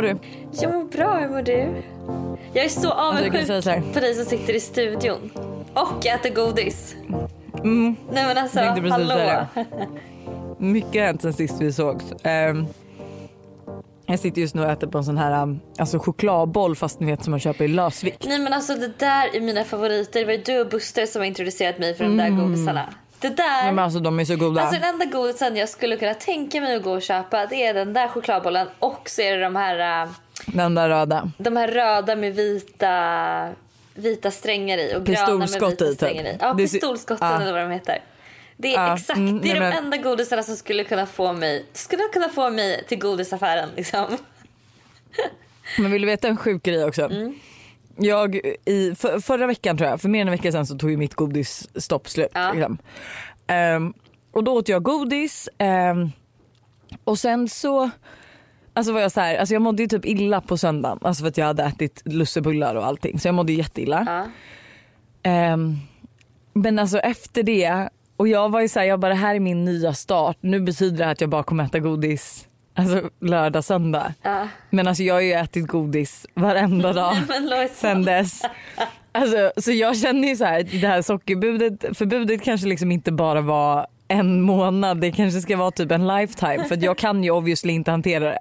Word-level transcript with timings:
mår 0.00 0.08
du? 0.08 0.18
Jag 0.52 0.72
mår 0.72 0.84
bra, 0.84 1.18
hur 1.18 1.28
mår 1.28 1.42
du? 1.42 1.82
Jag 2.52 2.64
är 2.64 2.68
så 2.68 2.90
avundsjuk 2.90 3.50
Alltså, 3.50 3.72
på 3.92 4.00
dig 4.00 4.14
som 4.14 4.24
sitter 4.24 4.54
i 4.54 4.60
studion 4.60 5.30
och 5.74 6.06
äter 6.06 6.34
godis. 6.34 6.96
Mm, 7.58 7.96
Nej 8.12 8.26
men 8.26 8.38
alltså, 8.38 8.60
hallå. 8.60 9.46
mycket 10.58 11.00
har 11.00 11.06
hänt 11.06 11.22
sen 11.22 11.32
sist 11.32 11.60
vi 11.60 11.72
sågs. 11.72 12.04
Ehm, 12.22 12.66
jag 14.06 14.18
sitter 14.18 14.40
just 14.40 14.54
nu 14.54 14.62
och 14.62 14.70
äter 14.70 14.86
på 14.86 14.98
en 14.98 15.04
sån 15.04 15.18
här 15.18 15.42
um, 15.42 15.60
alltså 15.78 15.98
chokladboll 15.98 16.76
fast 16.76 17.00
ni 17.00 17.06
vet 17.06 17.24
som 17.24 17.30
man 17.30 17.40
köper 17.40 17.64
i 17.64 17.68
lösvikt. 17.68 18.24
Nej 18.28 18.38
men 18.38 18.52
alltså 18.52 18.74
det 18.74 18.98
där 18.98 19.36
är 19.36 19.40
mina 19.40 19.64
favoriter. 19.64 20.20
Det 20.20 20.26
var 20.26 20.32
ju 20.32 20.42
du 20.42 20.60
och 20.60 20.68
Buster 20.68 21.06
som 21.06 21.20
har 21.20 21.26
introducerat 21.26 21.78
mig 21.78 21.94
för 21.94 22.04
de 22.04 22.16
där 22.16 22.30
godisarna. 22.30 22.94
Det 23.20 23.28
där. 23.28 23.64
Men 23.72 23.78
alltså 23.78 24.00
de 24.00 24.20
är 24.20 24.24
så 24.24 24.36
goda. 24.36 24.60
alltså 24.62 24.80
den 24.80 24.88
enda 24.88 25.04
godisen 25.04 25.56
jag 25.56 25.68
skulle 25.68 25.96
kunna 25.96 26.14
tänka 26.14 26.60
mig 26.60 26.76
att 26.76 26.82
gå 26.82 26.92
och 26.92 27.02
köpa 27.02 27.46
det 27.46 27.66
är 27.66 27.74
den 27.74 27.92
där 27.92 28.08
chokladbollen 28.08 28.66
och 28.78 29.10
så 29.10 29.22
är 29.22 29.36
det 29.36 29.42
de 29.44 29.56
här, 29.56 30.02
äh, 30.04 30.10
Den 30.46 30.74
där 30.74 30.88
röda. 30.88 31.30
de 31.38 31.56
här 31.56 31.68
röda 31.68 32.16
med 32.16 32.34
vita, 32.34 33.48
vita 33.94 34.30
strängar 34.30 34.78
i 34.78 34.94
och 34.96 35.04
gröna 35.06 35.36
med 35.38 35.48
vita 35.48 35.86
i, 35.86 35.96
typ. 35.96 36.02
i. 36.02 36.36
Ja, 36.40 36.54
pistolskotten 36.54 37.28
Ja. 37.30 37.40
eller 37.42 37.52
vad 37.52 37.62
de 37.62 37.70
heter. 37.70 37.98
Det 38.56 38.74
är 38.74 38.86
Ja, 38.86 38.94
exakt, 38.96 39.16
mm, 39.16 39.40
det 39.40 39.50
är 39.50 39.60
nej, 39.60 39.70
de 39.70 39.76
men- 39.76 39.84
enda 39.84 39.96
godisarna 39.96 40.42
som 40.42 40.56
skulle 40.56 40.84
kunna 40.84 41.06
få 41.06 41.32
mig, 41.32 41.66
skulle 41.72 42.02
kunna 42.12 42.28
få 42.28 42.50
mig 42.50 42.84
till 42.88 42.98
godisaffären 42.98 43.68
liksom. 43.76 44.16
Men 45.78 45.90
vill 45.90 46.02
du 46.02 46.06
veta 46.08 46.28
en 46.28 46.36
sjuk 46.36 46.62
grej 46.62 46.84
också? 46.84 47.02
Mm. 47.02 47.34
Jag 47.96 48.36
i 48.64 48.94
för, 48.94 49.20
förra 49.20 49.46
veckan 49.46 49.76
tror 49.76 49.90
jag, 49.90 50.00
för 50.00 50.08
mer 50.08 50.20
än 50.20 50.28
en 50.28 50.32
vecka 50.32 50.52
sedan 50.52 50.66
så 50.66 50.78
tog 50.78 50.90
ju 50.90 50.96
mitt 50.96 51.14
godisstopp 51.14 52.08
slut. 52.08 52.30
Ja. 52.34 52.52
Liksom. 52.52 52.78
Ehm, 53.46 53.94
och 54.32 54.44
då 54.44 54.52
åt 54.52 54.68
jag 54.68 54.82
godis 54.82 55.48
ehm, 55.58 56.10
och 57.04 57.18
sen 57.18 57.48
så 57.48 57.90
Alltså 58.72 58.92
var 58.92 59.00
jag 59.00 59.12
så 59.12 59.20
här, 59.20 59.36
alltså 59.36 59.54
jag 59.54 59.62
mådde 59.62 59.82
ju 59.82 59.88
typ 59.88 60.04
illa 60.04 60.40
på 60.40 60.56
söndagen 60.56 60.98
alltså 61.02 61.22
för 61.22 61.28
att 61.28 61.38
jag 61.38 61.46
hade 61.46 61.62
ätit 61.62 62.02
lussebullar 62.04 62.74
och 62.74 62.86
allting 62.86 63.20
så 63.20 63.28
jag 63.28 63.34
mådde 63.34 63.52
jätteilla. 63.52 64.04
Ja. 64.06 64.26
Ehm, 65.30 65.76
men 66.52 66.78
alltså 66.78 66.98
efter 66.98 67.42
det 67.42 67.88
och 68.16 68.28
jag 68.28 68.48
var 68.48 68.60
ju 68.60 68.68
så 68.68 68.78
här, 68.78 68.86
jag 68.86 69.00
bara 69.00 69.08
det 69.08 69.20
här 69.20 69.34
är 69.34 69.40
min 69.40 69.64
nya 69.64 69.94
start. 69.94 70.36
Nu 70.40 70.60
betyder 70.60 70.98
det 70.98 71.10
att 71.10 71.20
jag 71.20 71.30
bara 71.30 71.42
kommer 71.42 71.64
äta 71.64 71.78
godis 71.78 72.48
alltså 72.74 73.10
lördag, 73.20 73.64
söndag. 73.64 74.14
Ja. 74.22 74.48
Men 74.70 74.88
alltså 74.88 75.02
jag 75.02 75.14
har 75.14 75.20
ju 75.20 75.32
ätit 75.32 75.66
godis 75.66 76.26
varenda 76.34 76.92
dag 76.92 77.16
sen 77.74 78.02
dess. 78.02 78.42
Alltså, 79.12 79.52
så 79.56 79.72
jag 79.72 79.96
känner 79.96 80.28
ju 80.28 80.36
så 80.36 80.44
här, 80.44 80.62
det 80.62 80.86
här 80.86 81.02
sockerbudet, 81.02 81.98
förbudet 81.98 82.42
kanske 82.42 82.66
liksom 82.66 82.92
inte 82.92 83.12
bara 83.12 83.40
var 83.40 83.86
en 84.08 84.40
månad, 84.40 85.00
det 85.00 85.12
kanske 85.12 85.40
ska 85.40 85.56
vara 85.56 85.70
typ 85.70 85.90
en 85.90 86.06
lifetime 86.06 86.64
för 86.64 86.84
jag 86.84 86.98
kan 86.98 87.24
ju 87.24 87.30
obviously 87.30 87.72
inte 87.72 87.90
hantera 87.90 88.24
det. 88.24 88.40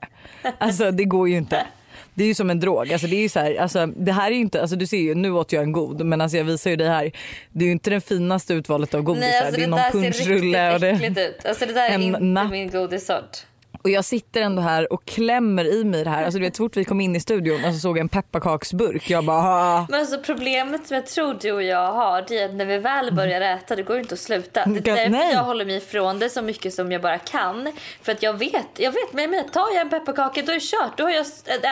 Alltså 0.58 0.92
det 0.92 1.06
går 1.06 1.30
ju 1.30 1.38
inte. 1.38 1.66
Det 2.14 2.24
är 2.24 2.28
ju 2.28 2.36
som 2.36 2.50
en 2.50 2.60
drog. 2.60 2.94
Alltså, 2.94 3.08
det, 3.08 3.16
är 3.16 3.22
ju 3.22 3.30
så 3.30 3.40
här, 3.40 3.56
alltså, 3.56 3.86
det 3.86 4.12
här 4.12 4.32
är 4.32 4.36
inte, 4.36 4.62
alltså, 4.62 4.76
du 4.76 4.88
ser 4.88 4.98
ju 4.98 5.16
nu 5.16 5.32
åt 5.32 5.52
jag 5.52 5.64
en 5.64 5.72
god 5.72 6.06
men 6.06 6.22
alltså, 6.22 6.38
jag 6.38 6.46
visar 6.46 6.70
ju 6.70 6.76
dig 6.76 6.88
här. 6.88 7.12
Det 7.52 7.64
är 7.64 7.66
ju 7.66 7.72
inte 7.72 7.90
det 7.90 8.02
finaste 8.02 8.54
urvalet 8.54 8.94
av 8.94 9.02
godisar. 9.02 9.28
Nej, 9.28 9.40
alltså 9.40 9.56
det 9.56 9.62
är 9.62 9.66
det, 9.66 9.70
någon 9.70 9.80
där 9.80 9.92
ser 9.92 10.00
punschrulle 10.02 10.76
och 10.76 10.82
riktigt 10.82 11.00
det, 11.00 11.08
äckligt 11.08 11.20
ut. 11.20 11.46
Alltså 11.46 11.66
det 11.66 11.74
där 11.74 11.90
är 11.90 11.94
en 11.94 12.02
inte 12.02 12.48
min 12.52 12.70
godissort. 12.70 13.38
Och 13.84 13.90
jag 13.90 14.06
sitter 14.06 14.42
ändå 14.42 14.62
här 14.62 14.94
och 14.94 15.06
klämmer 15.06 15.66
i 15.66 15.84
mig 15.84 16.04
det 16.04 16.10
här. 16.10 16.24
Alltså, 16.24 16.40
du 16.40 16.46
vet, 16.46 16.56
så 16.56 16.64
fort 16.64 16.78
vi 16.78 16.86
kom 16.86 17.02
in 17.02 17.16
i 17.16 17.20
studion 17.20 17.66
och 17.66 17.74
så 17.74 17.80
såg 17.80 17.98
jag 17.98 18.02
en 18.02 18.10
pepparkaksburk. 18.10 19.10
Jag 19.10 19.26
bara. 19.26 19.88
Men 19.90 20.00
alltså 20.00 20.20
problemet 20.20 20.88
som 20.88 20.96
jag 20.96 21.06
tror 21.06 21.38
du 21.42 21.52
och 21.52 21.64
jag 21.64 21.92
har 21.92 22.26
det 22.28 22.38
är 22.38 22.46
att 22.46 22.56
när 22.56 22.66
vi 22.66 22.78
väl 22.78 23.14
börjar 23.14 23.42
äta 23.42 23.76
det 23.76 23.84
går 23.84 24.00
inte 24.00 24.14
att 24.14 24.20
sluta. 24.20 24.66
Det 24.66 24.80
är 24.90 24.96
därför 24.96 25.10
nej. 25.10 25.34
jag 25.34 25.44
håller 25.44 25.66
mig 25.66 25.78
ifrån 25.78 26.20
det 26.20 26.30
så 26.30 26.42
mycket 26.42 26.74
som 26.74 26.92
jag 26.92 27.02
bara 27.02 27.18
kan. 27.18 27.72
För 28.02 28.12
att 28.12 28.24
jag 28.24 28.34
vet, 28.34 28.68
jag 28.78 28.92
vet 28.92 29.10
jag 29.12 29.30
menar, 29.30 29.44
tar 29.44 29.74
jag 29.74 29.82
en 29.82 29.90
pepparkaka 29.90 30.42
då 30.42 30.52
är 30.52 30.56
det 30.56 30.62
kört. 30.62 30.98
Då 30.98 31.04
har 31.04 31.12
jag 31.12 31.26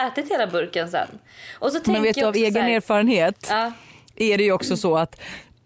ätit 0.06 0.30
hela 0.32 0.46
burken 0.46 0.90
sen. 0.90 1.08
Och 1.58 1.72
så 1.72 1.80
Men 1.84 2.02
vet 2.02 2.14
du 2.14 2.24
av 2.24 2.34
egen 2.34 2.62
här, 2.62 2.70
erfarenhet 2.70 3.46
Ja. 3.50 3.72
är 4.16 4.38
det 4.38 4.44
ju 4.44 4.52
också 4.52 4.76
så 4.76 4.96
att 4.96 5.20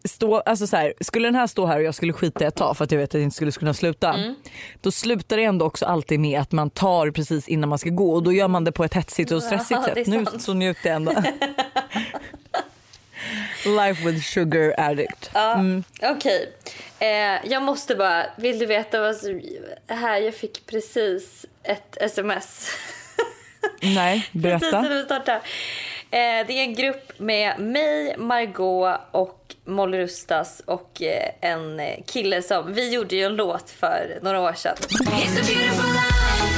stå, 0.04 0.40
alltså 0.40 0.66
så 0.66 0.76
här, 0.76 0.94
skulle 1.00 1.28
den 1.28 1.34
här 1.34 1.46
stå 1.46 1.66
här 1.66 1.76
och 1.76 1.82
jag 1.82 1.94
skulle 1.94 2.12
skita 2.12 2.44
i 2.44 2.46
ett 2.46 2.54
tag 2.56 2.76
för 2.76 2.84
att 2.84 2.92
jag 2.92 2.98
vet 2.98 3.10
att 3.10 3.14
jag 3.14 3.22
inte 3.22 3.36
skulle 3.36 3.52
kunna 3.52 3.74
sluta. 3.74 4.12
Mm. 4.14 4.34
Då 4.80 4.90
slutar 4.90 5.36
det 5.36 5.44
ändå 5.44 5.66
också 5.66 5.86
alltid 5.86 6.20
med 6.20 6.40
att 6.40 6.52
man 6.52 6.70
tar 6.70 7.10
precis 7.10 7.48
innan 7.48 7.68
man 7.68 7.78
ska 7.78 7.90
gå 7.90 8.12
och 8.12 8.22
då 8.22 8.32
gör 8.32 8.48
man 8.48 8.64
det 8.64 8.72
på 8.72 8.84
ett 8.84 8.94
hetsigt 8.94 9.30
och 9.32 9.42
stressigt 9.42 9.70
Ja, 9.70 9.94
sätt. 9.94 10.06
Nu 10.06 10.24
så 10.38 10.54
njuter 10.54 10.88
jag 10.88 10.96
ändå. 10.96 11.12
Life 13.66 14.04
with 14.10 14.24
sugar 14.24 14.74
addict. 14.78 15.30
Ja, 15.34 15.58
Okej. 16.02 16.52
Eh, 16.98 17.50
jag 17.52 17.62
måste 17.62 17.94
bara, 17.94 18.26
vill 18.36 18.58
du 18.58 18.66
veta 18.66 19.00
vad 19.00 19.16
som... 19.16 19.40
Här, 19.86 20.18
jag 20.20 20.34
fick 20.34 20.66
precis 20.66 21.46
ett 21.62 21.96
sms. 22.00 22.68
Nej, 23.82 24.28
Precis 24.32 24.42
berätta. 24.42 24.80
när 24.80 24.94
vi 24.94 25.02
startar. 25.04 25.40
Eh, 26.12 26.46
det 26.46 26.52
är 26.52 26.62
en 26.62 26.74
grupp 26.74 27.12
med 27.18 27.60
mig, 27.60 28.14
Margot 28.18 29.00
och 29.10 29.54
Molly 29.64 29.98
Rustas 29.98 30.62
och 30.66 31.02
eh, 31.02 31.30
en 31.40 31.80
eh, 31.80 32.02
kille 32.06 32.42
som... 32.42 32.74
Vi 32.74 32.94
gjorde 32.94 33.16
ju 33.16 33.22
en 33.22 33.36
låt 33.36 33.70
för 33.70 34.18
några 34.22 34.40
år 34.40 34.52
sedan. 34.52 34.76
It's 34.76 35.00
a 35.00 35.44
beautiful 35.46 35.92
life, 35.92 36.51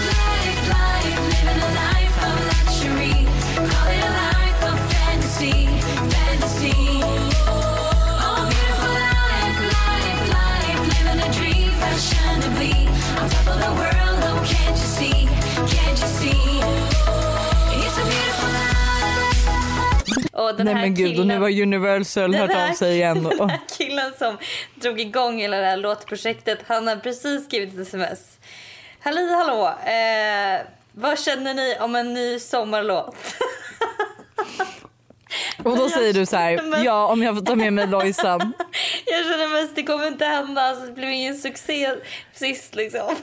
den 20.57 20.67
Nej 20.67 20.75
här 20.75 20.83
men 20.83 20.95
gud 20.95 21.07
och 21.09 21.13
killen, 21.15 21.29
nu 21.29 21.39
har 21.39 21.63
Universal 21.63 22.33
Den 22.33 22.41
hört 22.41 22.53
här- 22.53 22.71
av 22.71 22.75
sig 22.75 22.95
igen. 22.95 23.25
Den 23.25 23.41
Och, 23.41 23.51
här 23.51 23.61
killen 23.79 24.13
som 24.19 24.39
drog 24.75 25.01
igång 25.01 25.39
hela 25.39 25.57
det 25.57 25.67
här 25.67 25.77
låtprojektet, 25.77 26.59
han 26.67 26.87
har 26.89 26.97
precis 26.97 27.45
skrivit 27.45 27.75
ett 27.75 27.81
sms. 27.89 28.39
Halli 29.01 29.35
hallå, 29.35 29.67
eh, 29.69 30.67
vad 30.93 31.19
känner 31.21 31.55
ni 31.55 31.77
om 31.81 31.95
en 31.95 32.15
ny 32.15 32.39
sommarlåt? 32.39 33.17
och 35.65 35.77
då 35.77 35.89
säger 35.89 36.13
du 36.13 36.27
så 36.27 36.37
här, 36.37 36.85
ja 36.85 37.07
om 37.07 37.23
jag 37.23 37.37
får 37.37 37.45
ta 37.45 37.55
med 37.55 37.73
mig 37.73 37.87
Lojsan. 37.87 38.53
Jag 39.07 39.25
känner 39.25 39.63
mest 39.63 39.77
det 39.77 39.83
kommer 39.83 40.07
inte 40.07 40.25
hända, 40.25 40.63
alltså, 40.63 40.87
det 40.87 40.93
blev 40.93 41.11
ingen 41.11 41.39
succé 41.39 41.95
sist 42.33 42.75
liksom. 42.75 43.17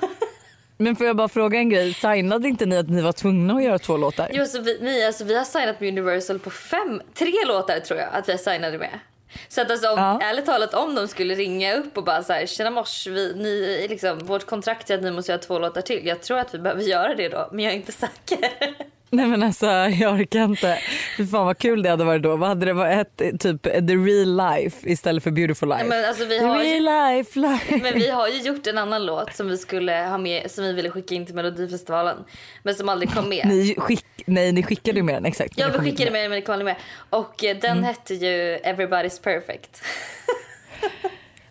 Men 0.81 0.95
får 0.95 1.07
jag 1.07 1.15
bara 1.15 1.27
fråga 1.27 1.59
en 1.59 1.69
grej, 1.69 1.93
signade 1.93 2.47
inte 2.47 2.65
ni 2.65 2.77
att 2.77 2.89
ni 2.89 3.01
var 3.01 3.11
tvungna 3.11 3.53
att 3.53 3.63
göra 3.63 3.79
två 3.79 3.97
låtar? 3.97 4.29
Jo, 4.33 4.45
så 4.45 4.61
vi, 4.61 4.77
nej, 4.81 5.05
alltså, 5.05 5.23
vi 5.23 5.37
har 5.37 5.43
signat 5.43 5.79
med 5.79 5.89
Universal 5.89 6.39
på 6.39 6.49
fem, 6.49 7.01
tre 7.13 7.33
låtar 7.47 7.79
tror 7.79 7.99
jag 7.99 8.09
att 8.11 8.29
vi 8.29 8.37
signade 8.37 8.77
med. 8.77 8.99
Så 9.47 9.61
att 9.61 9.71
alltså, 9.71 9.89
om, 9.91 9.97
Ja. 9.99 10.19
ärligt 10.21 10.45
talat 10.45 10.73
om 10.73 10.95
de 10.95 11.07
skulle 11.07 11.35
ringa 11.35 11.75
upp 11.75 11.97
och 11.97 12.03
bara 12.03 12.23
så 12.23 12.33
här, 12.33 12.45
tjena 12.45 12.69
mors, 12.69 13.07
vi, 13.07 13.33
ni, 13.35 13.87
liksom, 13.89 14.19
vårt 14.19 14.45
kontrakt 14.45 14.89
är 14.89 14.95
att 14.95 15.03
ni 15.03 15.11
måste 15.11 15.31
göra 15.31 15.41
två 15.41 15.59
låtar 15.59 15.81
till. 15.81 16.07
Jag 16.07 16.21
tror 16.21 16.37
att 16.39 16.53
vi 16.53 16.59
behöver 16.59 16.83
göra 16.83 17.15
det 17.15 17.29
då, 17.29 17.49
men 17.51 17.63
jag 17.65 17.73
är 17.73 17.77
inte 17.77 17.91
säker. 17.91 18.39
Nej 19.13 19.25
men 19.27 19.43
alltså 19.43 19.65
jag 19.99 20.13
orkar 20.13 20.43
inte. 20.43 20.79
Fy 21.17 21.27
fan 21.27 21.45
vad 21.45 21.57
kul 21.57 21.83
det 21.83 21.89
hade 21.89 22.03
varit 22.03 22.23
då. 22.23 22.35
Vad 22.35 22.49
hade 22.49 22.65
det 22.65 22.73
varit? 22.73 23.17
Typ 23.17 23.63
the 23.63 23.95
real 23.95 24.35
life 24.37 24.89
istället 24.89 25.23
för 25.23 25.31
beautiful 25.31 25.69
life. 25.69 25.83
men 25.85 26.05
alltså, 26.05 26.25
vi 26.25 26.39
har 26.39 26.63
ju- 26.63 26.69
real 26.71 26.83
life, 27.15 27.39
life. 27.39 27.79
Men 27.83 27.93
vi 27.93 28.09
har 28.09 28.27
ju 28.27 28.41
gjort 28.41 28.67
en 28.67 28.77
annan 28.77 29.05
låt 29.05 29.35
som 29.35 29.47
vi 29.47 29.57
skulle 29.57 29.91
ha 29.93 30.17
med, 30.17 30.51
som 30.51 30.63
vi 30.63 30.73
ville 30.73 30.89
skicka 30.89 31.15
in 31.15 31.25
till 31.25 31.35
Melodifestivalen. 31.35 32.17
Men 32.63 32.75
som 32.75 32.89
aldrig 32.89 33.13
kom 33.13 33.29
med. 33.29 33.45
Ni, 33.47 33.75
skick, 33.77 34.05
nej 34.25 34.51
ni 34.51 34.63
skickade 34.63 34.97
ju 34.99 35.03
med 35.03 35.15
den 35.15 35.25
exakt. 35.25 35.53
Ja, 35.57 35.67
vi 35.73 35.79
skickade 35.79 36.11
med 36.11 36.21
den 36.21 36.29
men 36.31 36.39
det 36.39 36.45
kom 36.45 36.53
aldrig 36.53 36.65
med. 36.65 36.75
Och 37.09 37.43
eh, 37.43 37.57
den 37.57 37.83
hette 37.83 38.13
ju 38.13 38.57
Everybody's 38.57 39.23
Perfect. 39.23 39.81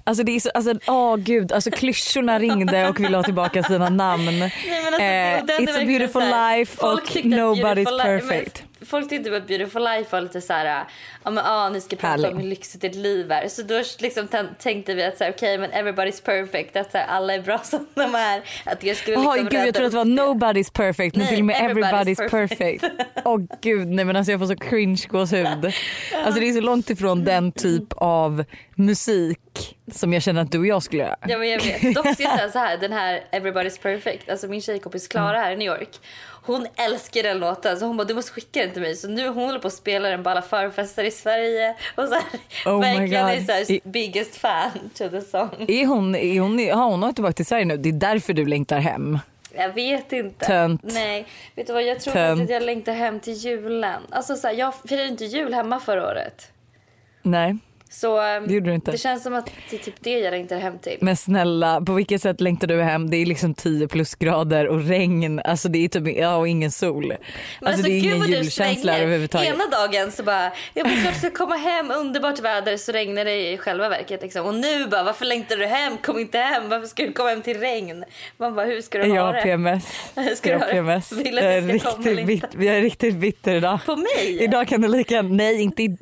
Alltså 0.04 0.24
det 0.24 0.32
är 0.36 0.40
så, 0.40 0.50
alltså 0.54 0.74
åh 0.86 1.16
gud, 1.16 1.52
alltså 1.52 1.70
klyschorna 1.70 2.38
ringde 2.38 2.88
och 2.88 3.00
ville 3.00 3.16
ha 3.16 3.24
tillbaka 3.24 3.62
sina 3.62 3.88
namn. 3.88 4.38
Nej, 4.38 4.52
alltså, 4.86 5.02
Eh, 5.02 5.60
it's 5.60 5.82
a 5.82 5.84
beautiful 5.86 6.22
life 6.22 6.86
och 6.86 7.00
nobody's 7.24 8.02
perfect. 8.02 8.62
Folk 8.90 9.08
tyckte 9.08 9.36
att 9.36 9.46
Beautiful 9.46 9.84
Life 9.84 10.08
var 10.12 10.20
lite 10.20 10.40
så 10.40 10.52
här, 10.52 10.86
ja 11.24 11.30
men 11.30 11.44
ah, 11.46 11.68
ni 11.68 11.80
ska 11.80 11.96
prata 11.96 12.08
Härlig. 12.08 12.30
om 12.30 12.36
hur 12.38 12.46
lyxigt 12.48 12.84
ert 12.84 12.94
liv 12.94 13.32
är. 13.32 13.48
Så 13.48 13.62
då 13.62 13.82
liksom 13.98 14.26
tän- 14.28 14.54
tänkte 14.58 14.94
vi 14.94 15.04
att 15.04 15.18
så 15.18 15.24
här, 15.24 15.30
okej 15.30 15.58
men 15.58 15.70
everybody's 15.70 16.24
perfect, 16.24 16.76
att 16.76 16.92
så 16.92 16.98
här, 16.98 17.06
alla 17.06 17.34
är 17.34 17.42
bra 17.42 17.58
som 17.64 17.86
de 17.94 18.14
är. 18.14 18.42
Att 18.64 18.82
jag 18.82 18.96
skulle 18.96 19.16
liksom 19.16 19.48
gud 19.50 19.66
jag 19.66 19.74
trodde 19.74 19.86
att 19.86 19.92
det 19.92 19.98
var 19.98 20.34
nobody's 20.34 20.72
perfect 20.72 21.16
men 21.16 21.24
Nej, 21.24 21.28
till 21.34 21.38
och 21.38 21.44
med 21.44 21.56
everybody's 21.56 22.16
everybody's 22.16 22.28
perfect. 22.30 22.84
Åh 23.24 23.40
gud 23.60 23.88
nej 23.88 24.04
men 24.04 24.16
alltså 24.16 24.32
jag 24.32 24.40
får 24.40 24.46
så 24.46 24.56
cringe 24.56 25.06
gåshud. 25.08 25.46
Alltså 26.24 26.40
det 26.40 26.48
är 26.48 26.52
så 26.52 26.60
långt 26.60 26.90
ifrån 26.90 27.24
den 27.24 27.52
typ 27.52 27.92
av 27.96 28.44
musik 28.74 29.76
som 29.92 30.12
jag 30.12 30.22
känner 30.22 30.42
att 30.42 30.52
du 30.52 30.58
och 30.58 30.66
jag 30.66 30.82
skulle 30.82 31.02
göra. 31.02 31.16
Ja 31.28 31.38
men 31.38 31.48
jag 31.48 31.62
vet. 31.64 31.94
Dock 31.94 32.14
ska 32.14 32.22
jag 32.22 32.38
säga 32.38 32.50
så 32.50 32.58
här, 32.58 32.78
den 32.78 32.92
här 32.92 33.20
Everybody's 33.32 33.82
Perfect, 33.82 34.30
alltså 34.30 34.48
min 34.48 34.60
tjejkompis 34.60 35.08
Klara 35.08 35.38
här 35.38 35.52
i 35.52 35.56
New 35.56 35.66
York. 35.66 35.88
Hon 36.50 36.66
älskar 36.76 37.22
den 37.22 37.38
låten 37.38 37.78
så 37.78 37.86
hon 37.86 37.96
bara 37.96 38.04
du 38.04 38.14
måste 38.14 38.32
skicka 38.32 38.60
den 38.60 38.70
till 38.72 38.82
mig. 38.82 38.96
Så 38.96 39.08
nu 39.08 39.28
hon 39.28 39.44
håller 39.46 39.58
på 39.58 39.66
att 39.66 39.72
spela 39.74 40.08
den 40.08 40.22
på 40.22 40.30
alla 40.30 40.42
förfester 40.42 41.04
i 41.04 41.10
Sverige. 41.10 41.74
Och 41.96 42.08
så 42.08 42.14
här, 42.14 42.24
Oh 42.74 42.80
verkligen 42.80 43.28
är 43.28 43.40
så 43.44 43.52
här, 43.52 43.70
I- 43.70 43.80
biggest 43.84 44.36
fan 44.36 44.70
to 44.94 45.08
the 45.08 45.20
song. 45.20 45.48
Är 45.68 45.86
hon, 45.86 46.14
är 46.14 46.40
hon, 46.40 46.58
har 46.78 46.90
hon 46.90 47.04
åkt 47.04 47.14
tillbaka 47.14 47.32
till 47.32 47.46
Sverige 47.46 47.64
nu? 47.64 47.76
Det 47.76 47.88
är 47.88 47.92
därför 47.92 48.32
du 48.32 48.46
längtar 48.46 48.78
hem. 48.78 49.18
Jag 49.54 49.72
vet 49.74 50.12
inte. 50.12 50.46
Tönt. 50.46 50.80
Nej, 50.84 51.26
vet 51.54 51.66
du 51.66 51.72
vad 51.72 51.82
jag 51.82 52.00
tror 52.00 52.12
Tönt. 52.14 52.42
att 52.42 52.50
jag 52.50 52.62
längtar 52.62 52.92
hem 52.92 53.20
till 53.20 53.34
julen. 53.34 54.02
Alltså 54.10 54.36
så 54.36 54.46
här, 54.46 54.54
jag 54.54 54.74
firade 54.88 55.08
inte 55.08 55.24
jul 55.24 55.54
hemma 55.54 55.80
förra 55.80 56.06
året. 56.06 56.50
Nej. 57.22 57.56
Så 57.92 58.20
ehm, 58.20 58.46
Det 58.48 58.60
du 58.60 58.74
inte. 58.74 58.90
det 58.90 58.98
känns 58.98 59.22
som 59.22 59.34
att 59.34 59.50
det 59.70 59.76
är 59.76 59.80
typ 59.80 59.94
det 60.00 60.18
jag 60.18 60.30
längtar 60.30 60.58
hem 60.58 60.78
till. 60.78 60.96
Men 61.00 61.16
snälla, 61.16 61.80
på 61.80 61.92
vilket 61.92 62.22
sätt 62.22 62.40
längtar 62.40 62.66
du 62.66 62.82
hem? 62.82 63.10
Det 63.10 63.16
är 63.16 63.26
liksom 63.26 63.54
10 63.54 63.88
plusgrader 63.88 64.66
och 64.68 64.84
regn. 64.88 65.40
Alltså 65.44 65.68
det 65.68 65.84
är 65.84 65.88
typ, 65.88 66.16
ja 66.18 66.36
och 66.36 66.48
ingen 66.48 66.70
sol. 66.70 67.14
Men 67.60 67.68
alltså, 67.68 67.82
det 67.82 67.92
är 67.92 67.98
ingen 67.98 68.20
du 68.20 68.26
julkänsla 68.36 68.98
överhuvudtaget. 68.98 69.54
Ena 69.54 69.66
dagen 69.66 70.12
så 70.12 70.22
bara, 70.22 70.52
jag 70.74 70.86
bara 70.86 70.96
klart 70.96 71.16
ska 71.16 71.30
komma 71.30 71.56
hem, 71.56 71.90
underbart 71.90 72.40
väder, 72.40 72.76
så 72.76 72.92
regnar 72.92 73.24
det 73.24 73.52
i 73.52 73.58
själva 73.58 73.88
verket. 73.88 74.22
Liksom. 74.22 74.46
Och 74.46 74.54
nu 74.54 74.86
bara, 74.86 75.02
varför 75.02 75.24
längtar 75.24 75.56
du 75.56 75.66
hem? 75.66 75.96
Kom 76.02 76.18
inte 76.18 76.38
hem, 76.38 76.68
varför 76.68 76.86
ska 76.86 77.02
du 77.06 77.12
komma 77.12 77.28
hem 77.28 77.42
till 77.42 77.60
regn? 77.60 78.04
Man 78.36 78.54
bara, 78.54 78.66
hur 78.66 78.80
ska 78.82 78.98
du 78.98 79.06
Jag 79.06 79.22
ha 79.24 79.32
det? 79.32 79.42
PMS. 79.42 79.84
Ska 80.36 80.50
Jag 80.50 80.60
du 80.60 80.64
har 80.64 80.66
ha 80.66 80.66
det? 80.66 80.72
PMS. 80.72 81.12
Vill 81.12 81.38
att 81.38 81.44
Jag 81.44 81.54
är 81.54 81.60
riktigt, 81.62 82.26
bit, 82.26 82.44
jag 82.66 82.76
är 82.76 82.80
riktigt 82.82 83.14
bitter 83.14 83.54
idag. 83.54 83.78
På 83.86 83.96
mig? 83.96 84.38
Idag 84.42 84.68
kan 84.68 84.80
det 84.80 84.88
lika 84.88 85.22
nej 85.22 85.60
inte, 85.62 85.96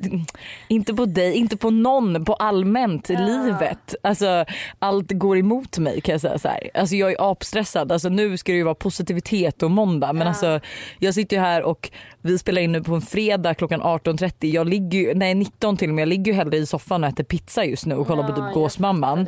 inte 0.67 0.93
på 0.93 1.05
dig, 1.05 1.33
inte 1.35 1.57
på 1.57 1.69
någon, 1.81 2.25
på 2.25 2.33
allmänt 2.33 3.09
i 3.09 3.15
livet. 3.15 3.95
Alltså 4.03 4.45
allt 4.79 5.11
går 5.11 5.37
emot 5.37 5.77
mig 5.77 6.01
kan 6.01 6.11
jag 6.13 6.21
säga 6.21 6.39
så 6.39 6.47
här. 6.47 6.69
Alltså 6.73 6.95
jag 6.95 7.11
är 7.11 7.31
apstressad, 7.31 7.91
alltså 7.91 8.09
nu 8.09 8.37
ska 8.37 8.51
det 8.51 8.57
ju 8.57 8.63
vara 8.63 8.75
positivitet 8.75 9.63
och 9.63 9.71
måndag 9.71 10.13
men 10.13 10.27
alltså 10.27 10.59
jag 10.99 11.13
sitter 11.13 11.35
ju 11.35 11.41
här 11.41 11.63
och 11.63 11.91
vi 12.21 12.37
spelar 12.39 12.61
in 12.61 12.71
nu 12.71 12.83
på 12.83 12.95
en 12.95 13.01
fredag 13.01 13.53
klockan 13.53 13.81
18.30. 13.81 14.33
Jag 14.39 14.67
ligger 14.69 14.99
ju, 14.99 15.13
nej 15.13 15.35
19 15.35 15.77
till 15.77 15.89
och 15.89 15.95
med, 15.95 16.01
jag 16.01 16.09
ligger 16.09 16.31
ju 16.31 16.33
hellre 16.37 16.57
i 16.57 16.65
soffan 16.65 17.03
och 17.03 17.09
äter 17.09 17.23
pizza 17.23 17.65
just 17.65 17.85
nu 17.85 17.95
och 17.95 18.07
kollar 18.07 18.23
på 18.23 18.29
Ja, 18.29 18.35
typ 18.35 18.43
jag 18.45 18.53
Gåsmamman. 18.53 19.27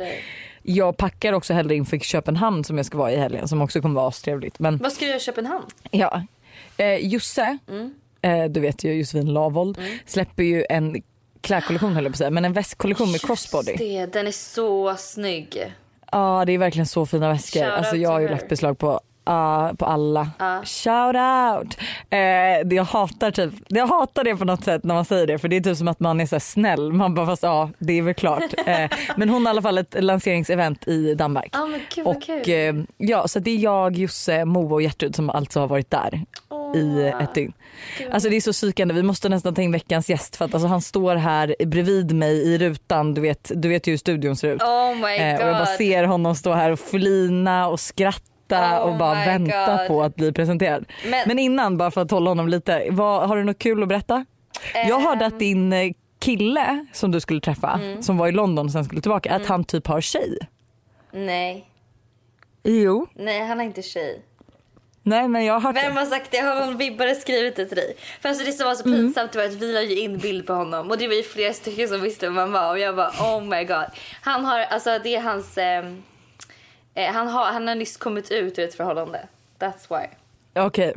Jag 0.62 0.96
packar 0.96 1.32
också 1.32 1.54
hellre 1.54 1.74
inför 1.74 1.98
Köpenhamn 1.98 2.64
som 2.64 2.76
jag 2.76 2.86
ska 2.86 2.98
vara 2.98 3.12
i 3.12 3.16
helgen 3.16 3.48
som 3.48 3.62
också 3.62 3.80
kommer 3.80 3.94
vara 3.94 4.08
astrevligt. 4.08 4.58
Men 4.58 4.78
Vad 4.78 4.92
ska 4.92 5.00
du 5.04 5.06
göra 5.08 5.16
i 5.16 5.20
Köpenhamn? 5.20 5.64
Ja. 5.90 6.22
Eh, 6.76 6.94
Josse, 6.96 7.58
Mm. 7.68 7.94
eh, 8.22 8.44
du 8.50 8.60
vet 8.60 8.84
ju 8.84 8.92
Josefin 8.94 9.32
Lavold, 9.32 9.78
släpper 10.06 10.42
ju 10.42 10.64
en 10.70 11.02
klädkollektion 11.42 11.94
höll 11.94 12.04
jag 12.04 12.12
på 12.12 12.14
att 12.14 12.18
säga, 12.18 12.30
men 12.30 12.44
en 12.44 12.52
västkollektion 12.52 13.12
med 13.12 13.20
crossbody. 13.20 13.74
Det, 13.78 14.06
den 14.06 14.26
är 14.26 14.30
så 14.32 14.94
snygg. 14.98 15.74
Ja 16.12 16.44
det 16.46 16.52
är 16.52 16.58
verkligen 16.58 16.86
så 16.86 17.06
fina 17.06 17.28
väskor. 17.28 17.60
Shout 17.60 17.72
Alltså 17.72 17.96
jag 17.96 18.10
har 18.10 18.20
ju 18.20 18.28
lagt 18.28 18.48
beslag 18.48 18.78
på 18.78 19.00
Ja, 19.24 19.72
på 19.78 19.84
alla. 19.84 20.30
Ja. 20.38 20.62
Shout 20.64 21.16
out! 21.16 21.76
Eh, 22.10 22.66
det 22.68 22.74
jag, 22.76 22.84
hatar 22.84 23.30
typ, 23.30 23.52
jag 23.68 23.86
hatar 23.86 24.24
det 24.24 24.36
på 24.36 24.44
något 24.44 24.64
sätt 24.64 24.84
när 24.84 24.94
man 24.94 25.04
säger 25.04 25.26
det 25.26 25.38
för 25.38 25.48
det 25.48 25.56
är 25.56 25.60
typ 25.60 25.76
som 25.76 25.88
att 25.88 26.00
man 26.00 26.20
är 26.20 26.26
så 26.26 26.34
här 26.34 26.40
snäll. 26.40 26.92
Man 26.92 27.14
bara 27.14 27.26
fast 27.26 27.42
ja 27.42 27.70
det 27.78 27.98
är 27.98 28.02
väl 28.02 28.14
klart. 28.14 28.42
Eh, 28.66 28.90
men 29.16 29.28
hon 29.28 29.46
har 29.46 29.50
i 29.50 29.54
alla 29.54 29.62
fall 29.62 29.78
ett 29.78 30.04
lanseringsevent 30.04 30.88
i 30.88 31.14
Danmark. 31.14 31.54
Gud 31.94 32.04
vad 32.04 32.16
Och 32.16 32.22
kul. 32.22 32.42
eh, 32.46 32.84
ja 32.96 33.28
så 33.28 33.38
det 33.38 33.50
är 33.50 33.58
jag, 33.58 33.96
Josse, 33.96 34.44
Moa 34.44 34.72
och 34.74 34.82
Gertrud 34.82 35.16
som 35.16 35.30
alltså 35.30 35.60
har 35.60 35.66
varit 35.66 35.90
där 35.90 36.20
i 36.76 37.12
ett 37.22 37.34
dygn. 37.34 37.52
Alltså 38.10 38.28
det 38.28 38.36
är 38.36 38.40
så 38.40 38.52
psykande, 38.52 38.94
vi 38.94 39.02
måste 39.02 39.28
nästan 39.28 39.54
ta 39.54 39.62
in 39.62 39.72
veckans 39.72 40.10
gäst 40.10 40.36
för 40.36 40.44
att 40.44 40.54
alltså, 40.54 40.66
han 40.68 40.80
står 40.82 41.16
här 41.16 41.54
bredvid 41.66 42.12
mig 42.14 42.42
i 42.54 42.58
rutan, 42.58 43.14
du 43.14 43.20
vet, 43.20 43.50
du 43.54 43.68
vet 43.68 43.86
ju 43.86 43.90
hur 43.92 43.96
studion 43.98 44.36
ser 44.36 44.54
ut. 44.54 44.62
Oh 44.62 44.94
my 44.94 45.16
Eh, 45.16 45.34
och 45.36 45.42
jag 45.42 45.54
bara 45.54 45.58
god. 45.58 45.68
ser 45.68 46.04
honom 46.04 46.34
stå 46.34 46.52
här 46.52 46.70
och 46.70 46.80
flina 46.80 47.68
och 47.68 47.80
skratta 47.80 48.22
Oh 48.58 48.76
och 48.92 48.98
bara 48.98 49.18
my 49.18 49.24
vänta 49.26 49.76
God. 49.76 49.88
på 49.88 50.02
att 50.02 50.16
bli 50.16 50.32
presenterad. 50.32 50.84
Men- 51.10 51.22
Men, 51.26 51.38
innan 51.38 51.76
bara 51.78 51.90
för 51.90 52.00
att 52.00 52.10
hålla 52.10 52.30
honom 52.30 52.48
lite, 52.48 52.86
vad, 52.90 53.28
har 53.28 53.36
du 53.36 53.44
något 53.44 53.58
kul 53.58 53.82
att 53.82 53.88
berätta? 53.88 54.24
Jag 54.74 55.00
hörde 55.00 55.24
Ehm. 55.24 55.32
att 55.32 55.38
din 55.38 55.72
eh, 55.72 55.92
kille 56.18 56.86
som 56.92 57.10
du 57.10 57.20
skulle 57.20 57.40
träffa, 57.40 57.80
Mm. 57.82 58.02
som 58.02 58.18
var 58.18 58.28
i 58.28 58.32
London 58.32 58.66
och 58.66 58.72
sen 58.72 58.84
skulle 58.84 59.00
tillbaka, 59.00 59.34
att 59.34 59.46
han 59.46 59.64
typ 59.64 59.86
har 59.86 60.00
tjej. 60.00 60.38
Nej, 61.12 61.66
Jo. 62.64 63.06
nej 63.14 63.46
han 63.46 63.60
är 63.60 63.64
inte 63.64 63.82
tjej. 63.82 64.22
Nej 65.02 65.28
men 65.28 65.44
jag 65.44 65.54
har 65.54 65.60
hört 65.60 65.76
Vem 65.84 65.96
har 65.96 66.06
sagt 66.06 66.30
det? 66.30 66.38
Har 66.38 66.54
någon 66.66 66.76
vibbare 66.76 67.14
skrivit 67.14 67.56
det 67.56 67.66
till 67.66 67.76
dig? 67.76 67.96
För 68.20 68.28
alltså 68.28 68.44
det 68.44 68.52
som 68.52 68.66
var 68.66 68.74
så 68.74 68.84
Mm. 68.88 68.98
pinsamt 68.98 69.34
var 69.36 69.44
att 69.44 69.52
vi 69.54 69.72
la 69.72 69.82
ju 69.82 69.98
in 69.98 70.18
bild 70.18 70.46
på 70.46 70.52
honom 70.52 70.90
och 70.90 70.98
det 70.98 71.08
var 71.08 71.14
ju 71.14 71.22
flera 71.22 71.52
stycken 71.52 71.88
som 71.88 72.00
visste 72.00 72.26
vem 72.26 72.36
han 72.36 72.52
var 72.52 72.70
och 72.70 72.78
jag 72.78 72.96
bara 72.96 73.08
oh 73.10 73.44
my 73.44 73.64
god. 73.64 73.84
Han 74.22 74.44
har, 74.44 74.60
alltså 74.60 74.98
det 75.02 75.14
är 75.16 75.20
hans, 75.20 75.58
ehm, 75.58 76.02
eh, 76.94 77.12
han, 77.12 77.28
har, 77.28 77.44
han 77.52 77.68
har 77.68 77.74
nyss 77.74 77.96
kommit 77.96 78.30
ut 78.30 78.58
ur 78.58 78.64
ett 78.64 78.74
förhållande. 78.74 79.26
That's 79.58 79.98
why. 80.00 80.06
Okej. 80.54 80.94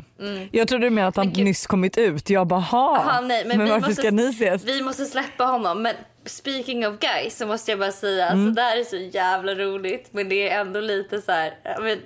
Jag 0.51 0.67
trodde 0.67 0.85
du 0.85 0.89
menade 0.89 1.07
att 1.07 1.15
han 1.15 1.27
Mm. 1.27 1.43
Nyss 1.43 1.67
kommit 1.67 1.97
ut. 1.97 2.29
Jag 2.29 2.47
bara 2.47 2.59
ha. 2.59 2.97
Aha, 2.97 3.21
nej, 3.21 3.45
men 3.45 3.57
men 3.57 3.65
vi 3.65 3.71
varför 3.71 3.87
måste- 3.87 4.01
ska 4.01 4.11
ni 4.11 4.29
ses? 4.29 4.63
Vi 4.63 4.81
måste 4.81 5.05
släppa 5.05 5.43
honom 5.43 5.81
men 5.81 5.95
speaking 6.25 6.87
of 6.87 6.95
guys 6.99 7.37
så 7.37 7.47
måste 7.47 7.71
jag 7.71 7.79
bara 7.79 7.91
säga 7.91 8.27
Mm. 8.27 8.39
alltså 8.39 8.55
det 8.55 8.61
här 8.61 8.77
är 8.77 8.83
så 8.83 8.95
jävla 8.97 9.55
roligt 9.55 10.07
men 10.13 10.29
det 10.29 10.49
är 10.49 10.59
ändå 10.59 10.79
lite 10.79 11.21
så 11.21 11.31
här, 11.31 11.53
men, 11.81 12.01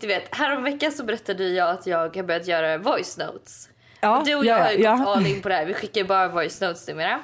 du 0.00 0.06
vet 0.06 0.34
häromveckan 0.34 0.92
så 0.92 1.04
berättade 1.04 1.48
jag 1.48 1.70
att 1.70 1.86
jag 1.86 2.16
har 2.16 2.22
börjat 2.22 2.46
göra 2.46 2.78
voice 2.78 3.18
notes. 3.18 3.68
Ja, 4.00 4.22
Du 4.26 4.34
och 4.34 4.44
jag 4.44 4.58
ja, 4.58 4.64
har 4.64 4.70
ju 4.72 4.82
ja. 4.82 4.96
gått 4.96 5.06
all 5.08 5.26
in 5.26 5.42
på 5.42 5.48
det 5.48 5.54
här. 5.54 5.66
Vi 5.66 5.74
skickar 5.74 6.04
bara 6.04 6.28
voice 6.28 6.60
notes 6.60 6.88
numera. 6.88 7.20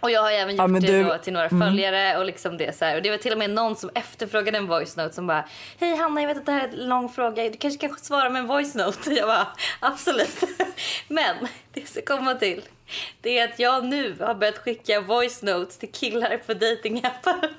Och 0.00 0.10
jag 0.10 0.22
har 0.22 0.30
även 0.30 0.56
Ja, 0.56 0.62
gjort 0.62 0.70
men 0.70 0.82
det 0.82 0.86
du- 0.92 1.04
då 1.04 1.18
till 1.18 1.32
några 1.32 1.48
följare 1.48 2.18
och 2.18 2.24
liksom 2.24 2.56
det 2.58 2.76
så 2.78 2.84
här. 2.84 2.96
Och 2.96 3.02
det 3.02 3.10
var 3.10 3.16
till 3.18 3.32
och 3.32 3.38
med 3.38 3.50
någon 3.50 3.76
som 3.76 3.90
efterfrågade 3.94 4.58
en 4.58 4.66
voice 4.66 4.96
note 4.96 5.14
som 5.14 5.26
bara 5.26 5.44
Hej 5.80 5.96
Hanna 5.96 6.20
jag 6.20 6.28
vet 6.28 6.36
att 6.36 6.46
det 6.46 6.52
här 6.52 6.68
är 6.68 6.72
en 6.72 6.88
lång 6.88 7.08
fråga. 7.08 7.42
Du 7.42 7.56
kanske 7.56 7.88
kan 7.88 7.96
svara 7.98 8.30
med 8.30 8.40
en 8.40 8.46
voice 8.46 8.74
note. 8.74 9.10
Jag 9.14 9.28
bara 9.28 9.46
absolut. 9.80 10.40
Men 11.08 11.36
det 11.72 11.88
ska 11.88 12.02
komma 12.02 12.34
till 12.34 12.62
det 13.20 13.38
är 13.38 13.44
att 13.48 13.58
jag 13.58 13.84
nu 13.84 14.16
har 14.20 14.34
börjat 14.34 14.58
skicka 14.58 15.00
voice 15.00 15.42
notes 15.42 15.78
till 15.78 15.92
killar 15.92 16.36
på 16.46 16.54
datingappar. 16.54 17.50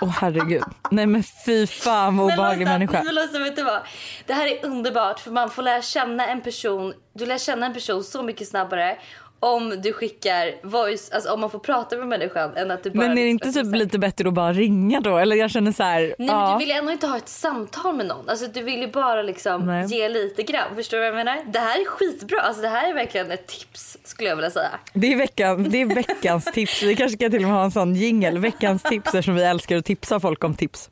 Åh 0.00 0.08
herregud. 0.20 0.62
Nej 0.90 1.06
men 1.06 1.22
fy 1.46 1.66
fan 1.66 2.16
vad 2.16 2.26
obehaglig 2.32 2.64
människa. 2.66 3.02
men 3.04 3.14
Lotta, 3.14 3.38
vet 3.38 3.56
du 3.56 3.62
vad? 3.62 3.80
Det 4.26 4.32
här 4.34 4.46
är 4.46 4.64
underbart 4.66 5.20
för 5.20 5.30
man 5.30 5.50
får 5.50 5.62
lära 5.62 5.82
känna 5.82 6.26
en 6.26 6.40
person. 6.40 6.94
Du 7.12 7.26
lär 7.26 7.38
känna 7.38 7.66
en 7.66 7.74
person 7.74 8.04
så 8.04 8.22
mycket 8.22 8.48
snabbare 8.48 8.98
om 9.40 9.80
du 9.82 9.92
skickar 9.92 10.54
voice, 10.62 11.10
alltså 11.12 11.32
om 11.32 11.40
man 11.40 11.50
får 11.50 11.58
prata 11.58 11.96
med 11.96 12.08
människan 12.08 12.56
än 12.56 12.70
att 12.70 12.82
du 12.82 12.90
bara... 12.90 13.08
Men 13.08 13.18
är 13.18 13.24
det 13.24 13.32
liksom- 13.32 13.48
inte 13.48 13.62
typ 13.62 13.74
lite 13.74 13.98
bättre 13.98 14.28
att 14.28 14.34
bara 14.34 14.52
ringa 14.52 15.00
då? 15.00 15.18
Eller 15.18 15.36
jag 15.36 15.50
känner 15.50 15.72
så 15.72 15.82
här. 15.82 16.00
Nej 16.00 16.14
men 16.18 16.26
ja. 16.26 16.52
du 16.52 16.58
vill 16.58 16.68
ju 16.68 16.74
ändå 16.74 16.92
inte 16.92 17.06
ha 17.06 17.16
ett 17.16 17.28
samtal 17.28 17.96
med 17.96 18.06
någon. 18.06 18.28
Alltså 18.28 18.46
du 18.46 18.62
vill 18.62 18.80
ju 18.80 18.88
bara 18.88 19.22
liksom 19.22 19.66
Nej. 19.66 19.86
ge 19.86 20.08
lite 20.08 20.42
grann. 20.42 20.76
Förstår 20.76 20.96
du 20.96 21.00
vad 21.00 21.08
jag 21.08 21.26
menar? 21.26 21.42
Det 21.46 21.58
här 21.58 21.80
är 21.80 21.84
skitbra. 21.84 22.40
Alltså 22.40 22.62
det 22.62 22.68
här 22.68 22.90
är 22.90 22.94
verkligen 22.94 23.30
ett 23.30 23.46
tips 23.46 23.98
skulle 24.04 24.28
jag 24.28 24.36
vilja 24.36 24.50
säga. 24.50 24.70
Det 24.92 25.12
är, 25.12 25.16
veckan, 25.16 25.70
det 25.70 25.80
är 25.80 25.86
veckans 25.86 26.44
tips. 26.44 26.82
Vi 26.82 26.96
kanske 26.96 27.18
ska 27.18 27.30
till 27.30 27.42
och 27.44 27.48
med 27.48 27.58
ha 27.58 27.64
en 27.64 27.70
sån 27.70 27.94
jingel. 27.94 28.38
Veckans 28.38 28.82
tips 28.82 29.06
eftersom 29.06 29.34
vi 29.34 29.42
älskar 29.42 29.76
att 29.76 29.84
tipsa 29.84 30.20
folk 30.20 30.44
om 30.44 30.54
tips. 30.54 30.90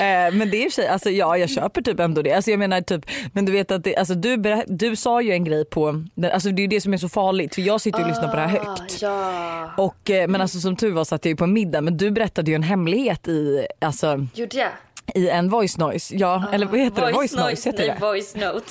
Eh, 0.00 0.34
men 0.34 0.50
det 0.50 0.56
är 0.56 0.64
i 0.64 0.68
och 0.68 0.72
för 0.72 0.82
sig, 0.82 0.88
alltså, 0.88 1.10
ja 1.10 1.36
jag 1.36 1.50
köper 1.50 1.82
typ 1.82 2.00
ändå 2.00 2.22
det. 2.22 2.32
Alltså, 2.32 2.50
jag 2.50 2.58
menar 2.58 2.80
typ, 2.80 3.06
men 3.32 3.44
du 3.44 3.52
vet 3.52 3.70
att 3.70 3.84
det, 3.84 3.96
alltså, 3.96 4.14
du, 4.14 4.36
du 4.66 4.96
sa 4.96 5.22
ju 5.22 5.32
en 5.32 5.44
grej 5.44 5.64
på, 5.64 6.04
alltså, 6.32 6.48
det 6.48 6.60
är 6.60 6.64
ju 6.64 6.68
det 6.68 6.80
som 6.80 6.92
är 6.92 6.98
så 6.98 7.08
farligt 7.08 7.58
jag 7.64 7.80
sitter 7.80 7.98
ju 7.98 8.04
och 8.04 8.08
lyssnar 8.10 8.28
på 8.28 8.36
det 8.36 8.42
här 8.42 8.48
högt. 8.48 8.80
Ah, 8.80 8.96
ja. 9.00 9.70
Och, 9.76 10.10
eh, 10.10 10.28
men 10.28 10.40
alltså 10.40 10.60
som 10.60 10.76
tur 10.76 10.92
var 10.92 11.04
satt 11.04 11.24
jag 11.24 11.30
ju 11.30 11.36
på 11.36 11.44
en 11.44 11.52
middag 11.52 11.80
men 11.80 11.96
du 11.96 12.10
berättade 12.10 12.50
ju 12.50 12.54
en 12.54 12.62
hemlighet 12.62 13.28
i, 13.28 13.66
alltså, 13.80 14.26
Gjorde 14.34 14.56
jag? 14.56 14.68
i 15.14 15.28
en 15.28 15.48
voice 15.50 15.78
noise. 15.78 16.14
Ja, 16.16 16.44
eller 16.52 16.66
vad 16.66 16.80
heter 16.80 17.06
det? 17.06 17.12
Voice 17.12 17.36
noise 17.36 17.68
heter 17.68 17.86
nej, 17.86 17.96
det. 18.00 18.06
voice 18.06 18.34
note. 18.36 18.66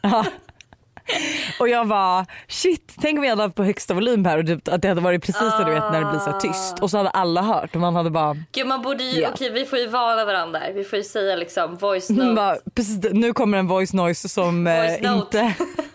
Ja. 0.04 0.24
Och 1.60 1.68
jag 1.68 1.84
var 1.84 2.26
shit, 2.48 2.94
tänk 3.00 3.18
om 3.18 3.24
jag 3.24 3.30
hade 3.30 3.42
haft 3.42 3.54
på 3.54 3.64
högsta 3.64 3.94
volym 3.94 4.24
här 4.24 4.38
och 4.38 4.46
typ, 4.46 4.68
att 4.68 4.82
det 4.82 4.88
hade 4.88 5.00
varit 5.00 5.22
precis 5.26 5.50
så 5.50 5.64
du 5.64 5.70
vet 5.72 5.82
när 5.92 6.00
det 6.04 6.10
blir 6.10 6.18
så 6.20 6.30
här 6.30 6.40
tyst 6.40 6.78
och 6.80 6.90
så 6.90 6.96
hade 6.96 7.10
alla 7.10 7.42
hört 7.42 7.74
och 7.74 7.80
man 7.80 7.96
hade 7.96 8.10
bara, 8.10 8.36
Gud 8.52 8.66
man 8.66 8.82
borde 8.82 9.04
ju, 9.04 9.20
Ja. 9.20 9.28
okej 9.34 9.50
vi 9.50 9.64
får 9.64 9.78
ju 9.78 9.86
varna 9.86 10.24
varandra 10.24 10.60
där. 10.60 10.72
Vi 10.72 10.84
får 10.84 10.96
ju 10.96 11.02
säga 11.04 11.36
liksom 11.36 11.76
voice 11.76 12.10
man 12.10 12.26
note. 12.26 12.34
bara 12.34 12.56
precis, 12.74 12.98
nu 13.12 13.32
kommer 13.32 13.58
en 13.58 13.66
voice 13.66 13.92
noise 13.92 14.28
som 14.28 14.66
eh, 14.66 14.76
Voice 14.80 15.00
note. 15.02 15.38
inte 15.38 15.54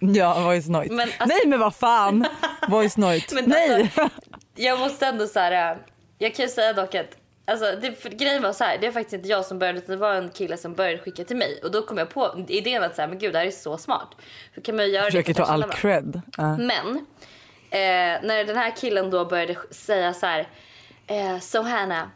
Ja 0.00 0.40
voice 0.44 0.68
noise. 0.68 0.92
Men 0.94 1.00
alltså- 1.08 1.24
Nej 1.26 1.40
men 1.46 1.58
vad 1.60 1.74
fan! 1.74 2.26
Voice 2.68 2.96
note. 2.96 3.34
Men 3.34 3.44
Nej! 3.44 3.80
alltså- 3.96 4.08
Jag 4.54 4.78
måste 4.78 5.06
ändå 5.06 5.26
så 5.26 5.40
här. 5.40 5.72
äh, 5.72 5.78
Jag 6.18 6.34
kan 6.34 6.44
ju 6.44 6.50
säga 6.50 6.72
dock 6.72 6.94
att 6.94 7.16
Alltså, 7.46 7.64
det, 7.80 8.04
grejen 8.18 8.42
var 8.42 8.52
så 8.52 8.64
här, 8.64 8.78
det 8.78 8.86
är 8.86 8.92
faktiskt 8.92 9.12
inte 9.14 9.28
jag 9.28 9.44
som 9.44 9.58
började 9.58 9.80
det 9.80 9.96
var 9.96 10.14
en 10.14 10.28
kille 10.30 10.56
som 10.56 10.74
började 10.74 10.98
skicka 10.98 11.24
till 11.24 11.36
mig 11.36 11.60
och 11.64 11.70
då 11.70 11.82
kom 11.82 11.98
jag 11.98 12.08
på 12.10 12.44
idén 12.48 12.82
att 12.82 12.94
så 12.96 13.02
här, 13.02 13.08
men 13.08 13.18
gud 13.18 13.32
det 13.32 13.38
här 13.38 13.46
är 13.46 13.50
så 13.50 13.78
smart. 13.78 14.08
För 14.54 14.60
kan 14.60 14.76
man 14.76 14.90
göra 14.90 15.04
det 15.04 15.10
Försöker 15.10 15.34
för 15.34 15.42
ta 15.44 15.48
all 15.52 15.60
varandra. 15.60 15.76
cred. 15.76 16.20
Ja. 16.36 16.56
Men 16.56 16.86
eh, 17.70 18.22
när 18.28 18.44
den 18.44 18.56
här 18.56 18.76
killen 18.76 19.10
då 19.10 19.24
började 19.24 19.56
säga 19.70 20.14
så 20.14 20.26
här 20.26 20.48
eh, 21.06 21.38
So 21.38 21.62
Hannah 21.62 22.06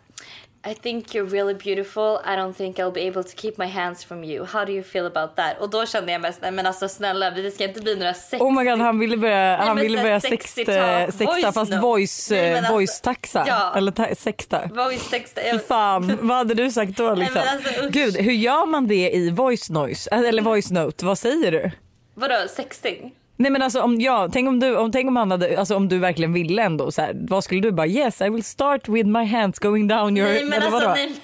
I 0.65 0.75
think 0.75 1.15
you're 1.15 1.25
really 1.31 1.55
beautiful. 1.55 2.21
I 2.25 2.37
don't 2.37 2.55
think 2.57 2.79
I'll 2.79 2.93
be 2.93 3.01
able 3.09 3.25
to 3.25 3.37
keep 3.37 3.59
my 3.59 3.67
hands 3.67 4.05
from 4.05 4.25
you. 4.25 4.45
How 4.45 4.65
do 4.65 4.73
you 4.73 4.83
feel 4.83 5.07
about 5.07 5.37
that? 5.37 5.61
Och 5.61 5.71
då 5.71 5.87
kände 5.87 6.13
jag 6.13 6.21
mest, 6.21 6.39
nej 6.43 6.51
men 6.51 6.67
alltså 6.67 6.89
snälla 6.89 7.31
det 7.31 7.51
ska 7.51 7.65
inte 7.65 7.81
bli 7.81 7.97
några 7.97 8.15
sex 8.15 8.41
Oh 8.43 8.53
my 8.59 8.65
god 8.71 8.81
han 8.81 8.99
ville 8.99 9.17
börja, 9.17 9.57
han 9.57 9.75
men 9.75 9.83
ville 9.85 10.03
börja 10.03 10.21
sexta, 10.21 10.65
talk, 10.65 11.15
sexta 11.15 11.53
fast 11.53 11.71
note. 11.71 11.81
voice, 11.83 12.31
Nej, 12.31 12.51
eh, 12.51 12.59
alltså- 12.59 12.73
voice 12.73 13.01
taxa. 13.01 13.45
Ja. 13.49 13.73
Eller 13.77 13.93
ta, 13.93 14.07
sexta. 14.15 14.67
voice 14.67 15.11
text. 15.11 15.39
Fy 15.53 15.59
fan, 15.59 16.19
vad 16.21 16.37
hade 16.37 16.55
du 16.55 16.71
sagt 16.71 16.97
då 16.97 17.15
liksom? 17.15 17.35
men 17.35 17.49
alltså. 17.49 17.89
Gud, 17.91 18.17
hur 18.17 18.33
gör 18.33 18.67
man 18.67 18.87
det 18.89 19.11
i 19.11 19.31
voice 19.31 19.71
noise? 19.71 20.11
Eller 20.11 20.43
voice 20.43 20.71
note, 20.71 21.05
vad 21.05 21.19
säger 21.19 21.53
du? 21.53 21.71
Vadå 22.15 22.35
sexting? 22.57 23.15
Nej 23.43 23.51
men 23.51 23.63
alltså 23.63 23.81
om 23.83 24.01
jag, 24.01 24.33
tänk 24.33 24.49
om 24.49 24.61
du, 24.61 24.77
om, 24.77 24.93
tänk 24.93 25.09
om 25.09 25.17
han 25.17 25.31
hade, 25.31 25.59
alltså 25.59 25.77
om 25.77 25.89
du 25.89 25.99
verkligen 25.99 26.33
ville 26.33 26.63
ändå 26.63 26.91
så 26.93 27.03
här, 27.03 27.13
vad 27.29 27.45
skulle 27.45 27.61
du 27.61 27.73
bara 27.73 27.87
yes 27.87 28.21
I 28.21 28.29
will 28.29 28.45
start 28.45 28.89
with 28.89 29.09
my 29.09 29.25
hands 29.25 29.59
going 29.59 29.89
down 29.89 30.17
your, 30.17 30.29
Nej 30.29 30.45
men 30.45 30.53
eller 30.53 30.67
alltså 30.67 30.89
vadå? 30.89 30.95
nej. 30.95 31.15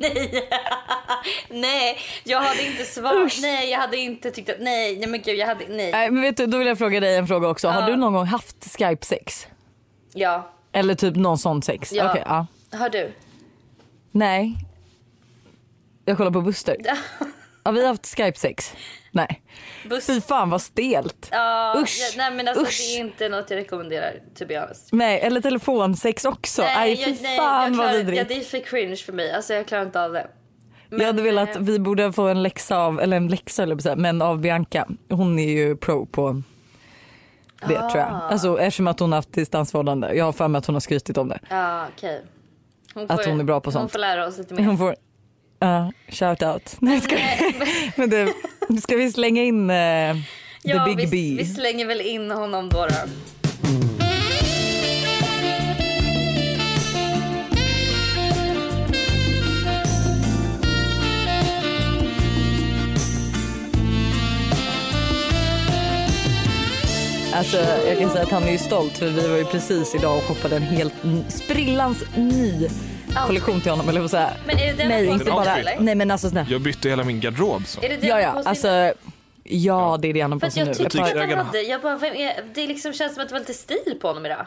Nej. 0.00 0.48
nej, 1.50 1.98
jag 2.24 2.40
hade 2.40 2.66
inte 2.66 2.84
svarat. 2.84 3.32
Nej, 3.42 3.70
jag 3.70 3.78
hade 3.78 3.96
inte 3.96 4.30
tyckt 4.30 4.50
att 4.50 4.56
nej, 4.60 4.96
nej 4.98 5.08
men 5.08 5.22
gud 5.22 5.36
jag 5.38 5.46
hade 5.46 5.64
nej. 5.68 5.92
Nej 5.92 6.10
men 6.10 6.22
vet 6.22 6.36
du, 6.36 6.46
då 6.46 6.58
vill 6.58 6.66
jag 6.66 6.78
fråga 6.78 7.00
dig 7.00 7.16
en 7.16 7.26
fråga 7.26 7.48
också. 7.48 7.68
Har 7.68 7.80
Ja. 7.80 7.86
du 7.86 7.96
någon 7.96 8.12
gång 8.12 8.26
haft 8.26 8.76
Skype 8.78 9.06
sex? 9.06 9.46
Ja, 10.14 10.50
Eller 10.72 10.94
typ 10.94 11.16
någon 11.16 11.38
sån 11.38 11.62
sex? 11.62 11.92
Ja. 11.92 12.10
Okej, 12.10 12.22
ja. 12.26 12.46
har 12.72 12.88
du? 12.88 13.12
Nej. 14.12 14.54
Jag 16.04 16.16
kollar 16.16 16.30
på 16.30 16.40
Buster. 16.40 16.76
Har 17.66 17.72
vi 17.72 17.86
haft 17.86 18.06
Skype 18.16 18.38
sex? 18.38 18.72
Nej. 19.10 19.42
Buss. 19.90 20.06
Fy 20.06 20.20
fan 20.20 20.50
vad 20.50 20.62
stelt. 20.62 21.28
Ja, 21.30 21.74
Usch. 21.82 21.98
ja, 22.00 22.14
nej 22.16 22.30
men 22.36 22.48
alltså 22.48 22.64
Usch. 22.64 22.78
det 22.78 22.96
är 22.96 23.00
inte 23.00 23.28
något 23.28 23.50
jag 23.50 23.56
rekommenderar 23.56 24.12
to 24.38 24.46
be 24.46 24.60
honest. 24.60 24.88
Nej, 24.92 25.20
eller 25.20 25.40
telefonsex 25.40 26.24
också. 26.24 26.62
Nej, 26.62 26.96
fy 26.96 27.02
jag, 27.02 27.22
nej, 27.22 27.36
fan 27.38 27.62
jag 27.72 27.78
vad 27.78 27.86
klarar, 27.86 27.92
vidrigt. 27.98 28.18
ja, 28.18 28.24
det 28.28 28.40
är 28.40 28.44
för 28.44 28.58
cringe 28.60 28.96
för 28.96 29.12
mig. 29.12 29.32
Alltså 29.32 29.54
jag 29.54 29.66
klarar 29.66 29.82
inte 29.82 30.02
av 30.04 30.12
det. 30.12 30.26
Men, 30.88 31.00
jag 31.00 31.06
hade 31.06 31.22
velat, 31.22 31.56
eh, 31.56 31.62
vi 31.62 31.78
borde 31.78 32.12
få 32.12 32.22
en 32.28 32.42
läxa 32.42 32.76
av, 32.78 33.00
eller 33.00 33.16
en 33.16 33.28
läxa 33.28 33.62
eller 33.62 33.96
men 33.96 34.22
av 34.22 34.38
Bianca. 34.40 34.86
Hon 35.10 35.38
är 35.38 35.48
ju 35.52 35.76
pro 35.76 36.06
på 36.06 36.42
det 37.68 37.78
Ah. 37.78 37.90
tror 37.90 38.02
jag. 38.02 38.08
Alltså 38.30 38.60
eftersom 38.60 38.86
att 38.86 39.00
hon 39.00 39.12
har 39.12 39.16
haft 39.18 39.32
distansförhållande. 39.32 40.14
Jag 40.14 40.24
har 40.24 40.32
för 40.32 40.48
mig 40.48 40.58
att 40.58 40.66
hon 40.66 40.74
har 40.74 40.80
skrytit 40.80 41.18
om 41.18 41.28
det. 41.28 41.38
Ja, 41.50 41.86
okej. 41.96 42.22
Hon 42.94 43.10
Att 43.10 43.26
hon 43.26 43.40
är 43.40 43.44
bra 43.44 43.60
på 43.60 43.66
Hon 43.66 43.72
sånt. 43.72 43.92
får 43.92 43.98
lära 43.98 44.26
oss 44.26 44.38
lite 44.38 44.54
mer. 44.54 44.62
Hon 44.64 44.78
får, 44.78 44.96
ja, 45.58 45.92
shout 46.08 46.42
out. 46.42 46.76
Nej, 46.78 47.00
ska, 47.00 47.16
men 47.96 48.10
du, 48.10 48.32
ska 48.80 48.96
vi 48.96 49.12
slänga 49.12 49.42
in 49.42 49.70
eh, 49.70 50.16
the 50.16 50.22
ja, 50.62 50.84
big 50.84 50.96
vi, 50.96 51.06
B? 51.06 51.42
vi 51.42 51.54
slänger 51.54 51.86
väl 51.86 52.00
in 52.00 52.30
honom 52.30 52.68
då. 52.68 52.86
då. 52.86 52.94
Alltså, 67.36 67.56
jag 67.86 67.98
kan 67.98 68.10
säga 68.10 68.22
att 68.24 68.30
han 68.30 68.42
är 68.42 68.52
ju 68.52 68.58
stolt 68.58 68.98
för 68.98 69.06
vi 69.06 69.28
var 69.28 69.36
ju 69.36 69.44
precis 69.44 69.94
idag 69.94 70.16
och 70.16 70.22
shoppade 70.22 70.56
en 70.56 70.62
helt 70.62 70.94
sprillans 71.28 72.04
ny 72.16 72.68
kollektion 73.26 73.60
till 73.60 73.70
honom 73.70 73.88
eller 73.88 74.00
vad 74.00 74.10
säga. 74.10 74.30
Men 74.46 74.58
är 74.58 74.66
det 74.66 74.72
den 74.72 74.88
Nej 74.88 75.06
inte 75.06 75.24
bara, 75.24 75.56
eller? 75.56 75.76
nej 75.80 75.94
men 75.94 76.10
alltså 76.10 76.30
snälla. 76.30 76.48
Jag 76.50 76.60
bytte 76.60 76.88
hela 76.88 77.04
min 77.04 77.20
garderob 77.20 77.66
så. 77.66 77.80
Är 77.82 77.88
det 77.88 77.96
den 77.96 78.08
Ja 78.08 78.20
ja 78.20 78.42
alltså 78.44 78.92
ja 79.44 79.98
det 80.02 80.08
är 80.08 80.14
det 80.14 80.20
han 80.20 80.32
har 80.32 80.38
på 80.38 80.50
sig 80.50 80.60
jag 80.60 80.68
nu. 80.68 80.74
tyckte 80.74 81.02
att 81.02 81.16
han 81.16 81.30
hade, 81.46 81.62
jag 81.62 81.82
bara, 81.82 82.06
är, 82.06 82.44
det 82.54 82.66
liksom 82.66 82.92
känns 82.92 83.14
som 83.14 83.22
att 83.22 83.28
det 83.28 83.32
var 83.34 83.40
lite 83.40 83.54
stil 83.54 83.98
på 84.00 84.08
honom 84.08 84.26
idag. 84.26 84.46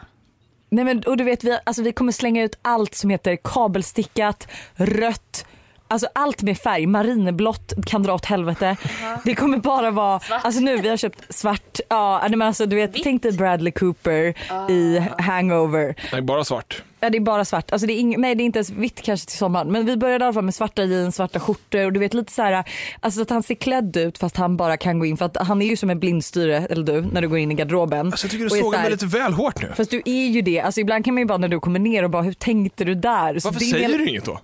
Nej 0.70 0.84
men 0.84 1.02
och 1.02 1.16
du 1.16 1.24
vet 1.24 1.44
vi, 1.44 1.58
alltså, 1.64 1.82
vi 1.82 1.92
kommer 1.92 2.12
slänga 2.12 2.44
ut 2.44 2.58
allt 2.62 2.94
som 2.94 3.10
heter 3.10 3.38
kabelstickat, 3.44 4.48
rött, 4.74 5.46
Alltså 5.90 6.08
allt 6.14 6.42
med 6.42 6.58
färg, 6.58 6.86
marinblått 6.86 7.72
kan 7.86 8.02
dra 8.02 8.14
åt 8.14 8.24
helvete. 8.24 8.76
Det 9.24 9.34
kommer 9.34 9.58
bara 9.58 9.90
vara, 9.90 10.20
Svart. 10.20 10.44
alltså 10.44 10.60
nu 10.60 10.76
vi 10.76 10.88
har 10.88 10.96
köpt 10.96 11.34
svart, 11.34 11.80
ja 11.88 12.26
men 12.30 12.42
alltså 12.42 12.66
du 12.66 12.76
vet 12.76 12.94
Vitt. 12.96 13.02
tänk 13.04 13.22
dig 13.22 13.32
Bradley 13.32 13.72
Cooper 13.72 14.34
i 14.70 15.02
Hangover. 15.18 15.94
Nej, 16.12 16.22
bara 16.22 16.44
svart. 16.44 16.82
Ja 17.02 17.10
det 17.10 17.18
är 17.18 17.20
bara 17.20 17.44
svart, 17.44 17.72
alltså 17.72 17.86
det 17.86 17.92
är 17.92 17.98
ing- 18.02 18.14
nej 18.18 18.34
det 18.34 18.42
är 18.42 18.44
inte 18.44 18.58
ens 18.58 18.70
vitt 18.70 19.02
kanske 19.02 19.26
till 19.26 19.38
sommaren 19.38 19.72
men 19.72 19.86
vi 19.86 19.96
började 19.96 20.24
i 20.24 20.26
alla 20.26 20.32
fall 20.34 20.44
med 20.44 20.54
svarta 20.54 20.84
jeans, 20.84 21.16
svarta 21.16 21.40
skjortor 21.40 21.84
och 21.86 21.92
du 21.92 22.00
vet 22.00 22.14
lite 22.14 22.32
så 22.32 22.42
här, 22.42 22.64
alltså 23.00 23.22
att 23.22 23.30
han 23.30 23.42
ser 23.42 23.54
klädd 23.54 23.96
ut 23.96 24.18
fast 24.18 24.36
han 24.36 24.56
bara 24.56 24.76
kan 24.76 24.98
gå 24.98 25.06
in 25.06 25.16
för 25.16 25.24
att 25.24 25.36
han 25.36 25.62
är 25.62 25.66
ju 25.66 25.76
som 25.76 25.90
en 25.90 26.00
blindstyre, 26.00 26.66
eller 26.70 26.82
du, 26.84 27.00
när 27.02 27.22
du 27.22 27.28
går 27.28 27.38
in 27.38 27.52
i 27.52 27.54
garderoben. 27.54 28.06
Alltså, 28.06 28.24
jag 28.26 28.30
tycker 28.30 28.44
du 28.44 28.50
sågar 28.50 28.62
så 28.62 28.72
här- 28.72 28.82
mig 28.82 28.90
lite 28.90 29.06
väl 29.06 29.32
hårt 29.32 29.62
nu. 29.62 29.72
Fast 29.76 29.90
du 29.90 30.02
är 30.04 30.26
ju 30.28 30.42
det, 30.42 30.60
alltså 30.60 30.80
ibland 30.80 31.04
kan 31.04 31.14
man 31.14 31.20
ju 31.20 31.26
bara 31.26 31.38
när 31.38 31.48
du 31.48 31.60
kommer 31.60 31.78
ner 31.78 32.02
och 32.04 32.10
bara 32.10 32.22
hur 32.22 32.32
tänkte 32.32 32.84
du 32.84 32.94
där? 32.94 33.38
Så 33.38 33.48
Varför 33.48 33.60
säger 33.60 33.98
du 33.98 34.06
inget 34.08 34.24
då? 34.24 34.38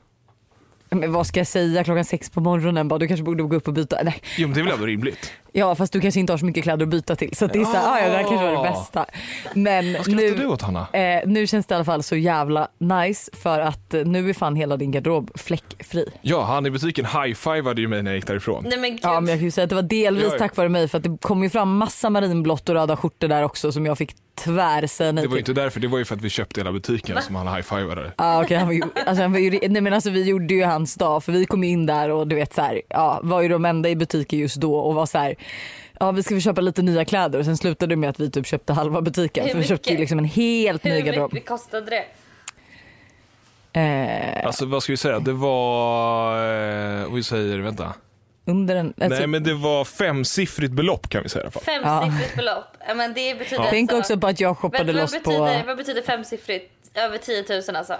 Men 1.01 1.13
vad 1.13 1.27
ska 1.27 1.41
jag 1.41 1.47
säga 1.47 1.85
klockan 1.85 2.05
sex 2.05 2.31
på 2.31 2.41
morgonen 2.41 2.89
bara 2.89 2.99
du 2.99 3.09
kanske 3.09 3.25
borde 3.25 3.43
gå 3.43 3.57
upp 3.57 3.69
och 3.69 3.75
byta. 3.75 3.99
Nej. 4.05 4.21
Jo 4.39 4.49
men 4.49 4.55
det 4.55 4.61
är 4.61 4.65
väl 4.65 4.73
ändå 4.73 4.87
rimligt. 4.87 5.33
Ja 5.59 5.75
fast 5.75 5.93
du 5.93 6.01
kanske 6.01 6.21
inte 6.21 6.33
har 6.33 6.39
så 6.39 6.45
mycket 6.47 6.63
kläder 6.65 6.83
att 6.83 6.89
byta 6.91 7.17
till 7.17 7.37
så 7.37 7.47
det 7.47 7.59
är 7.59 7.65
så 7.65 7.77
här, 7.77 7.93
ah, 7.93 8.01
ja 8.01 8.09
det 8.09 8.17
här 8.17 8.23
kanske 8.23 8.45
var 8.53 8.65
det 8.65 8.71
bästa. 8.71 9.07
Men 9.55 9.93
Vad 9.93 10.03
skrattar 10.03 10.23
du 10.23 10.37
nu, 10.39 10.47
åt 10.47 10.63
Hanna? 10.63 10.87
eh, 10.93 11.21
nu 11.27 11.47
känns 11.47 11.67
det 11.67 11.73
i 11.73 11.77
alla 11.77 11.85
fall 11.85 12.03
så 12.03 12.17
jävla 12.17 12.69
nice 12.79 13.31
för 13.37 13.61
att 13.61 13.95
eh, 13.95 14.05
nu 14.05 14.31
är 14.31 14.35
fan 14.35 14.57
hela 14.57 14.77
din 14.77 14.91
garderob 14.91 15.31
fläckfri. 15.35 16.11
Ja, 16.23 16.43
han 16.43 16.67
i 16.67 16.71
butiken 16.71 17.05
high-fivade 17.07 17.81
ju 17.81 17.89
mig 17.89 18.03
när 18.03 18.11
jag 18.11 18.17
gick 18.17 18.27
därifrån. 18.27 18.65
Nej 18.69 18.79
men 18.79 18.91
gud. 18.91 19.01
Ja 19.03 19.21
men 19.21 19.29
jag 19.29 19.39
kan 19.39 19.45
ju 19.45 19.51
säga 19.51 19.63
att 19.63 19.69
det 19.69 19.75
var 19.77 19.83
delvis 19.83 20.25
Ja, 20.25 20.33
ja. 20.33 20.39
tack 20.39 20.57
vare 20.57 20.69
mig 20.69 20.89
för 20.89 20.99
att 20.99 21.05
det 21.05 21.19
kom 21.21 21.43
ju 21.43 21.51
fram 21.51 21.77
massa 21.77 22.11
marinblått 22.11 22.69
och 22.69 22.75
röda 22.75 22.97
skjortor 22.97 23.29
där 23.29 23.43
också 23.43 23.73
som 23.73 23.87
jag 23.87 23.99
fick 23.99 24.15
tvär 24.45 24.87
säga 24.87 25.13
nej 25.13 25.23
Det 25.23 25.29
var 25.29 25.37
ju 25.37 25.39
inte 25.41 25.53
därför, 25.53 25.81
det 25.81 25.89
var 25.89 25.99
ju 25.99 26.05
för 26.05 26.15
att 26.15 26.21
vi 26.23 26.31
köpte 26.31 26.61
hela 26.61 26.73
butiken 26.73 27.23
som 27.23 27.35
han 27.35 27.49
high-fivade. 27.49 28.13
Han 28.17 28.67
var 28.67 28.73
ju, 28.73 28.83
alltså, 29.07 29.23
han 29.23 29.33
var 29.33 29.39
ju, 29.39 29.51
nej 29.69 29.83
men 29.83 29.93
alltså 29.93 30.11
vi 30.11 30.23
gjorde 30.23 30.55
ju 30.55 30.65
hans 30.65 30.95
dag 30.95 31.25
för 31.25 31.33
vi 31.33 31.47
kom 31.47 31.65
in 31.65 31.87
där 31.87 32.11
och 32.11 32.29
du 32.29 32.37
vet 32.37 32.55
så 32.55 32.63
här, 32.63 32.83
ja 32.89 33.21
var 33.23 33.43
ju 33.43 33.49
de 33.49 33.65
enda 33.65 33.89
i 33.89 33.97
butiken 33.97 34.39
just 34.39 34.57
då 34.57 34.75
och 34.75 34.95
var 34.95 35.07
så 35.07 35.19
här 35.19 35.35
Ja 36.01 36.11
vi 36.13 36.23
ska 36.23 36.35
vi 36.35 36.41
köpa 36.41 36.61
lite 36.61 36.83
nya 36.83 37.05
kläder 37.05 37.39
och 37.39 37.45
sen 37.45 37.57
slutade 37.57 37.93
det 37.93 37.97
med 37.97 38.11
att 38.11 38.21
vi 38.21 38.31
typ 38.31 38.47
köpte 38.47 38.73
halva 38.73 39.01
butiken 39.01 39.45
Hur 39.45 39.53
för 39.53 39.59
vi 39.59 39.65
köpte 39.67 39.91
mycket? 39.91 40.01
liksom 40.01 40.19
en 40.19 40.25
helt 40.25 40.85
ny 40.85 40.91
Hur 40.91 41.01
garderob. 41.01 41.33
mycket 41.33 41.49
kostade 41.49 41.87
det? 41.91 42.05
Eh, 43.73 44.47
Alltså 44.47 44.67
vad 44.67 44.83
ska 44.83 44.93
vi 44.93 44.97
säga, 44.97 45.19
det 45.19 45.33
var, 45.33 46.37
eh, 47.03 47.13
vi 47.15 47.23
säger, 47.23 47.59
vänta. 47.59 47.95
under 48.45 48.77
en, 48.77 48.87
alltså, 49.01 49.19
Nej 49.19 49.27
men 49.27 49.43
det 49.45 49.55
var 49.55 49.85
femsiffrigt 49.85 50.73
belopp 50.73 51.09
kan 51.09 51.23
vi 51.23 51.29
säga 51.29 51.43
i 51.43 51.45
alla 51.45 51.51
fall. 51.51 51.63
Femsiffrigt 51.63 52.37
belopp. 52.37 52.65
Ja, 52.89 52.95
men 52.95 53.15
det 53.15 53.39
betyder 53.39 53.67
Tänk 53.71 53.93
alltså, 53.93 54.13
också 54.15 54.21
på 54.21 54.27
att 54.27 54.41
jag 54.41 54.57
shoppade 54.59 54.93
loss 54.93 55.13
betyder, 55.13 55.61
på, 55.61 55.67
vad 55.67 55.77
betyder 55.77 56.03
femsiffrigt? 56.03 56.73
Över 56.95 57.19
10 57.19 57.45
000 57.69 57.77
alltså? 57.77 57.97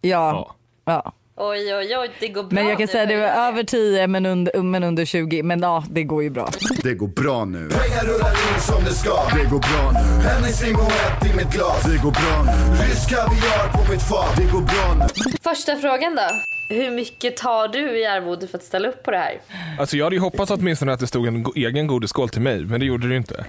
ja, 0.00 0.54
ja. 0.84 1.12
Oj 1.36 1.74
oj 1.74 1.96
oj 1.96 2.10
det 2.20 2.28
går 2.28 2.42
bra 2.42 2.54
Men 2.54 2.66
jag 2.66 2.78
kan 2.78 2.86
nu, 2.86 2.92
säga 2.92 3.06
det 3.06 3.16
var 3.16 3.26
över 3.48 3.62
10 3.64 4.06
men 4.06 4.26
under, 4.26 4.62
men 4.62 4.84
under 4.84 5.04
20 5.04 5.42
men 5.42 5.60
ja 5.60 5.84
det 5.90 6.04
går 6.04 6.22
ju 6.22 6.30
bra. 6.30 6.50
Det 6.82 6.94
går 6.94 7.08
bra 7.08 7.44
nu. 7.44 7.58
Pengar 7.58 8.04
rullar 8.04 8.30
in 8.30 8.60
som 8.60 8.84
det 8.84 8.90
ska 8.90 9.14
Det 9.36 9.50
går 9.50 9.58
bra 9.58 9.92
nu. 9.92 10.28
Hennes 10.28 10.62
limbo 10.64 10.82
ett 10.82 11.26
i 11.32 11.36
mitt 11.36 11.52
glas 11.54 11.82
Det 11.82 12.02
går 12.02 12.10
bra 12.10 12.36
nu. 12.46 12.84
Rysk 12.84 13.10
kaviar 13.10 13.72
på 13.72 13.92
mitt 13.92 14.02
fat 14.02 14.36
Det 14.36 14.52
går 14.52 14.60
bra 14.60 14.94
nu. 14.98 15.32
Första 15.42 15.76
frågan 15.76 16.14
då. 16.14 16.28
Hur 16.74 16.90
mycket 16.90 17.36
tar 17.36 17.68
du 17.68 17.98
i 17.98 18.06
arvode 18.06 18.46
för 18.46 18.58
att 18.58 18.64
ställa 18.64 18.88
upp 18.88 19.02
på 19.02 19.10
det 19.10 19.18
här? 19.18 19.40
Alltså 19.78 19.96
jag 19.96 20.04
hade 20.04 20.16
ju 20.16 20.20
hoppats 20.22 20.50
åtminstone 20.50 20.92
att 20.92 21.00
det 21.00 21.06
stod 21.06 21.26
en 21.26 21.46
egen 21.56 21.86
godisskål 21.86 22.28
till 22.28 22.42
mig, 22.42 22.64
men 22.64 22.80
det 22.80 22.86
gjorde 22.86 23.06
det 23.08 23.12
ju 23.12 23.18
inte. 23.18 23.44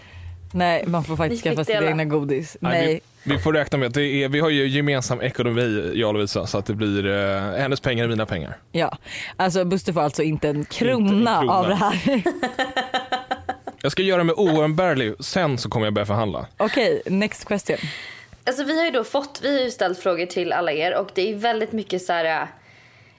Nej 0.54 0.84
man 0.88 1.04
får 1.04 1.16
faktiskt 1.18 1.44
skaffa 1.44 1.64
sitt 1.64 1.76
dela. 1.76 1.88
egna 1.88 2.06
godis. 2.06 2.58
Nej, 2.60 2.72
Nej. 2.86 3.02
Vi, 3.24 3.34
vi 3.34 3.40
får 3.40 3.54
räkna 3.54 3.78
med 3.78 3.88
att 3.88 3.94
det 3.94 4.04
är, 4.06 4.30
vi 4.30 4.40
har 4.40 4.50
ju 4.50 4.68
gemensam 4.68 5.22
ekonomi, 5.22 5.92
jag 5.96 6.08
och 6.08 6.14
Lovisa, 6.14 6.48
så 6.48 6.58
att 6.58 6.66
det 6.66 6.74
blir 6.74 7.06
eh, 7.08 7.42
hennes 7.58 7.80
pengar 7.80 8.04
är 8.04 8.08
mina 8.08 8.26
pengar. 8.26 8.58
Ja, 8.72 8.98
alltså 9.38 9.66
Buster 9.66 9.94
får 9.94 10.02
alltså 10.02 10.24
inte 10.24 10.50
en 10.50 10.66
krona, 10.66 10.98
Inte 10.98 11.14
en 11.14 11.38
krona. 11.38 11.54
av 11.54 11.68
det 11.68 11.76
här. 11.76 12.24
Jag 13.82 13.92
ska 13.92 14.02
göra 14.04 14.24
mig 14.24 14.36
oumbärlig, 14.38 15.14
sen 15.20 15.58
så 15.58 15.70
kommer 15.70 15.86
jag 15.86 15.94
börja 15.94 16.06
förhandla. 16.06 16.46
Okej, 16.58 17.02
next 17.06 17.46
question. 17.48 17.78
Alltså 18.44 18.64
vi 18.64 18.78
har 18.80 18.86
ju 18.86 18.92
då 18.92 19.04
fått, 19.04 19.40
vi 19.44 19.58
har 19.58 19.66
ju 19.66 19.72
ställt 19.72 20.00
frågor 20.00 20.26
till 20.26 20.52
alla 20.54 20.72
er 20.72 20.96
och 20.98 21.10
det 21.14 21.32
är 21.32 21.36
väldigt 21.36 21.72
mycket 21.72 22.02
så 22.02 22.14
här. 22.14 22.48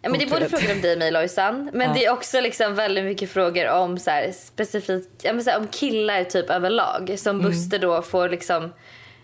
Ja, 0.07 0.11
men 0.11 0.19
det 0.19 0.25
är 0.25 0.31
både 0.31 0.49
frågor 0.49 0.73
om 0.75 0.81
dig 0.81 0.97
mig 0.97 1.11
Lojsan 1.11 1.71
men 1.73 1.89
Ja. 1.89 1.95
det 1.95 2.05
är 2.05 2.13
också 2.13 2.41
liksom 2.41 2.75
väldigt 2.75 3.05
mycket 3.05 3.31
frågor 3.31 3.69
om 3.69 3.99
så 3.99 4.11
här, 4.11 4.33
specifikt, 4.33 5.09
ja, 5.23 5.33
men 5.33 5.45
så 5.45 5.51
här, 5.51 5.59
om 5.59 5.67
killar 5.67 6.25
typ 6.25 6.51
överlag 6.51 7.15
som 7.19 7.37
Mm. 7.41 7.51
Buster 7.51 7.79
då 7.79 8.03
får 8.03 8.29
liksom 8.29 8.73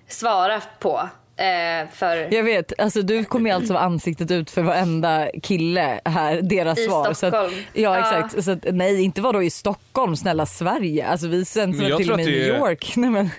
svara 0.09 0.61
på. 0.79 1.09
Eh, 1.37 1.89
för 1.95 2.35
Jag 2.35 2.43
vet, 2.43 2.81
alltså 2.81 3.03
du 3.03 3.25
kommer 3.25 3.51
ju 3.51 3.57
alltså 3.57 3.73
vara 3.73 3.83
ansiktet 3.85 4.31
ut 4.31 4.51
för 4.51 4.63
varenda 4.63 5.29
kille 5.43 6.01
här, 6.05 6.41
deras 6.43 6.79
I 6.79 6.85
svar. 6.87 7.09
Så 7.09 7.15
Stockholm. 7.15 7.47
att, 7.47 7.53
ja 7.81 7.99
Ja. 7.99 7.99
exakt, 7.99 8.45
så 8.45 8.51
att, 8.53 8.59
nej 8.73 9.03
inte 9.03 9.21
vadå 9.21 9.43
i 9.43 9.51
Stockholm, 9.51 10.17
snälla 10.17 10.47
Sverige. 10.47 11.07
Alltså 11.07 11.29
vi 11.29 11.45
sänds 11.45 11.79
Men 11.81 11.89
väl 11.89 11.99
till 11.99 12.11
och 12.11 12.17
med 12.17 12.27
i 12.29 12.31
New 12.31 12.55
är- 12.55 12.59
York. 12.59 12.93
Nej, 12.97 13.11
men, 13.11 13.31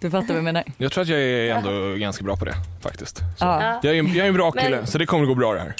du 0.00 0.10
fattar 0.10 0.26
vad 0.28 0.36
jag 0.36 0.44
menar. 0.44 0.64
Jag 0.78 0.92
tror 0.92 1.02
att 1.02 1.08
jag 1.08 1.20
är 1.20 1.54
ändå 1.54 1.94
ganska 1.96 2.24
bra 2.24 2.36
på 2.36 2.44
det, 2.44 2.54
faktiskt. 2.82 3.16
Så. 3.18 3.24
Ja. 3.40 3.80
Jag, 3.82 3.92
är, 3.98 4.02
jag 4.02 4.16
är 4.16 4.24
en 4.28 4.34
bra 4.34 4.52
Men- 4.54 4.64
kille, 4.64 4.86
så 4.86 4.98
det 4.98 5.06
kommer 5.06 5.26
gå 5.26 5.34
bra 5.34 5.52
det 5.54 5.60
här. 5.60 5.74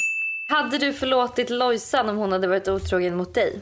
Hade 0.53 0.79
du 0.79 0.93
förlåtit 0.93 1.51
Lojsan 1.51 2.09
om 2.09 2.17
hon 2.17 2.33
hade 2.33 2.47
varit 2.49 2.69
otrogen 2.69 3.17
mot 3.17 3.35
dig? 3.35 3.61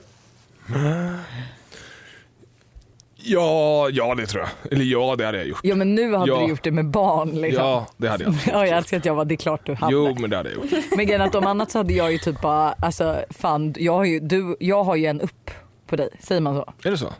Ja, 3.23 3.89
ja 3.93 4.15
det 4.15 4.27
tror 4.27 4.43
jag. 4.43 4.73
Eller 4.73 4.85
ja, 4.85 5.17
det 5.19 5.25
hade 5.27 5.39
jag 5.39 5.47
gjort. 5.47 5.61
Ja 5.63 5.75
men 5.75 5.95
nu 5.95 6.15
hade 6.15 6.33
Ja. 6.33 6.41
du 6.41 6.49
gjort 6.49 6.63
det 6.63 6.71
med 6.71 6.85
barn 6.91 7.41
liksom. 7.41 7.65
Ja, 7.65 7.87
det 7.97 8.09
hade 8.09 8.25
jag. 8.25 8.35
Ja, 8.53 8.67
jag 8.67 8.77
älskar 8.79 8.97
att 8.97 9.05
jag 9.05 9.15
var, 9.15 9.25
det 9.25 9.35
är 9.35 9.37
klart 9.37 9.67
du 9.67 9.75
hade. 9.75 9.93
Jo, 9.93 10.15
men 10.19 10.31
det 10.31 10.37
hade 10.37 10.51
jag 10.51 10.57
gjort. 10.65 10.85
Men 10.97 11.07
grejen 11.07 11.21
är 11.21 11.27
att 11.27 11.35
om 11.35 11.47
annat 11.47 11.71
så 11.71 11.79
hade 11.79 11.93
jag 11.93 12.13
ju 12.13 12.19
typ 12.19 12.41
bara, 12.41 12.73
alltså 12.73 13.25
fan, 13.31 13.75
jag 13.79 13.93
har 13.93 14.05
ju, 14.05 14.21
du, 14.21 14.57
jag 14.61 14.85
har 14.85 14.97
ju 14.97 15.07
en 15.07 15.21
upp 15.21 15.51
på 15.87 15.97
dig, 15.97 16.09
säger 16.21 16.41
man 16.41 16.55
så? 16.55 16.73
Är 16.89 16.91
det 16.91 16.99
så? 16.99 17.13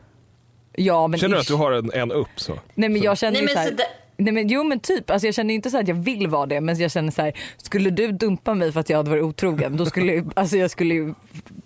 Ja 0.73 1.07
men 1.07 1.21
Känner 1.21 1.35
du 1.37 1.41
ish. 1.41 1.45
att 1.45 1.47
du 1.49 1.55
har 1.55 1.73
en, 1.73 1.93
en 1.93 2.13
upp 2.13 2.29
så? 2.37 2.59
Nej 2.75 2.89
men 2.89 3.03
jag 3.03 3.19
känner 3.19 3.33
Nej, 3.33 3.41
ju 3.41 3.47
men 3.47 3.55
så 3.55 3.61
här, 3.61 3.69
så 3.69 3.75
det- 3.75 3.87
Nej 4.21 4.33
men 4.33 4.49
jo 4.49 4.65
men 4.65 4.81
typ, 4.81 5.11
alltså 5.11 5.27
jag 5.27 5.35
känner 5.35 5.55
inte 5.55 5.71
så 5.71 5.79
att 5.79 5.89
jag 5.89 5.95
vill 5.95 6.27
vara 6.27 6.47
det 6.47 6.61
men 6.61 6.79
jag 6.79 6.93
känner 6.93 7.13
så 7.13 7.23
här, 7.23 7.33
skulle 7.57 7.91
du 7.91 8.13
dumpa 8.13 8.55
mig 8.55 8.73
för 8.73 8.81
att 8.81 8.91
jag 8.91 8.97
hade 8.97 9.11
varit 9.11 9.23
otrogen 9.23 9.77
då 9.77 9.87
skulle 9.87 10.25
alltså 10.35 10.57
jag 10.57 10.71
skulle 10.71 11.15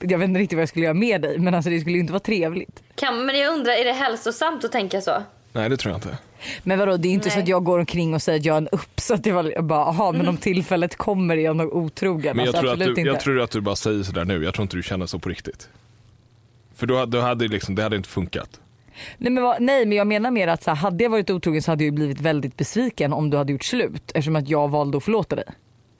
jag 0.00 0.18
vet 0.18 0.28
inte 0.28 0.40
riktigt 0.40 0.56
vad 0.56 0.62
jag 0.62 0.68
skulle 0.68 0.84
göra 0.84 0.94
med 0.94 1.22
dig 1.22 1.38
men 1.38 1.54
alltså 1.54 1.70
det 1.70 1.80
skulle 1.80 1.94
ju 1.94 2.00
inte 2.00 2.12
vara 2.12 2.20
trevligt. 2.20 2.82
Kan, 2.94 3.26
men 3.26 3.38
jag 3.38 3.52
undrar, 3.52 3.72
är 3.72 3.84
det 3.84 3.92
hälsosamt 3.92 4.64
att 4.64 4.72
tänka 4.72 5.00
så? 5.00 5.22
Nej 5.52 5.68
det 5.68 5.76
tror 5.76 5.92
jag 5.92 5.98
inte. 5.98 6.18
Men 6.62 6.78
vadå 6.78 6.96
det 6.96 7.08
är 7.08 7.12
inte 7.12 7.30
så 7.30 7.36
Nej. 7.36 7.42
att 7.42 7.48
jag 7.48 7.64
går 7.64 7.78
omkring 7.78 8.14
och 8.14 8.22
säger 8.22 8.38
att 8.38 8.44
jag 8.44 8.54
är 8.54 8.58
en 8.58 8.68
uppsatt. 8.72 9.26
Jag 9.26 9.64
bara, 9.64 9.84
aha, 9.84 10.12
men 10.12 10.28
om 10.28 10.36
tillfället 10.36 10.96
kommer 10.96 11.36
är 11.36 11.40
jag 11.40 11.56
nog 11.56 11.74
otrogen. 11.74 12.36
Men 12.36 12.46
jag 12.46 12.54
alltså, 12.54 12.60
tror, 12.60 12.70
att 12.70 12.74
absolut 12.74 12.94
du, 12.96 13.00
inte. 13.00 13.10
jag 13.10 13.20
tror 13.20 13.40
att 13.40 13.50
du 13.50 13.60
bara 13.60 13.76
säger 13.76 14.02
sådär 14.02 14.24
nu, 14.24 14.44
jag 14.44 14.54
tror 14.54 14.62
inte 14.62 14.76
du 14.76 14.82
känner 14.82 15.06
så 15.06 15.18
på 15.18 15.28
riktigt. 15.28 15.68
För 16.76 16.86
då, 16.86 17.06
då 17.06 17.20
hade 17.20 17.48
liksom, 17.48 17.74
det 17.74 17.82
hade 17.82 17.96
inte 17.96 18.08
funkat. 18.08 18.60
Nej, 19.18 19.32
men 19.32 19.42
vad, 19.42 19.62
nej 19.62 19.86
men 19.86 19.98
jag 19.98 20.06
menar 20.06 20.30
mer 20.30 20.48
att 20.48 20.62
så 20.62 20.70
här, 20.70 20.76
hade 20.76 21.02
jag 21.04 21.10
varit 21.10 21.30
otrogen 21.30 21.62
så 21.62 21.72
hade 21.72 21.84
jag 21.84 21.86
ju 21.86 21.96
blivit 21.96 22.20
väldigt 22.20 22.56
besviken 22.56 23.12
om 23.12 23.30
du 23.30 23.36
hade 23.36 23.52
gjort 23.52 23.64
slut 23.64 24.02
eftersom 24.14 24.36
att 24.36 24.48
jag 24.48 24.68
valde 24.68 24.96
att 24.96 25.04
förlåta 25.04 25.36
dig. 25.36 25.44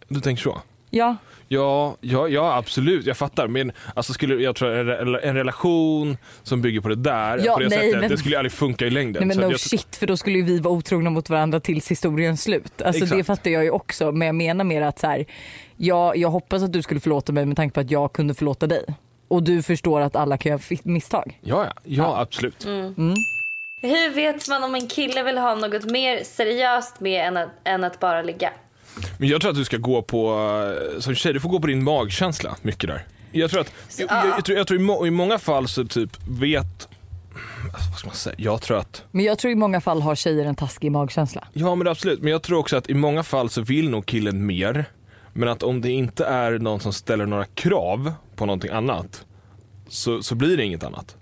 Du 0.09 0.21
tänker 0.21 0.43
så? 0.43 0.61
Ja. 0.91 1.17
Ja, 1.49 1.97
ja, 2.01 2.29
ja 2.29 2.57
absolut, 2.57 3.07
jag 3.07 3.17
fattar. 3.17 3.49
Men 3.49 3.73
alltså 3.95 4.13
skulle, 4.13 4.35
jag 4.35 4.57
tror 4.57 4.71
en, 4.71 5.15
en 5.15 5.37
relation 5.37 6.17
som 6.43 6.63
bygger 6.63 6.81
på 6.81 6.89
det 6.89 6.95
där, 6.95 7.41
Ja, 7.45 7.55
på 7.55 7.61
det 7.61 7.69
nej, 7.69 7.79
sättet, 7.79 8.01
men- 8.01 8.11
det 8.11 8.17
skulle 8.19 8.35
ju 8.35 8.39
aldrig 8.39 8.53
funka 8.53 8.87
i 8.87 8.91
längden. 8.91 9.29
Nej 9.29 9.37
men 9.37 9.47
no 9.47 9.51
jag, 9.53 9.61
shit 9.61 9.97
för 9.97 10.07
då 10.07 10.17
skulle 10.17 10.39
ju 10.39 10.45
vi 10.45 10.59
vara 10.59 10.75
otrogna 10.75 11.11
mot 11.11 11.31
varandra 11.31 11.61
tills 11.61 11.91
historiens 11.91 12.43
slut. 12.43 12.83
Alltså 12.83 13.17
det 13.17 13.25
fattar 13.25 13.51
jag 13.51 13.65
ju 13.65 13.71
också 13.71 14.13
men 14.13 14.27
jag 14.27 14.35
menar 14.35 14.65
mer 14.65 14.83
att 14.83 14.99
så 14.99 15.07
här, 15.07 15.25
jag, 15.77 16.17
jag 16.17 16.29
hoppas 16.29 16.63
att 16.63 16.73
du 16.73 16.83
skulle 16.83 17.01
förlåta 17.01 17.33
mig 17.33 17.47
med 17.47 17.57
tanke 17.57 17.75
på 17.75 17.81
att 17.81 17.91
jag 17.91 18.13
kunde 18.13 18.35
förlåta 18.35 18.67
dig. 18.67 18.85
Och 19.35 19.43
du 19.43 19.63
förstår 19.63 20.01
att 20.01 20.17
alla 20.17 20.37
kan 20.37 20.53
göra 20.53 20.79
misstag. 20.83 21.39
Ja, 21.41 21.65
ja, 21.65 21.73
ja 21.85 22.21
absolut. 22.21 22.65
Mm. 22.65 23.15
Hur 23.81 24.15
vet 24.15 24.49
man 24.49 24.65
om 24.65 24.75
en 24.75 24.87
kille 24.89 25.23
vill 25.23 25.39
ha 25.39 25.55
något 25.55 25.85
mer 25.85 26.25
seriöst 26.25 27.01
med 27.01 27.27
än 27.27 27.37
att, 27.37 27.49
än 27.65 27.85
att 27.85 28.01
bara 28.01 28.23
ligga? 28.23 28.51
Men 29.19 29.29
jag 29.29 29.41
tror 29.41 29.51
att 29.51 29.57
du 29.57 29.65
ska 29.65 29.77
gå 29.77 30.03
på, 30.03 30.33
eh, 30.95 31.01
som 31.01 31.15
tjej, 31.15 31.33
du 31.33 31.41
får 31.41 31.49
gå 31.49 31.61
på 31.61 31.67
din 31.67 31.85
magkänsla 31.85 32.57
mycket 32.63 32.89
där. 32.89 33.07
Jag 33.33 33.51
tror 33.51 33.61
att, 33.61 33.73
jag, 33.99 34.11
jag, 34.11 34.27
jag, 34.27 34.45
tror, 34.45 34.59
jag 34.59 34.67
tror 34.67 34.81
i, 34.81 34.83
må, 34.83 35.07
i 35.07 35.11
många 35.11 35.39
fall 35.39 35.69
så 35.69 35.85
typ 35.85 36.11
vet, 36.29 36.89
alltså, 37.75 37.91
vad 37.91 37.99
ska 37.99 38.09
man 38.09 38.17
säga, 38.17 38.37
jag 38.39 38.63
tror 38.63 38.79
att, 38.79 39.03
Men 39.11 39.25
jag 39.25 39.39
tror 39.39 39.53
i 39.53 39.55
många 39.55 39.81
fall 39.81 40.03
har 40.03 40.15
tjejer 40.15 40.45
en 40.45 40.55
taskig 40.55 40.93
magkänsla. 40.93 41.49
ja 41.53 41.75
men 41.75 41.89
absolut, 41.89 42.23
men 42.23 42.33
jag 42.33 42.43
tror 42.43 42.59
också 42.59 42.77
att 42.77 42.91
i 42.91 42.95
många 42.95 43.23
fall 43.23 43.51
så 43.51 43.61
vill 43.61 43.91
nog 43.91 44.07
killen 44.07 44.47
mer. 44.47 44.85
Men 45.33 45.49
att 45.49 45.63
om 45.63 45.81
det 45.81 45.91
inte 45.91 46.25
är 46.25 46.59
någon 46.59 46.81
som 46.81 46.93
ställer 46.93 47.27
några 47.27 47.45
krav 47.45 48.13
på 48.37 48.47
någonting 48.47 48.71
annat 48.71 49.25
så, 49.89 50.23
så 50.23 50.35
blir 50.35 50.57
det 50.57 50.65
inget 50.65 50.85
annat. 50.85 51.17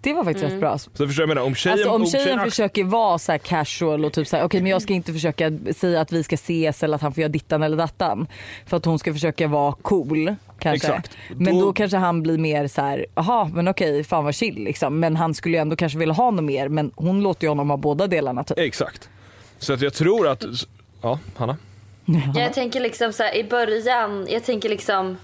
Det 0.00 0.12
var 0.12 0.24
faktiskt 0.24 0.44
rätt 0.46 0.60
bra. 0.60 0.78
Så 0.78 0.90
förstår 0.90 1.22
jag 1.22 1.28
menar, 1.28 1.42
om 1.42 1.54
tjejen, 1.54 1.78
Alltså 1.78 1.90
om 1.90 2.06
tjejen 2.06 2.26
tjejen 2.26 2.50
försöker 2.50 2.84
vara 2.84 3.18
så 3.18 3.32
här 3.32 3.38
casual 3.38 4.04
och 4.04 4.12
typ 4.12 4.28
så 4.28 4.36
här, 4.36 4.44
okej 4.44 4.62
men 4.62 4.70
jag 4.70 4.82
ska 4.82 4.92
inte 4.92 5.12
försöka 5.12 5.52
säga 5.76 6.00
att 6.00 6.12
vi 6.12 6.22
ska 6.22 6.34
ses 6.34 6.82
eller 6.82 6.94
att 6.96 7.02
han 7.02 7.12
får 7.12 7.20
göra 7.20 7.32
dittan 7.32 7.62
eller 7.62 7.76
dattan. 7.76 8.26
För 8.66 8.76
att 8.76 8.84
hon 8.84 8.98
ska 8.98 9.12
försöka 9.12 9.48
vara 9.48 9.72
cool 9.72 10.34
kanske. 10.58 10.88
Exakt. 10.88 11.10
Men 11.36 11.54
Då- 11.54 11.60
då 11.60 11.72
kanske 11.72 11.96
han 11.96 12.22
blir 12.22 12.38
mer 12.38 12.66
så 12.68 12.80
här, 12.80 13.06
jaha 13.14 13.50
men 13.54 13.68
okej 13.68 14.04
fan 14.04 14.24
vad 14.24 14.34
chill 14.34 14.64
liksom. 14.64 15.00
Men 15.00 15.16
han 15.16 15.34
skulle 15.34 15.56
ju 15.56 15.60
ändå 15.60 15.76
kanske 15.76 15.98
vilja 15.98 16.14
ha 16.14 16.30
något 16.30 16.44
mer 16.44 16.68
men 16.68 16.90
hon 16.94 17.22
låter 17.22 17.44
ju 17.44 17.48
honom 17.48 17.70
ha 17.70 17.76
båda 17.76 18.06
delarna 18.06 18.44
typ. 18.44 18.58
Exakt. 18.58 19.08
Så 19.58 19.72
att 19.72 19.80
jag 19.80 19.94
tror 19.94 20.28
att, 20.28 20.44
ja 21.02 21.18
Hanna? 21.36 21.56
Jag 22.34 22.54
tänker 22.54 22.80
liksom 22.80 23.12
så 23.12 23.22
här, 23.22 23.36
i 23.36 23.44
början, 23.44 24.26
jag 24.30 24.44
tänker 24.44 24.68
liksom 24.68 25.16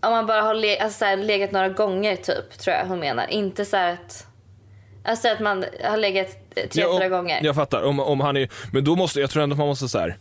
om 0.00 0.10
man 0.10 0.26
bara 0.26 0.42
har 0.42 0.54
le, 0.54 0.78
alltså 0.78 0.98
så 0.98 1.04
här, 1.04 1.16
legat 1.16 1.52
några 1.52 1.68
gånger 1.68 2.16
typ, 2.16 2.58
tror 2.58 2.76
jag 2.76 2.86
hon 2.86 2.98
menar. 3.00 3.30
Inte 3.30 3.64
så 3.64 3.76
att, 3.76 4.26
alltså 5.04 5.28
att 5.28 5.40
man 5.40 5.64
har 5.84 5.96
legat 5.96 6.28
eh, 6.56 6.68
tre, 6.68 6.82
Ja, 6.82 6.98
fyra 6.98 7.08
gånger. 7.08 7.40
Jag 7.44 7.54
fattar, 7.54 7.82
om, 7.82 8.00
om 8.00 8.20
han 8.20 8.36
är, 8.36 8.48
men 8.72 8.84
då 8.84 8.96
måste, 8.96 9.20
jag 9.20 9.30
tror 9.30 9.42
ändå 9.42 9.54
att 9.54 9.58
man 9.58 9.68
måste 9.68 9.88
så 9.88 9.98
här 9.98 10.16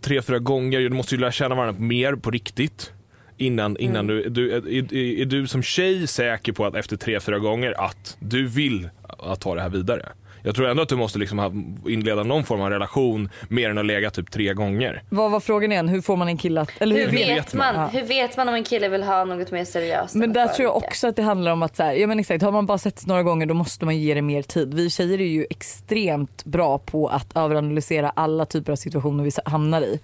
tre, 0.00 0.22
fyra 0.22 0.38
gånger, 0.38 0.80
du 0.80 0.90
måste 0.90 1.14
ju 1.14 1.20
lära 1.20 1.32
känna 1.32 1.54
varandra 1.54 1.80
mer 1.80 2.14
på 2.14 2.30
riktigt. 2.30 2.92
Innan, 3.36 3.76
innan 3.76 4.06
du, 4.06 4.28
du 4.28 4.52
är, 4.52 4.68
är, 4.68 4.94
är 4.94 5.24
du 5.24 5.46
som 5.46 5.62
tjej 5.62 6.06
säker 6.06 6.52
på 6.52 6.66
att 6.66 6.74
efter 6.74 6.96
tre, 6.96 7.20
fyra 7.20 7.38
gånger 7.38 7.80
att 7.80 8.16
du 8.20 8.48
vill 8.48 8.88
att 9.18 9.40
ta 9.40 9.54
det 9.54 9.60
här 9.60 9.68
vidare? 9.68 10.08
Jag 10.42 10.54
tror 10.54 10.68
ändå 10.68 10.82
att 10.82 10.88
du 10.88 10.96
måste 10.96 11.18
liksom 11.18 11.38
ha, 11.38 11.52
inleda 11.90 12.22
någon 12.22 12.44
form 12.44 12.60
av 12.60 12.70
relation 12.70 13.30
mer 13.48 13.70
än 13.70 13.78
att 13.78 13.86
lägga 13.86 14.10
typ 14.10 14.30
tre 14.30 14.54
gånger. 14.54 15.02
Vad 15.08 15.30
var 15.30 15.40
frågan 15.40 15.72
igen? 15.72 15.88
Hur 15.88 16.00
får 16.00 16.16
man 16.16 16.28
en 16.28 16.36
kille 16.36 16.60
att... 16.60 16.70
Eller 16.78 16.96
hur 16.96 17.06
hur, 17.06 17.18
vet, 17.18 17.28
vet 17.28 17.54
man, 17.54 17.74
Ja. 17.74 17.86
hur 17.86 18.02
vet 18.02 18.36
man 18.36 18.48
om 18.48 18.54
en 18.54 18.64
kille 18.64 18.88
vill 18.88 19.02
ha 19.02 19.24
något 19.24 19.50
mer 19.50 19.64
seriöst? 19.64 20.14
Men 20.14 20.32
där 20.32 20.48
tror 20.48 20.64
jag 20.64 20.76
också 20.76 21.08
att 21.08 21.16
det 21.16 21.22
handlar 21.22 21.52
om 21.52 21.62
att 21.62 21.76
så 21.76 21.82
här, 21.82 21.92
ja 21.92 22.06
men 22.06 22.18
exakt, 22.20 22.42
har 22.42 22.52
man 22.52 22.66
bara 22.66 22.78
sett 22.78 23.06
några 23.06 23.22
gånger 23.22 23.46
då 23.46 23.54
måste 23.54 23.84
man 23.84 23.98
ge 23.98 24.14
det 24.14 24.22
mer 24.22 24.42
tid. 24.42 24.74
Vi 24.74 24.90
tjejer 24.90 25.20
är 25.20 25.24
ju 25.26 25.46
extremt 25.50 26.44
bra 26.44 26.78
på 26.78 27.08
att 27.08 27.36
överanalysera 27.36 28.10
alla 28.16 28.44
typer 28.44 28.72
av 28.72 28.76
situationer 28.76 29.24
vi 29.24 29.30
hamnar 29.44 29.82
i. 29.82 30.00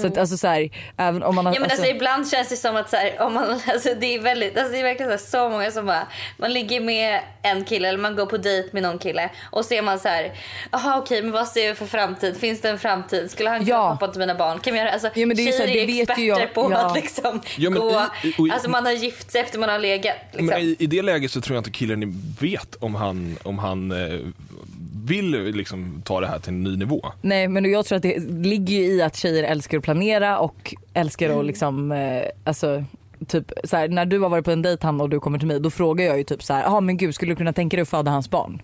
Så 0.00 0.06
att 0.06 0.18
alltså 0.18 0.36
så 0.36 0.46
här, 0.46 0.70
även 0.96 1.22
om 1.22 1.34
man 1.34 1.46
har... 1.46 1.54
Ja 1.54 1.60
men 1.60 1.70
alltså, 1.70 1.86
ibland 1.86 2.28
känns 2.30 2.48
det 2.48 2.56
som 2.56 2.76
att 2.76 2.90
så 2.90 2.96
här, 2.96 3.20
om 3.22 3.34
man, 3.34 3.60
alltså, 3.66 3.94
det 4.00 4.14
är 4.14 4.20
väldigt, 4.20 4.58
alltså, 4.58 4.72
det 4.72 4.78
är 4.78 4.82
verkligen 4.82 5.18
så, 5.18 5.36
här, 5.38 5.44
så 5.46 5.48
många 5.50 5.70
som 5.70 5.86
bara, 5.86 6.06
man 6.36 6.52
ligger 6.52 6.80
med 6.80 7.20
en 7.42 7.64
kille 7.64 7.88
eller 7.88 7.98
man 7.98 8.16
går 8.16 8.26
på 8.26 8.36
dejt 8.36 8.68
med 8.72 8.82
någon 8.82 8.98
kille 8.98 9.30
och 9.52 9.64
ser 9.64 9.82
man 9.82 9.98
så 9.98 10.08
här, 10.08 10.32
jaha 10.72 10.98
okej 10.98 11.22
men 11.22 11.32
vad 11.32 11.48
ser 11.48 11.68
vi 11.68 11.74
för 11.74 11.86
framtid? 11.86 12.36
Finns 12.36 12.60
det 12.60 12.70
en 12.70 12.78
framtid? 12.78 13.30
Skulle 13.30 13.48
han 13.48 13.58
kunna 13.58 13.70
Ja. 13.70 13.96
pappa 14.00 14.12
till 14.12 14.18
mina 14.20 14.34
barn? 14.34 14.58
Kan 14.60 14.72
vi 14.72 14.78
göra, 14.78 14.90
alltså, 14.90 15.10
Ja, 15.14 15.26
men 15.26 15.36
det 15.36 15.48
är 15.48 15.52
så 15.52 15.58
tjejer 15.64 15.76
är 15.82 15.86
det 15.86 15.92
vet 15.92 16.00
experter 16.00 16.22
ju 16.22 16.28
jag. 16.28 16.54
på 16.54 16.70
Ja. 16.72 16.76
att 16.86 16.94
liksom 16.96 17.40
Ja, 17.56 17.70
men 17.70 17.80
gå, 17.80 17.90
i- 18.22 18.34
och 18.38 18.48
alltså 18.54 18.70
man 18.70 18.84
har 18.86 18.92
gift 18.92 19.30
sig 19.32 19.40
efter 19.40 19.58
man 19.58 19.68
har 19.68 19.78
legat. 19.78 20.16
Liksom. 20.30 20.46
Men 20.46 20.58
i, 20.60 20.76
I 20.78 20.86
det 20.86 21.02
läget 21.02 21.30
så 21.30 21.40
tror 21.40 21.54
jag 21.56 21.60
inte 21.60 21.70
killen 21.70 22.34
vet 22.40 22.74
om 22.80 22.94
han, 22.94 23.38
om 23.42 23.58
han 23.58 23.90
eh, 23.92 24.18
vill 25.04 25.54
liksom 25.54 26.02
ta 26.04 26.20
det 26.20 26.26
här 26.26 26.38
till 26.38 26.48
en 26.52 26.62
ny 26.62 26.76
nivå. 26.76 27.06
Nej 27.20 27.48
men 27.48 27.64
jag 27.64 27.84
tror 27.86 27.96
att 27.96 28.02
det 28.02 28.18
ligger 28.28 28.74
ju 28.76 28.82
i 28.84 29.02
att 29.02 29.16
tjejer 29.16 29.44
älskar 29.44 29.78
att 29.78 29.84
planera 29.84 30.38
och 30.38 30.74
älskar 30.94 31.26
Mm. 31.26 31.38
att 31.40 31.46
liksom, 31.46 31.92
eh, 31.92 32.22
alltså 32.44 32.84
Typ 33.28 33.52
så 33.64 33.76
här, 33.76 33.88
när 33.88 34.04
du 34.06 34.18
har 34.18 34.28
varit 34.28 34.44
på 34.44 34.50
en 34.50 34.62
dejt 34.62 34.86
Hanna 34.86 35.04
och 35.04 35.10
du 35.10 35.20
kommer 35.20 35.38
till 35.38 35.48
mig 35.48 35.60
då 35.60 35.70
frågar 35.70 36.04
jag 36.04 36.18
ju 36.18 36.24
typ 36.24 36.42
så 36.42 36.54
här, 36.54 36.62
ja 36.62 36.80
men 36.80 36.96
gud 36.96 37.14
skulle 37.14 37.32
du 37.32 37.36
kunna 37.36 37.52
tänka 37.52 37.76
dig 37.76 37.82
att 37.82 37.88
föda 37.88 38.10
hans 38.10 38.30
barn? 38.30 38.62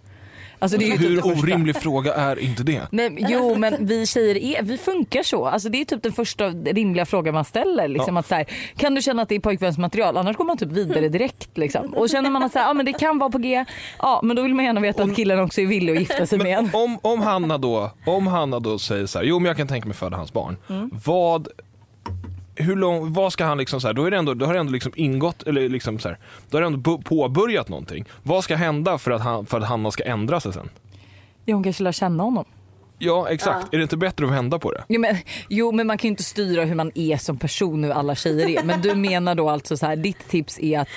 Alltså 0.61 0.79
det 0.79 0.85
är 0.85 0.88
ju 0.88 0.99
typ 0.99 1.25
Hur 1.25 1.38
orimlig 1.38 1.77
fråga 1.77 2.14
är 2.14 2.38
inte 2.38 2.62
det? 2.62 2.83
Nej, 2.90 3.11
men 3.11 3.27
jo 3.29 3.55
men 3.55 3.87
vi 3.87 4.07
tjejer 4.07 4.37
är, 4.37 4.62
vi 4.62 4.79
funkar 4.79 5.23
så. 5.23 5.46
Alltså 5.46 5.68
det 5.68 5.81
är 5.81 5.85
typ 5.85 6.03
den 6.03 6.12
första 6.12 6.49
rimliga 6.49 7.07
frågan 7.07 7.35
man 7.35 7.44
ställer. 7.44 7.88
Liksom, 7.88 8.16
att 8.16 8.27
så 8.29 8.35
här, 8.35 8.46
kan 8.77 8.94
du 8.94 9.03
känna 9.03 9.23
att 9.23 9.29
det 9.29 9.35
är 9.35 9.40
pojkvänsmaterial? 9.40 10.16
Annars 10.16 10.37
går 10.37 10.44
man 10.44 10.59
typ 10.59 10.73
vidare 10.73 11.09
direkt. 11.09 11.59
Liksom. 11.59 11.94
Och 11.94 12.11
känner 12.11 12.31
man 12.31 12.42
att 12.42 12.53
så 12.53 12.59
här, 12.59 12.66
ja, 12.66 12.75
men 12.75 12.87
det 12.87 12.92
kan 12.92 13.18
vara 13.18 13.31
på 13.31 13.38
G, 13.38 13.64
ja 13.99 14.20
men 14.23 14.37
då 14.37 14.42
vill 14.42 14.55
man 14.55 14.64
gärna 14.64 14.81
veta 14.81 15.03
att 15.03 15.16
killen 15.16 15.40
också 15.40 15.61
är 15.61 15.66
villig 15.66 15.92
att 15.92 16.01
gifta 16.01 16.27
sig 16.27 16.38
med 16.38 16.59
en. 16.59 16.70
Om, 16.73 16.99
om, 17.03 17.23
Hanna 17.23 17.59
då, 17.59 17.90
om 18.07 18.27
Hanna 18.27 18.61
då 18.61 18.79
säger 18.79 19.07
så 19.07 19.18
här, 19.18 19.27
jo 19.27 19.38
men 19.38 19.46
jag 19.46 19.57
kan 19.57 19.68
tänka 19.68 19.88
mig 19.88 19.96
föda 19.96 20.16
hans 20.16 20.33
barn. 20.33 20.57
Mm. 20.68 20.90
Vad, 21.05 21.49
hur 22.61 22.77
lång, 22.77 23.12
vad 23.12 23.33
ska 23.33 23.44
han 23.44 23.59
liksom 23.59 23.81
så 23.81 23.87
här, 23.87 23.94
då, 23.94 24.05
är 24.05 24.11
det 24.11 24.16
ändå, 24.16 24.35
då 24.35 24.46
har 24.46 24.55
det 24.55 24.61
ändå 24.61 24.73
liksom 24.73 24.92
ingått, 24.96 25.42
eller 25.42 25.68
liksom 25.68 25.99
så 25.99 26.09
här, 26.09 26.18
då 26.51 26.57
har 26.57 26.62
det 26.62 26.66
ändå 26.66 26.99
påbörjat 26.99 27.68
någonting. 27.68 28.05
Vad 28.23 28.44
ska 28.44 28.57
hända 28.57 28.99
för 28.99 29.11
att, 29.11 29.20
han, 29.23 29.46
för 29.46 29.59
att 29.61 29.68
Hanna 29.68 29.90
ska 29.90 30.05
ändra 30.05 30.40
sig 30.40 30.53
sen? 30.53 30.70
Ja, 31.44 31.55
hon 31.55 31.64
kanske 31.64 31.83
lär 31.83 31.92
känna 31.92 32.23
honom. 32.23 32.44
Ja 33.03 33.29
exakt, 33.29 33.75
är 33.75 33.77
det 33.79 33.83
inte 33.83 33.96
bättre 33.96 34.25
att 34.27 34.33
vända 34.33 34.59
på 34.59 34.73
det? 34.73 34.85
Jo 34.88 35.01
men, 35.01 35.16
jo 35.49 35.73
men 35.73 35.87
man 35.87 35.99
kan 35.99 36.09
ju 36.09 36.11
inte 36.11 36.23
styra 36.23 36.64
hur 36.64 36.75
man 36.75 36.92
är 36.94 37.16
som 37.16 37.38
person 37.38 37.85
hur 37.85 37.90
alla 37.90 38.14
tjejer 38.14 38.49
är. 38.49 38.64
Men 38.64 38.81
du 38.81 38.94
menar 38.94 39.35
då 39.35 39.51
alltså 39.51 39.77
så 39.77 39.87
här, 39.87 39.96
ditt 39.96 40.29
tips 40.29 40.59
är 40.61 40.81
att 40.81 40.88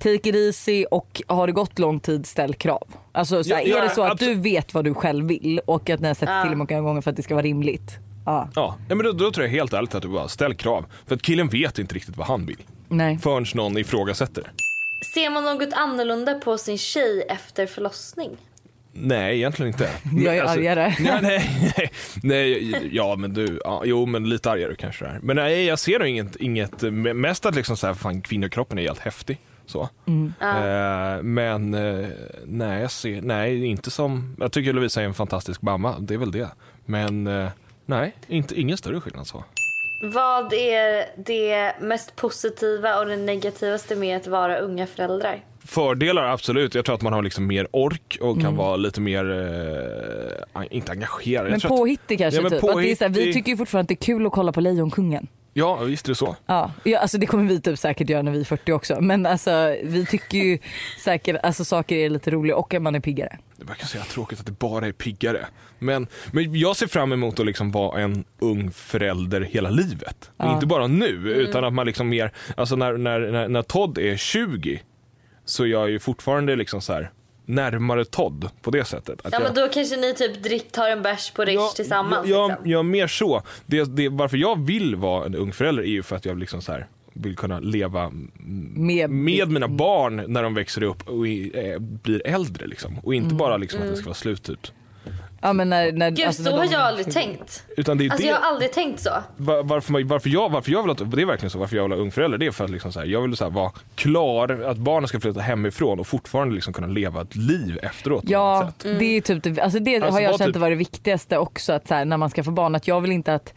take 0.00 0.28
it 0.28 0.34
easy 0.34 0.84
och 0.90 1.22
har 1.26 1.46
det 1.46 1.52
gått 1.52 1.78
lång 1.78 2.00
tid 2.00 2.26
ställ 2.26 2.54
krav. 2.54 2.84
Alltså 3.12 3.44
så 3.44 3.54
här, 3.54 3.60
Ja, 3.62 3.66
ja, 3.66 3.78
är 3.78 3.82
det 3.82 3.94
så 3.94 4.02
att 4.02 4.12
absolut. 4.12 4.36
du 4.36 4.42
vet 4.42 4.74
vad 4.74 4.84
du 4.84 4.94
själv 4.94 5.26
vill 5.26 5.60
och 5.66 5.90
att 5.90 6.00
ni 6.00 6.08
har 6.08 6.14
sett 6.14 6.42
film 6.44 6.58
många 6.58 6.80
gånger 6.80 7.00
för 7.00 7.10
att 7.10 7.16
det 7.16 7.22
ska 7.22 7.34
vara 7.34 7.44
rimligt. 7.44 7.98
Ja, 8.26 8.48
Ja, 8.54 8.76
men 8.88 8.98
då, 8.98 9.12
då 9.12 9.30
tror 9.30 9.46
jag 9.46 9.50
helt 9.52 9.72
ärligt 9.72 9.94
att 9.94 10.02
du 10.02 10.08
bara 10.08 10.28
ställ 10.28 10.54
krav. 10.54 10.84
För 11.06 11.14
att 11.14 11.22
killen 11.22 11.48
vet 11.48 11.78
inte 11.78 11.94
riktigt 11.94 12.16
vad 12.16 12.26
han 12.26 12.46
vill. 12.46 12.62
nej. 12.88 13.18
Förrän 13.18 13.46
någon 13.54 13.78
ifrågasätter 13.78 14.42
det. 14.42 14.50
Ser 15.14 15.30
man 15.30 15.44
något 15.44 15.72
annorlunda 15.72 16.34
på 16.34 16.58
sin 16.58 16.78
tjej 16.78 17.22
efter 17.28 17.66
förlossning? 17.66 18.30
Nej, 18.92 19.36
egentligen 19.36 19.72
inte. 19.72 19.90
Jag 20.24 20.36
är 20.36 20.44
argare. 20.44 20.94
Nej, 21.00 21.18
nej, 21.22 21.70
nej, 21.72 21.90
nej, 22.22 22.88
ja 22.92 23.16
men 23.16 23.34
du, 23.34 23.60
ja, 23.64 23.82
jo 23.84 24.06
men 24.06 24.28
lite 24.28 24.50
argare 24.50 24.74
kanske 24.74 25.04
det 25.04 25.10
är. 25.10 25.20
Men 25.22 25.36
nej, 25.36 25.64
jag 25.64 25.78
ser 25.78 25.98
nog 25.98 26.08
inget, 26.08 26.36
inget 26.36 26.82
mest 27.16 27.46
att 27.46 27.54
liksom 27.54 27.76
så 27.76 27.86
här, 27.86 27.94
fan 27.94 28.22
kvinnokroppen 28.22 28.78
är 28.78 28.82
helt 28.82 28.98
häftig. 28.98 29.38
Så. 29.66 29.88
Mm. 30.06 30.32
Eh, 30.40 31.22
men 31.22 31.74
eh, 31.74 32.08
nej, 32.46 32.80
jag 32.80 32.90
ser, 32.90 33.22
nej, 33.22 33.64
inte 33.64 33.90
som, 33.90 34.36
jag 34.40 34.52
tycker 34.52 34.72
Lovisa 34.72 35.00
är 35.02 35.04
en 35.04 35.14
fantastisk 35.14 35.62
mamma, 35.62 35.98
det 35.98 36.14
är 36.14 36.18
väl 36.18 36.30
det. 36.32 36.48
Men 36.84 37.26
eh, 37.26 37.48
nej, 37.92 38.14
inte, 38.28 38.60
ingen 38.60 38.76
större 38.76 39.00
skillnad 39.00 39.26
så. 39.26 39.44
Vad 40.14 40.52
är 40.52 41.04
det 41.26 41.72
mest 41.80 42.16
positiva 42.16 42.98
och 43.00 43.06
det 43.06 43.16
negativaste 43.16 43.96
med 43.96 44.16
att 44.16 44.26
vara 44.26 44.58
unga 44.58 44.86
föräldrar? 44.86 45.40
Fördelar 45.64 46.22
absolut, 46.24 46.74
jag 46.74 46.84
tror 46.84 46.94
att 46.94 47.02
man 47.02 47.12
har 47.12 47.22
liksom 47.22 47.46
mer 47.46 47.66
ork 47.70 48.18
och 48.20 48.30
Mm. 48.30 48.42
kan 48.42 48.56
vara 48.56 48.76
lite 48.76 49.00
mer, 49.00 49.30
eh, 50.56 50.62
inte 50.70 50.92
engagerad. 50.92 51.44
Men 51.44 51.54
att- 51.54 51.62
påhittig 51.62 52.18
kanske 52.18 52.38
Ja, 52.38 52.42
men 52.42 52.50
typ. 52.60 52.64
Att 52.70 52.76
det 52.82 52.90
är 52.90 52.96
så 52.96 53.04
här, 53.04 53.10
vi 53.10 53.32
tycker 53.32 53.50
ju 53.50 53.56
fortfarande 53.56 53.82
att 53.84 53.88
det 53.88 53.94
är 54.02 54.06
kul 54.14 54.26
att 54.26 54.32
kolla 54.32 54.52
på 54.52 54.60
Lejonkungen. 54.60 55.26
Ja, 55.54 55.76
visst 55.76 56.06
är 56.06 56.10
det 56.10 56.14
så. 56.14 56.36
Ja, 56.46 56.72
ja 56.84 56.98
alltså 56.98 57.18
det 57.18 57.26
kommer 57.26 57.44
vi 57.44 57.60
typ 57.60 57.78
säkert 57.78 58.08
göra 58.10 58.22
när 58.22 58.32
vi 58.32 58.40
är 58.40 58.44
40 58.44 58.72
också. 58.72 59.00
Men 59.00 59.26
alltså 59.26 59.76
vi 59.82 60.06
tycker 60.06 60.38
ju 60.38 60.58
säkert 61.04 61.36
alltså 61.42 61.64
saker 61.64 61.96
är 61.96 62.10
lite 62.10 62.30
roliga 62.30 62.56
och 62.56 62.74
att 62.74 62.82
man 62.82 62.94
är 62.94 63.00
piggare. 63.00 63.38
Det 63.56 63.64
verkar 63.64 63.86
så 63.86 63.96
jävla 63.96 64.12
tråkigt 64.12 64.40
att 64.40 64.46
det 64.46 64.58
bara 64.58 64.86
är 64.86 64.92
piggare. 64.92 65.46
Men, 65.78 66.06
men 66.32 66.54
jag 66.54 66.76
ser 66.76 66.86
fram 66.86 67.12
emot 67.12 67.40
att 67.40 67.46
liksom 67.46 67.70
vara 67.70 68.00
en 68.00 68.24
ung 68.38 68.70
förälder 68.70 69.40
hela 69.40 69.70
livet. 69.70 70.30
Ja. 70.36 70.54
inte 70.54 70.66
bara 70.66 70.86
nu, 70.86 71.32
utan 71.36 71.64
att 71.64 71.72
man 71.72 71.86
liksom 71.86 72.08
mer, 72.08 72.32
alltså 72.56 72.76
när, 72.76 72.92
när, 72.92 73.20
när, 73.20 73.48
när 73.48 73.62
Todd 73.62 73.98
är 73.98 74.16
20 74.16 74.82
så 75.44 75.64
är 75.64 75.68
jag 75.68 75.90
ju 75.90 75.98
fortfarande 75.98 76.56
liksom 76.56 76.80
så 76.80 76.92
här 76.92 77.10
närmare 77.44 78.04
Todd 78.04 78.48
på 78.62 78.70
det 78.70 78.84
sättet. 78.84 79.26
Att 79.26 79.32
Ja 79.32 79.38
jag, 79.38 79.42
men 79.42 79.54
då 79.54 79.68
kanske 79.68 79.96
ni 79.96 80.14
typ 80.14 80.42
drick, 80.42 80.72
tar 80.72 80.88
en 80.88 81.02
bärs 81.02 81.30
på 81.30 81.44
Rish 81.44 81.74
tillsammans. 81.76 82.28
Ja, 82.28 82.46
liksom. 82.48 82.70
ja, 82.70 82.82
mer 82.82 83.06
så. 83.06 83.42
Det, 83.66 83.96
det, 83.96 84.08
varför 84.08 84.36
jag 84.36 84.66
vill 84.66 84.96
vara 84.96 85.26
en 85.26 85.34
ung 85.34 85.52
förälder 85.52 85.82
är 85.82 85.86
ju 85.86 86.02
för 86.02 86.16
att 86.16 86.24
jag 86.24 86.38
liksom 86.38 86.62
så 86.62 86.72
här, 86.72 86.86
vill 87.12 87.36
kunna 87.36 87.60
leva 87.60 88.10
Med, 88.74 89.10
med 89.10 89.48
mina 89.48 89.68
barn 89.68 90.24
när 90.28 90.42
de 90.42 90.54
växer 90.54 90.82
upp 90.82 91.08
och 91.08 91.28
i, 91.28 91.70
eh, 91.72 91.78
blir 91.78 92.26
äldre. 92.26 92.66
Liksom. 92.66 92.98
Och 92.98 93.14
Mm. 93.14 93.24
inte 93.24 93.34
bara 93.34 93.56
liksom 93.56 93.82
att 93.82 93.88
det 93.88 93.96
ska 93.96 94.04
vara 94.06 94.14
slut 94.14 94.42
typ. 94.42 94.60
Ja, 95.44 95.52
men 95.52 95.70
när, 95.70 95.92
när, 95.92 96.10
Gud 96.10 96.26
alltså, 96.26 96.42
så 96.42 96.50
när 96.50 96.56
har 96.58 96.64
de- 96.66 96.72
jag 96.72 96.80
aldrig 96.82 97.12
tänkt. 97.12 97.64
Utan 97.76 97.98
det 97.98 98.06
är 98.06 98.10
Alltså 98.10 98.22
det, 98.26 98.28
jag 98.32 98.36
har 98.40 98.46
aldrig 98.52 98.72
tänkt 98.72 99.00
så. 99.00 99.10
var- 99.36 99.62
varför, 99.62 100.04
varför, 100.04 100.28
jag, 100.30 100.48
varför 100.50 100.70
jag 100.72 100.82
vill 100.82 100.90
att, 100.90 101.10
det 101.10 101.22
är 101.22 101.26
verkligen 101.26 101.50
så, 101.50 101.58
varför 101.58 101.76
jag 101.76 101.82
vill 101.82 101.92
ha 101.92 101.98
ung 101.98 102.10
förälder 102.10 102.38
det 102.38 102.46
är 102.46 102.50
för 102.50 102.64
att 102.64 102.70
liksom 102.70 102.92
så 102.92 102.98
här, 103.00 103.06
jag 103.06 103.20
vill 103.22 103.36
så 103.36 103.44
här, 103.44 103.50
vara 103.50 103.72
klar 103.94 104.64
att 104.66 104.76
barnen 104.76 105.08
ska 105.08 105.20
flytta 105.20 105.40
hemifrån 105.40 106.00
och 106.00 106.06
fortfarande 106.06 106.54
liksom 106.54 106.72
kunna 106.72 106.86
leva 106.86 107.20
ett 107.22 107.36
liv 107.36 107.78
efteråt. 107.82 108.24
Ja. 108.26 108.72
Mm. 108.84 108.98
det 108.98 109.04
är 109.16 109.20
typ 109.20 109.42
det, 109.42 109.60
alltså 109.60 109.78
det 109.78 109.94
Alltså, 109.96 110.10
har 110.10 110.20
jag 110.20 110.38
känt 110.38 110.52
typ- 110.54 110.56
var 110.62 110.70
det 110.70 110.76
viktigaste 110.76 111.38
också 111.38 111.72
att 111.72 111.88
så 111.88 111.94
här, 111.94 112.04
när 112.04 112.16
man 112.16 112.30
ska 112.30 112.44
få 112.44 112.50
barn 112.50 112.74
att 112.74 112.88
jag 112.88 113.00
vill 113.00 113.12
inte 113.12 113.34
att 113.34 113.54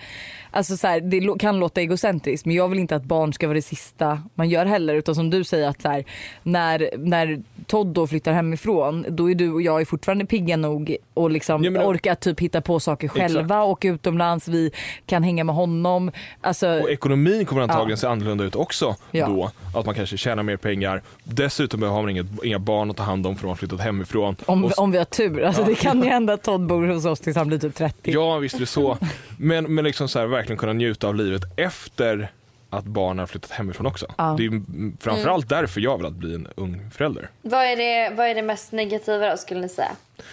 Alltså 0.56 0.78
så 0.78 0.88
här, 0.88 1.02
det 1.02 1.40
kan 1.40 1.60
låta 1.60 1.82
egocentriskt 1.82 2.46
men 2.46 2.56
jag 2.56 2.68
vill 2.70 2.80
inte 2.80 2.96
att 2.96 3.04
barn 3.04 3.34
ska 3.34 3.48
vara 3.48 3.56
det 3.56 3.62
sista 3.62 4.22
man 4.36 4.50
gör 4.50 4.66
heller 4.66 4.96
utan 4.96 5.16
som 5.16 5.30
du 5.30 5.44
säger 5.44 5.68
att 5.70 5.82
så 5.82 5.90
här, 5.90 6.04
när, 6.44 6.90
när 6.98 7.42
Todd 7.68 7.88
då 7.88 8.08
flyttar 8.08 8.34
hemifrån 8.34 9.06
då 9.10 9.32
är 9.32 9.36
du 9.36 9.52
och 9.52 9.62
jag 9.62 9.82
är 9.82 9.86
fortfarande 9.86 10.26
pigga 10.26 10.58
nog 10.58 10.96
och 11.14 11.32
liksom 11.32 11.64
Ja, 11.64 11.72
men- 11.72 11.82
orkar 11.86 12.16
typ 12.16 12.40
hitta 12.40 12.62
på 12.62 12.80
saker 12.80 13.08
själva, 13.08 13.64
åka 13.64 13.88
utomlands, 13.88 14.48
vi 14.48 14.72
kan 15.06 15.24
hänga 15.24 15.44
med 15.44 15.56
honom. 15.56 16.12
Alltså, 16.42 16.68
Och 16.82 16.90
ekonomin 16.90 17.46
kommer 17.46 17.62
antagligen 17.62 17.90
Ja. 17.90 17.98
se 17.98 18.08
annorlunda 18.08 18.44
ut 18.44 18.56
också 18.56 18.96
Ja. 19.12 19.28
då. 19.28 19.52
Att 19.80 19.86
man 19.86 19.96
kanske 19.96 20.18
tjänar 20.18 20.44
mer 20.44 20.58
pengar. 20.58 21.02
Dessutom 21.24 21.82
har 21.82 22.02
man 22.02 22.10
inget, 22.12 22.26
inga 22.44 22.60
barn 22.60 22.92
att 22.92 22.98
ta 22.98 23.04
hand 23.04 23.28
om 23.28 23.36
för 23.36 23.42
de 23.42 23.48
har 23.48 23.56
flyttat 23.56 23.80
hemifrån. 23.82 24.36
om, 24.46 24.66
Och- 24.66 24.80
om 24.80 24.92
vi 24.92 24.98
har 24.98 25.06
tur. 25.06 25.44
Alltså, 25.44 25.64
Det 25.64 25.76
kan 25.76 26.02
ju 26.04 26.10
hända 26.10 26.34
att 26.34 26.44
Todd 26.44 26.66
bor 26.68 26.88
hos 26.88 27.06
oss 27.06 27.20
tills 27.20 27.38
han 27.38 27.48
blir 27.48 27.58
typ 27.60 27.76
30. 27.76 28.12
Ja, 28.12 28.38
visst 28.38 28.56
är 28.56 28.60
det 28.60 28.66
så. 28.66 28.98
Men, 29.38 29.76
men 29.76 29.86
liksom 29.86 30.08
så 30.08 30.20
här, 30.20 30.26
verkligen 30.46 30.58
kunna 30.58 30.74
njuta 30.74 31.08
av 31.08 31.16
livet 31.16 31.42
efter 31.56 32.32
att 32.70 32.86
barnen 32.86 33.20
har 33.20 33.28
flyttat 33.28 33.52
hemifrån 33.52 33.86
också. 33.86 34.06
Ja. 34.18 34.36
Det 34.38 34.44
är 34.44 34.46
ju 34.46 34.50
mm, 34.50 34.98
framförallt 35.00 35.50
därför 35.50 35.82
jag 35.82 35.98
vill 35.98 36.06
att 36.06 36.14
bli 36.14 36.36
en 36.36 36.48
ung 36.56 36.90
förälder. 36.92 37.30
Vad 37.42 37.64
är 37.64 37.76
det, 37.76 38.16
vad 38.16 38.28
är 38.28 38.36
det 38.36 38.42
mest 38.42 38.72
negativa 38.72 39.30
då 39.30 39.38
skulle 39.38 39.62
ni 39.62 39.70
säga? 39.70 39.92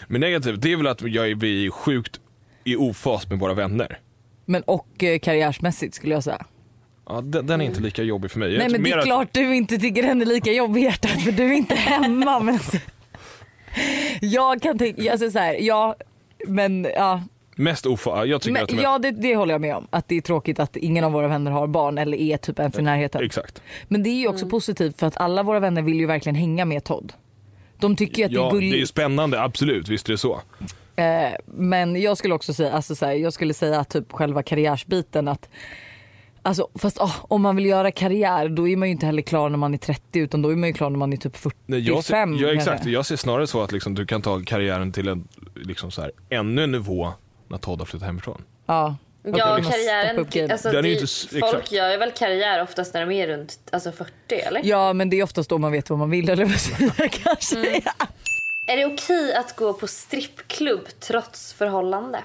Men 0.08 0.20
negativt, 0.20 0.60
det 0.62 0.72
är 0.72 0.76
väl 0.76 0.86
att 0.86 1.02
jag 1.02 1.30
är, 1.30 1.34
vi 1.34 1.66
är 1.66 1.70
sjukt 1.70 2.20
i 2.64 2.76
ofas 2.76 3.28
med 3.28 3.38
våra 3.38 3.54
vänner. 3.54 3.98
Men 4.44 4.62
och 4.62 5.02
eh, 5.02 5.18
karriärsmässigt 5.18 5.94
skulle 5.94 6.14
jag 6.14 6.24
säga. 6.24 6.46
Ja, 7.06 7.20
den, 7.20 7.46
den 7.46 7.60
är 7.60 7.64
inte 7.64 7.80
lika 7.80 8.02
jobbig 8.02 8.30
för 8.30 8.38
mig. 8.38 8.58
Nej 8.58 8.68
men 8.68 8.82
det 8.82 8.90
är 8.90 8.98
att- 8.98 9.04
klart 9.04 9.28
du 9.32 9.54
inte 9.56 9.78
tycker 9.78 10.02
den 10.02 10.22
är 10.22 10.26
lika 10.26 10.52
jobbig 10.52 10.80
i 10.80 10.84
hjärtat 10.84 11.22
för 11.22 11.32
du 11.32 11.42
är 11.42 11.52
inte 11.52 11.74
hemma. 11.74 12.40
Men 12.40 12.58
jag 14.20 14.62
kan 14.62 14.78
tänka, 14.78 15.12
alltså 15.12 15.30
så 15.30 15.38
här, 15.38 15.54
ja 15.60 15.96
men 16.46 16.84
ja. 16.96 17.22
Mest 17.62 17.86
ofas, 17.86 18.26
jag 18.26 18.42
tycker 18.42 18.52
Men, 18.52 18.62
att 18.62 18.68
de 18.68 18.78
är... 18.78 18.82
ja 18.82 18.98
det, 18.98 19.10
det 19.10 19.36
håller 19.36 19.54
jag 19.54 19.60
med 19.60 19.76
om. 19.76 19.86
Att 19.90 20.08
det 20.08 20.16
är 20.16 20.20
tråkigt 20.20 20.60
att 20.60 20.76
ingen 20.76 21.04
av 21.04 21.12
våra 21.12 21.28
vänner 21.28 21.50
har 21.50 21.66
barn 21.66 21.98
eller 21.98 22.18
är 22.18 22.36
typ 22.36 22.58
en 22.58 22.72
för 22.72 22.82
närheten. 22.82 23.24
Exakt. 23.24 23.62
Men 23.88 24.02
det 24.02 24.10
är 24.10 24.20
ju 24.20 24.28
också 24.28 24.48
positivt 24.48 25.00
för 25.00 25.06
att 25.06 25.16
alla 25.16 25.42
våra 25.42 25.60
vänner 25.60 25.82
vill 25.82 26.00
ju 26.00 26.06
verkligen 26.06 26.36
hänga 26.36 26.64
med 26.64 26.84
Todd. 26.84 27.12
De 27.78 27.96
tycker 27.96 28.18
ju 28.18 28.24
att 28.24 28.30
det 28.30 28.36
Ja, 28.36 28.46
är 28.46 28.50
det 28.50 28.56
är 28.56 28.60
gulligt. 28.60 28.82
ju 28.82 28.86
spännande, 28.86 29.42
absolut, 29.42 29.88
visst 29.88 30.08
är 30.08 30.12
det 30.12 30.18
så. 30.18 30.40
Eh, 30.96 31.04
men 31.46 32.02
jag 32.02 32.18
skulle 32.18 32.34
också 32.34 32.54
säga, 32.54 32.72
alltså 32.72 32.94
så 32.94 33.06
här, 33.06 33.12
jag 33.12 33.32
skulle 33.32 33.54
säga 33.54 33.80
att 33.80 33.88
typ 33.88 34.12
själva 34.12 34.42
karriärsbiten 34.42 35.28
att 35.28 35.48
Alltså, 36.44 36.68
fast 36.74 37.00
ah, 37.00 37.12
om 37.22 37.42
man 37.42 37.56
vill 37.56 37.66
göra 37.66 37.90
karriär 37.90 38.48
då 38.48 38.68
är 38.68 38.76
man 38.76 38.88
ju 38.88 38.92
inte 38.92 39.06
heller 39.06 39.22
klar 39.22 39.48
när 39.48 39.58
man 39.58 39.74
är 39.74 39.78
30 39.78 40.18
utan 40.18 40.42
då 40.42 40.48
är 40.48 40.56
man 40.56 40.68
ju 40.68 40.72
klar 40.72 40.90
när 40.90 40.98
man 40.98 41.12
är 41.12 41.16
typ 41.16 41.36
45 41.36 41.60
Nej, 41.66 41.80
jag 41.80 42.04
ser, 42.04 42.42
ja, 42.42 42.54
exakt. 42.54 42.86
Jag 42.86 43.06
ser 43.06 43.16
snarare 43.16 43.46
så 43.46 43.62
att 43.62 43.72
liksom, 43.72 43.94
du 43.94 44.06
kan 44.06 44.22
ta 44.22 44.40
karriären 44.46 44.92
till 44.92 45.08
en 45.08 45.28
liksom 45.54 45.90
så 45.90 46.00
här, 46.00 46.12
ännu 46.30 46.64
en 46.64 46.72
nivå 46.72 47.12
när 47.52 47.58
Todd 47.58 47.78
har 47.78 47.86
flyttat 47.86 48.06
hemifrån. 48.06 48.44
Ja, 48.66 48.96
Ja, 49.24 49.58
karriären, 49.70 50.50
alltså, 50.50 50.70
det, 50.70 50.88
ju 50.88 50.94
inte 50.94 51.06
folk 51.40 51.54
exakt. 51.54 51.72
gör 51.72 51.98
väl 51.98 52.10
karriär 52.10 52.62
oftast 52.62 52.94
när 52.94 53.06
de 53.06 53.12
är 53.14 53.26
runt 53.28 53.58
alltså 53.72 53.92
40 53.92 54.12
eller? 54.34 54.60
Ja 54.64 54.92
men 54.92 55.10
det 55.10 55.16
är 55.20 55.22
oftast 55.22 55.50
då 55.50 55.58
man 55.58 55.72
vet 55.72 55.90
vad 55.90 55.98
man 55.98 56.10
vill 56.10 56.30
eller 56.30 56.44
vad 56.44 57.10
kanske. 57.10 57.56
Mm. 57.56 57.82
Är 58.66 58.76
det 58.76 58.86
okej 58.86 59.34
att 59.34 59.56
gå 59.56 59.72
på 59.72 59.86
strippklubb 59.86 60.88
trots 61.00 61.52
förhållande? 61.52 62.18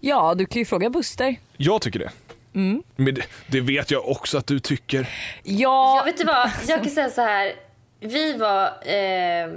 Ja 0.00 0.34
du 0.34 0.46
kan 0.46 0.58
ju 0.58 0.66
fråga 0.66 0.90
Buster. 0.90 1.36
Jag 1.56 1.82
tycker 1.82 1.98
det. 1.98 2.10
Mm. 2.54 2.82
Men 2.96 3.14
det, 3.14 3.22
det 3.46 3.60
vet 3.60 3.90
jag 3.90 4.08
också 4.08 4.38
att 4.38 4.46
du 4.46 4.58
tycker. 4.58 5.08
Ja, 5.42 5.96
Jag 5.96 6.04
vet 6.04 6.18
du 6.18 6.24
vad, 6.24 6.50
jag 6.68 6.82
kan 6.82 6.90
säga 6.90 7.10
så 7.10 7.20
här. 7.20 7.52
Vi 8.00 8.32
var 8.32 8.64
eh, 8.66 9.50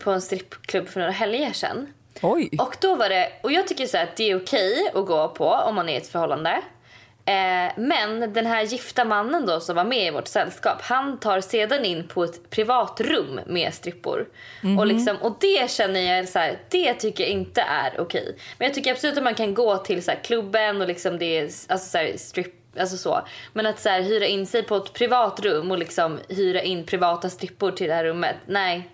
på 0.00 0.10
en 0.10 0.20
strippklubb 0.20 0.88
för 0.88 1.00
några 1.00 1.12
helger 1.12 1.52
sedan. 1.52 1.86
Oj. 2.22 2.50
Och 2.58 2.76
då 2.80 2.94
var 2.94 3.08
det, 3.08 3.32
och 3.42 3.52
jag 3.52 3.68
tycker 3.68 3.86
så 3.86 3.98
att 3.98 4.16
det 4.16 4.30
är 4.30 4.36
okej 4.36 4.90
att 4.94 5.06
gå 5.06 5.28
på 5.28 5.48
om 5.48 5.74
man 5.74 5.88
är 5.88 5.92
i 5.92 5.96
ett 5.96 6.08
förhållande. 6.08 6.62
Eh, 7.24 7.72
men 7.76 8.32
den 8.32 8.46
här 8.46 8.62
gifta 8.62 9.04
mannen 9.04 9.46
då 9.46 9.60
som 9.60 9.76
var 9.76 9.84
med 9.84 10.06
i 10.06 10.10
vårt 10.10 10.28
sällskap, 10.28 10.82
han 10.82 11.20
tar 11.20 11.40
sedan 11.40 11.84
in 11.84 12.08
på 12.08 12.24
ett 12.24 12.50
privat 12.50 13.00
rum 13.00 13.40
med 13.46 13.74
strippor. 13.74 14.26
Och, 14.78 14.86
liksom, 14.86 15.16
och 15.16 15.36
det 15.40 15.70
känner 15.70 16.00
jag 16.00 16.28
så 16.28 16.38
här, 16.38 16.58
det 16.68 16.94
tycker 16.94 17.24
jag 17.24 17.32
inte 17.32 17.60
är 17.60 18.00
okej. 18.00 18.36
Men 18.58 18.66
jag 18.66 18.74
tycker 18.74 18.92
absolut 18.92 19.16
att 19.16 19.24
man 19.24 19.34
kan 19.34 19.54
gå 19.54 19.76
till 19.76 20.02
så 20.02 20.10
här, 20.10 20.18
klubben 20.18 20.80
och 20.80 20.86
liksom 20.86 21.18
det 21.18 21.38
är 21.38 21.42
alltså 21.42 21.88
så 21.90 21.98
här, 21.98 22.16
strip 22.16 22.58
Alltså 22.78 22.96
så. 22.96 23.20
Men 23.52 23.66
att 23.66 23.80
så 23.80 23.88
här, 23.88 24.02
hyra 24.02 24.26
in 24.26 24.46
sig 24.46 24.62
på 24.62 24.76
ett 24.76 24.92
privat 24.92 25.40
rum 25.40 25.70
och 25.70 25.78
liksom 25.78 26.18
hyra 26.28 26.62
in 26.62 26.84
privata 26.84 27.30
strippor 27.30 27.70
till 27.70 27.88
det 27.88 27.94
här 27.94 28.04
rummet. 28.04 28.36
Nej. 28.46 28.88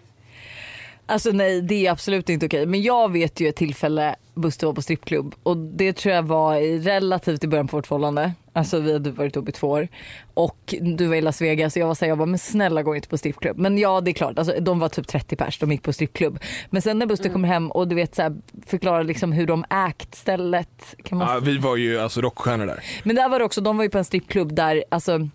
Alltså 1.08 1.30
nej 1.30 1.62
det 1.62 1.86
är 1.86 1.90
absolut 1.90 2.28
inte 2.28 2.46
okej. 2.46 2.66
Men 2.66 2.82
jag 2.82 3.12
vet 3.12 3.40
ju 3.40 3.48
ett 3.48 3.56
tillfälle 3.56 4.16
Buster 4.34 4.66
var 4.66 4.74
på 4.74 4.82
strippklubb 4.82 5.34
och 5.42 5.56
det 5.56 5.92
tror 5.92 6.14
jag 6.14 6.22
var 6.22 6.56
i 6.56 6.78
relativt 6.78 7.44
i 7.44 7.48
början 7.48 7.68
på 7.68 7.76
vårt 7.76 7.86
förhållande. 7.86 8.32
Alltså 8.52 8.80
vi 8.80 8.92
hade 8.92 9.10
varit 9.10 9.36
ihop 9.36 9.48
i 9.48 9.52
två 9.52 9.68
år 9.68 9.88
och 10.34 10.74
du 10.80 11.06
var 11.06 11.14
i 11.14 11.20
Las 11.20 11.40
Vegas 11.40 11.76
och 11.76 11.82
jag 11.82 11.86
var 11.86 11.94
såhär, 11.94 12.08
jag 12.08 12.18
bara 12.18 12.26
men 12.26 12.38
snälla 12.38 12.82
gå 12.82 12.96
inte 12.96 13.08
på 13.08 13.18
strippklubb. 13.18 13.58
Men 13.58 13.78
ja 13.78 14.00
det 14.00 14.10
är 14.10 14.12
klart, 14.12 14.38
alltså, 14.38 14.60
de 14.60 14.78
var 14.78 14.88
typ 14.88 15.06
30 15.06 15.36
pers, 15.36 15.58
de 15.58 15.72
gick 15.72 15.82
på 15.82 15.92
strippklubb. 15.92 16.38
Men 16.70 16.82
sen 16.82 16.98
när 16.98 17.06
Buster 17.06 17.28
kommer 17.28 17.48
hem 17.48 17.70
och 17.70 17.88
du 17.88 17.94
vet 17.94 18.14
så 18.14 18.22
här, 18.22 18.36
förklarar 18.66 19.04
liksom 19.04 19.32
hur 19.32 19.46
de 19.46 19.64
ägt 19.70 20.14
stället. 20.14 20.94
Kan 21.04 21.18
man 21.18 21.34
Ja, 21.34 21.40
vi 21.40 21.58
var 21.58 21.76
ju 21.76 21.98
alltså 21.98 22.20
rockstjärnor 22.20 22.66
där. 22.66 22.84
Men 23.02 23.16
där 23.16 23.28
var 23.28 23.38
det 23.38 23.44
också, 23.44 23.60
de 23.60 23.76
var 23.76 23.84
ju 23.84 23.90
på 23.90 23.98
en 23.98 24.04
strippklubb 24.04 24.54
där 24.54 24.84
alltså 24.88 25.28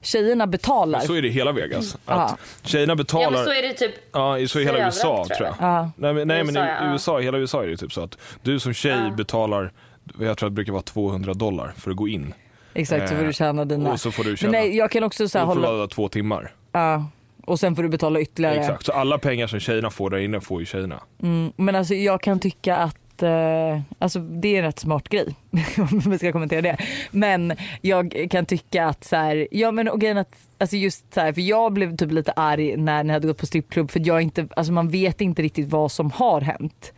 tjejerna 0.00 0.46
betalar. 0.46 1.00
Så 1.00 1.14
är 1.14 1.22
det 1.22 1.28
i 1.28 1.30
hela 1.30 1.52
Vegas. 1.52 1.94
Att 1.94 2.00
Ja. 2.06 2.36
Tjejerna 2.62 2.90
Ja 2.90 2.96
betalar. 2.96 3.30
men 3.30 3.44
så 3.44 3.50
är 3.52 3.62
det 3.62 3.72
typ 3.74 3.94
Ja, 4.12 4.46
så 4.48 4.60
i 4.60 4.64
hela 4.64 4.78
USA 4.86 5.24
tror 5.26 5.36
tror 5.36 5.48
jag. 5.48 5.56
jag. 5.60 5.68
Ja. 5.68 5.90
Nej, 5.96 6.14
men, 6.14 6.28
nej, 6.28 6.44
men 6.44 6.56
USA, 6.56 6.64
i 6.64 6.84
ja. 6.86 6.92
USA, 6.92 7.18
hela 7.18 7.38
USA 7.38 7.62
är 7.64 7.66
det 7.68 7.76
typ 7.76 7.92
så 7.92 8.00
att 8.02 8.18
du 8.42 8.60
som 8.60 8.74
tjej 8.74 8.98
Ja. 9.08 9.14
betalar, 9.16 9.72
jag 10.20 10.38
tror 10.38 10.46
att 10.46 10.52
det 10.52 10.54
brukar 10.54 10.72
vara 10.72 10.82
200 10.82 11.34
dollar 11.34 11.72
för 11.76 11.90
att 11.90 11.96
gå 11.96 12.08
in. 12.08 12.34
Exakt 12.74 13.08
så 13.08 13.14
får 13.14 13.22
Eh, 13.22 13.26
du 13.26 13.32
tjäna 13.32 13.64
dina. 13.64 13.92
Och 13.92 14.00
så 14.00 14.10
får 14.10 14.24
du 14.24 14.30
Men 14.30 14.36
tjäna. 14.36 14.52
nej 14.52 14.76
jag 14.76 14.90
kan 14.90 15.02
också 15.04 15.28
så 15.28 15.38
här, 15.38 15.46
får 15.46 15.54
du 15.54 15.60
hålla, 15.60 15.68
vara 15.72 15.80
där 15.80 15.86
två 15.94 16.08
timmar. 16.08 16.52
ja, 16.72 17.04
och 17.46 17.60
sen 17.60 17.76
får 17.76 17.82
du 17.82 17.88
betala 17.88 18.20
ytterligare. 18.20 18.54
Exakt, 18.60 18.84
så 18.86 18.92
alla 18.92 19.18
pengar 19.18 19.46
som 19.46 19.60
tjejerna 19.60 19.90
får 19.90 20.10
där 20.10 20.18
inne 20.18 20.40
får 20.40 20.60
ju 20.60 20.66
tjejerna. 20.66 21.00
Mm, 21.22 21.52
men 21.56 21.76
alltså 21.76 21.94
jag 21.94 22.20
kan 22.22 22.40
tycka 22.40 22.76
att 22.76 22.96
eh, 23.22 23.80
alltså 23.98 24.18
det 24.18 24.48
är 24.48 24.58
en 24.58 24.64
rätt 24.64 24.78
smart 24.78 25.08
grej 25.08 25.36
om 25.78 26.02
vi 26.10 26.18
ska 26.18 26.32
kommentera 26.32 26.62
det. 26.62 26.76
Men 27.10 27.52
jag 27.80 28.26
kan 28.30 28.46
tycka 28.46 28.86
att 28.86 29.04
så 29.04 29.16
här, 29.16 29.48
ja 29.50 29.70
men 29.70 29.88
och 29.88 30.00
grejen 30.00 30.18
att 30.18 30.36
alltså 30.58 30.76
just 30.76 31.14
så 31.14 31.20
här, 31.20 31.32
för 31.32 31.40
jag 31.40 31.72
blev 31.72 31.96
typ 31.96 32.12
lite 32.12 32.32
arg 32.32 32.76
när 32.76 33.04
ni 33.04 33.12
hade 33.12 33.26
gått 33.26 33.38
på 33.38 33.46
strippklubb 33.46 33.90
för 33.90 34.06
jag 34.06 34.22
inte, 34.22 34.48
alltså 34.56 34.72
man 34.72 34.88
vet 34.88 35.20
inte 35.20 35.42
riktigt 35.42 35.68
vad 35.68 35.92
som 35.92 36.10
har 36.10 36.40
hänt. 36.40 36.92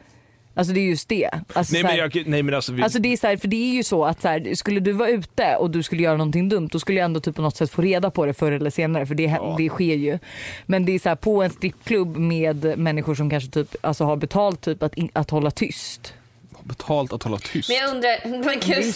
Alltså 0.54 0.72
det 0.74 0.80
är 0.80 0.84
just 0.84 1.08
det. 1.08 1.30
Alltså, 1.52 1.72
Nej 1.72 1.80
så 1.82 1.86
men, 1.86 1.96
här, 1.96 1.98
jag, 1.98 2.22
nej 2.26 2.42
men 2.42 2.54
alltså, 2.54 2.72
vi, 2.72 2.82
Alltså 2.82 2.98
det 2.98 3.12
är 3.12 3.16
så 3.16 3.26
här, 3.26 3.36
för 3.36 3.48
det 3.48 3.56
är 3.56 3.74
ju 3.74 3.82
så 3.82 4.04
att 4.04 4.22
så 4.22 4.28
här, 4.28 4.54
skulle 4.54 4.80
du 4.80 4.92
vara 4.92 5.08
ute 5.08 5.56
och 5.56 5.70
du 5.70 5.82
skulle 5.82 6.02
göra 6.02 6.16
någonting 6.16 6.48
dumt 6.48 6.68
då 6.72 6.78
skulle 6.78 6.98
jag 6.98 7.04
ändå 7.04 7.20
typ 7.20 7.36
på 7.36 7.42
något 7.42 7.56
sätt 7.56 7.70
få 7.70 7.82
reda 7.82 8.10
på 8.10 8.26
det 8.26 8.34
förr 8.34 8.52
eller 8.52 8.70
senare 8.70 9.06
för 9.06 9.14
det, 9.14 9.22
Ja. 9.22 9.54
det 9.58 9.68
sker 9.68 9.94
ju. 9.96 10.18
Men 10.66 10.84
det 10.84 10.92
är 10.94 10.98
så 10.98 11.08
här, 11.08 11.16
på 11.16 11.42
en 11.42 11.50
strippklubb 11.50 12.16
med 12.16 12.78
människor 12.78 13.14
som 13.14 13.30
kanske 13.30 13.50
typ, 13.50 13.76
alltså 13.80 14.04
har 14.04 14.16
betalt 14.16 14.60
typ 14.60 14.82
att, 14.82 14.94
att 15.12 15.30
hålla 15.30 15.50
tyst. 15.50 16.14
betalt 16.62 17.12
att 17.12 17.22
hålla 17.22 17.38
tyst. 17.38 17.68
Men 17.68 17.76
jag 17.78 17.90
undrar, 17.90 18.44
men 18.44 18.58
gud. 18.66 18.94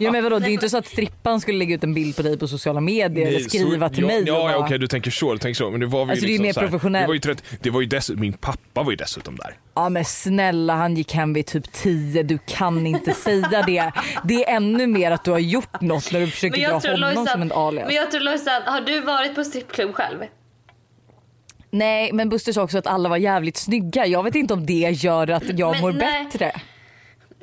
Ja 0.00 0.12
men 0.12 0.24
vadå 0.24 0.38
det 0.38 0.46
är 0.46 0.48
ju 0.48 0.54
inte 0.54 0.68
så 0.68 0.78
att 0.78 0.86
strippan 0.86 1.40
skulle 1.40 1.58
lägga 1.58 1.74
ut 1.74 1.84
en 1.84 1.94
bild 1.94 2.16
på 2.16 2.22
dig 2.22 2.38
på 2.38 2.48
sociala 2.48 2.80
medier 2.80 3.26
eller 3.26 3.40
skriva 3.40 3.88
så, 3.88 3.94
till 3.94 4.02
ja, 4.02 4.08
mig. 4.08 4.24
Ja, 4.26 4.50
ja 4.50 4.56
okej 4.56 4.78
du 4.78 4.86
tänker 4.86 5.10
så, 5.10 5.32
du 5.32 5.38
tänker 5.38 5.58
så. 5.58 5.70
Men 5.70 5.80
det 5.80 5.86
var 5.86 6.04
vi 6.04 6.10
Alltså, 6.10 6.26
det 6.26 6.32
är 6.34 6.38
liksom 6.38 6.46
mer 6.46 6.54
här, 6.54 6.62
professionellt. 6.62 7.04
Det 7.04 7.08
var 7.08 7.14
ju, 7.14 7.20
trött, 7.20 7.44
det 7.60 7.70
var 7.70 7.80
ju 7.80 7.86
dessutom, 7.86 8.20
min 8.20 8.32
pappa 8.32 8.82
var 8.82 8.90
ju 8.90 8.96
dessutom 8.96 9.36
där. 9.36 9.56
Ja 9.74 9.88
men 9.88 10.04
snälla 10.04 10.74
han 10.74 10.96
gick 10.96 11.12
hem 11.14 11.32
vid 11.32 11.46
typ 11.46 11.72
10, 11.72 12.22
du 12.22 12.38
kan 12.46 12.86
inte 12.86 13.14
säga 13.14 13.62
det. 13.66 13.92
Det 14.24 14.44
är 14.44 14.56
ännu 14.56 14.86
mer 14.86 15.10
att 15.10 15.24
du 15.24 15.30
har 15.30 15.38
gjort 15.38 15.80
något 15.80 16.12
när 16.12 16.20
du 16.20 16.26
försöker 16.26 16.68
dra 16.68 16.72
honom 16.72 17.26
som 17.26 17.42
en 17.42 17.48
Lojsan, 17.48 17.52
alias. 17.52 17.86
men 17.86 17.96
jag 17.96 18.10
tror 18.10 18.20
Lojsan, 18.20 18.62
har 18.64 18.80
du 18.80 19.00
varit 19.00 19.34
på 19.34 19.44
strippklubb 19.44 19.94
själv? 19.94 20.18
Nej 21.70 22.12
men 22.12 22.28
Buster 22.28 22.52
sa 22.52 22.62
också 22.62 22.78
att 22.78 22.86
alla 22.86 23.08
var 23.08 23.16
jävligt 23.16 23.56
snygga. 23.56 24.06
Jag 24.06 24.22
vet 24.22 24.34
inte 24.34 24.54
om 24.54 24.66
det 24.66 24.90
gör 24.90 25.30
att 25.30 25.58
jag 25.58 25.70
Men 25.72 25.80
mår 25.80 25.92
nej. 25.92 26.24
bättre. 26.24 26.52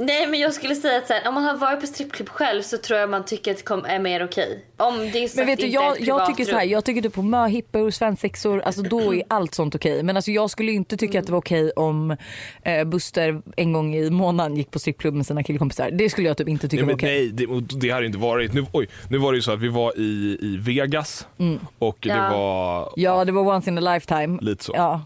Nej 0.01 0.27
men 0.27 0.39
jag 0.39 0.53
skulle 0.53 0.75
säga 0.75 0.97
att 0.97 1.07
så 1.07 1.13
här, 1.13 1.27
om 1.27 1.33
man 1.33 1.43
har 1.43 1.57
varit 1.57 1.79
på 1.81 1.87
strippklubb 1.87 2.29
själv 2.29 2.61
så 2.61 2.77
tror 2.77 2.99
jag 2.99 3.09
man 3.09 3.25
tycker 3.25 3.51
att 3.51 3.83
det 3.83 3.89
är 3.93 3.99
mer 3.99 4.23
okej. 4.25 4.65
Om 4.77 4.97
det 4.97 5.23
är 5.23 5.37
Men 5.37 5.45
vet 5.45 5.59
du, 5.59 5.67
jag, 5.67 6.01
jag 6.01 6.25
tycker 6.25 6.45
så 6.45 6.55
här, 6.57 6.63
jag 6.65 6.85
tycker 6.85 7.01
typ 7.01 7.13
på 7.13 7.21
möhippor, 7.21 7.89
svensexor, 7.91 8.59
alltså 8.61 8.81
då 8.81 9.15
är 9.15 9.23
allt 9.27 9.53
sånt 9.55 9.75
okej. 9.75 10.03
Men 10.03 10.15
alltså 10.15 10.31
jag 10.31 10.49
skulle 10.49 10.71
inte 10.71 10.97
tycka 10.97 11.19
att 11.19 11.25
det 11.25 11.31
var 11.31 11.39
okej 11.39 11.71
om 11.75 12.17
eh, 12.63 12.83
Buster 12.83 13.41
en 13.57 13.73
gång 13.73 13.95
i 13.95 14.09
månaden 14.09 14.57
gick 14.57 14.71
på 14.71 14.79
strippklubb 14.79 15.13
med 15.13 15.25
sina 15.25 15.43
killkompisar. 15.43 15.91
Det 15.91 16.09
skulle 16.09 16.27
jag 16.27 16.37
typ 16.37 16.47
inte 16.47 16.67
tycka 16.67 16.83
Nej, 16.83 16.93
var 16.93 16.97
okej. 16.99 17.31
nej 17.35 17.47
det, 17.61 17.79
det 17.79 17.89
hade 17.89 18.05
inte 18.05 18.17
varit. 18.17 18.53
Nu, 18.53 18.65
oj, 18.73 18.89
nu 19.09 19.17
var 19.17 19.31
det 19.31 19.35
ju 19.35 19.41
så 19.41 19.51
att 19.51 19.59
vi 19.59 19.67
var 19.67 19.93
i, 19.99 20.37
i 20.41 20.57
Vegas 20.57 21.27
och 21.79 21.97
det 21.99 22.09
Ja. 22.09 22.29
var 22.31 22.93
Ja 22.95 23.25
det 23.25 23.31
var 23.31 23.55
once 23.55 23.69
in 23.69 23.77
a 23.77 23.93
lifetime. 23.93 24.37
lite 24.41 24.63
så. 24.63 24.73
Ja, 24.75 25.01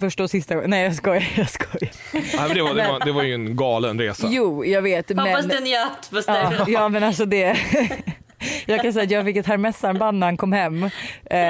första 0.00 0.22
och 0.22 0.30
sista 0.30 0.54
gången. 0.54 0.70
Nej 0.70 0.84
jag 0.84 0.94
skojar, 0.94 1.28
jag 1.36 1.50
skojar. 1.50 1.90
Nej, 2.12 2.22
men 2.38 2.54
det, 2.54 2.62
var, 2.62 2.74
det, 2.74 2.88
var, 2.88 3.04
det 3.04 3.12
var 3.12 3.22
ju 3.22 3.34
en 3.34 3.56
galen 3.56 4.00
resa. 4.00 4.28
Jo 4.30 4.64
jag 4.64 4.82
vet 4.82 5.08
Hoppas 5.08 5.46
men... 5.46 5.48
du 5.48 5.60
njöt 5.60 6.10
Buster. 6.10 6.54
Ja, 6.58 6.64
ja 6.68 6.88
men 6.88 7.02
alltså 7.02 7.24
det. 7.24 7.56
Jag 8.66 8.82
kan 8.82 8.92
säga 8.92 9.04
att 9.04 9.10
jag 9.10 9.24
fick 9.24 9.36
ett 9.36 9.46
Hermes-armband 9.46 10.18
när 10.18 10.26
han 10.26 10.36
kom 10.36 10.52
hem. 10.52 10.84
Eh, 11.30 11.40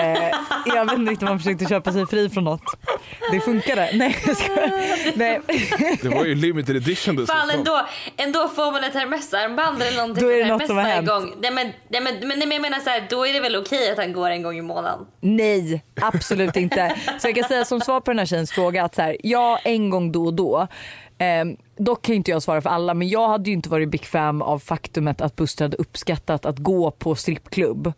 jag 0.67 0.85
vet 0.85 0.99
inte 0.99 1.11
riktigt 1.11 1.23
om 1.23 1.29
han 1.29 1.39
försökte 1.39 1.65
köpa 1.65 1.93
sig 1.93 2.07
fri 2.07 2.29
från 2.31 2.45
något. 2.45 2.63
Det 3.33 3.41
funkade. 3.41 3.91
Nej 3.95 4.17
jag 4.27 4.37
skojar. 4.37 4.71
Nej. 5.19 5.41
Det 6.03 6.09
var 6.09 6.25
ju 6.25 6.35
limited 6.35 6.77
edition 6.77 7.17
dessutom. 7.17 7.37
Fan 7.37 7.51
ändå, 7.51 7.87
ändå 8.17 8.49
får 8.49 8.73
man 8.73 8.85
ett 8.85 8.95
Hermes-armband 8.95 9.83
eller 9.83 9.97
någonting 9.97 10.25
Då 10.25 10.33
är 10.33 10.37
det 10.39 10.45
med 10.45 10.49
något 10.49 10.61
Hermes 10.61 10.69
som 10.69 10.77
har 10.77 10.85
hänt. 10.85 11.09
gång. 11.09 11.33
Nej 11.41 11.51
men, 11.51 11.73
nej, 11.89 12.01
men, 12.01 12.29
men, 12.29 12.39
men 12.39 12.51
jag 12.51 12.63
menar 12.63 12.79
så 12.81 12.91
här, 12.91 13.07
då 13.11 13.27
är 13.27 13.33
det 13.33 13.41
väl 13.41 13.57
okej 13.57 13.91
att 13.93 13.99
han 13.99 14.13
går 14.13 14.31
en 14.31 14.43
gång 14.43 14.59
i 14.59 14.63
månaden. 14.63 15.07
Nej, 15.21 15.83
absolut 16.03 16.57
inte. 16.57 16.97
Så 17.19 17.29
jag 17.29 17.35
kan 17.35 17.45
säga 17.45 17.65
som 17.65 17.81
svar 17.81 18.01
på 18.01 18.11
den 18.11 18.19
här 18.19 18.27
tjejens 18.27 18.53
fråga 18.53 18.85
att 18.85 18.95
så 18.95 19.03
här, 19.03 19.17
ja 19.23 19.59
en 19.65 19.91
gång 19.91 20.13
då 20.13 20.25
och 20.25 20.35
då. 20.35 20.69
Eh, 21.19 21.45
dock 21.77 22.03
kan 22.03 22.15
inte 22.15 22.31
jag 22.31 22.43
svara 22.43 22.61
för 22.61 22.71
alla 22.71 22.95
men 22.95 23.09
jag 23.09 23.29
hade 23.29 23.51
ju 23.51 23.57
inte 23.57 23.69
varit 23.69 23.89
bekväm 23.89 24.43
av 24.43 24.59
faktumet 24.59 25.21
att 25.21 25.37
Buster 25.37 25.65
hade 25.65 25.77
uppskattat 25.77 26.45
att 26.45 26.59
gå 26.59 26.91
på 26.91 27.15
strippklubb. 27.15 27.93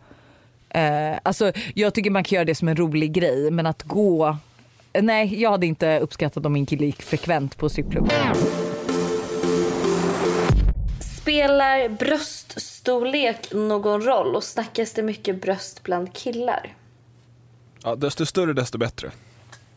Eh, 0.71 1.19
alltså 1.23 1.53
jag 1.75 1.95
tycker 1.95 2.11
man 2.11 2.25
kan 2.25 2.37
göra 2.37 2.45
det 2.45 2.55
som 2.55 2.69
en 2.69 2.77
rolig 2.77 3.13
grej 3.13 3.51
men 3.51 3.67
att 3.67 3.83
gå 3.83 4.37
Nej 5.01 5.41
jag 5.41 5.51
hade 5.51 5.67
inte 5.67 5.99
uppskattat 5.99 6.47
om 6.47 6.53
min 6.53 6.67
kille 6.67 6.87
gick 6.87 7.03
frekvent 7.03 7.57
på 7.57 7.69
strippklubb. 7.69 8.13
Spelar 11.01 11.89
bröststorlek 11.89 13.53
någon 13.53 14.03
roll 14.03 14.37
och 14.37 14.45
snackas 14.45 14.93
det 14.93 15.03
mycket 15.03 15.43
bröst 15.43 15.83
bland 15.83 16.13
killar? 16.15 16.75
Ja, 17.83 17.95
desto 17.97 18.27
större 18.27 18.53
desto 18.53 18.79
bättre. 18.79 19.11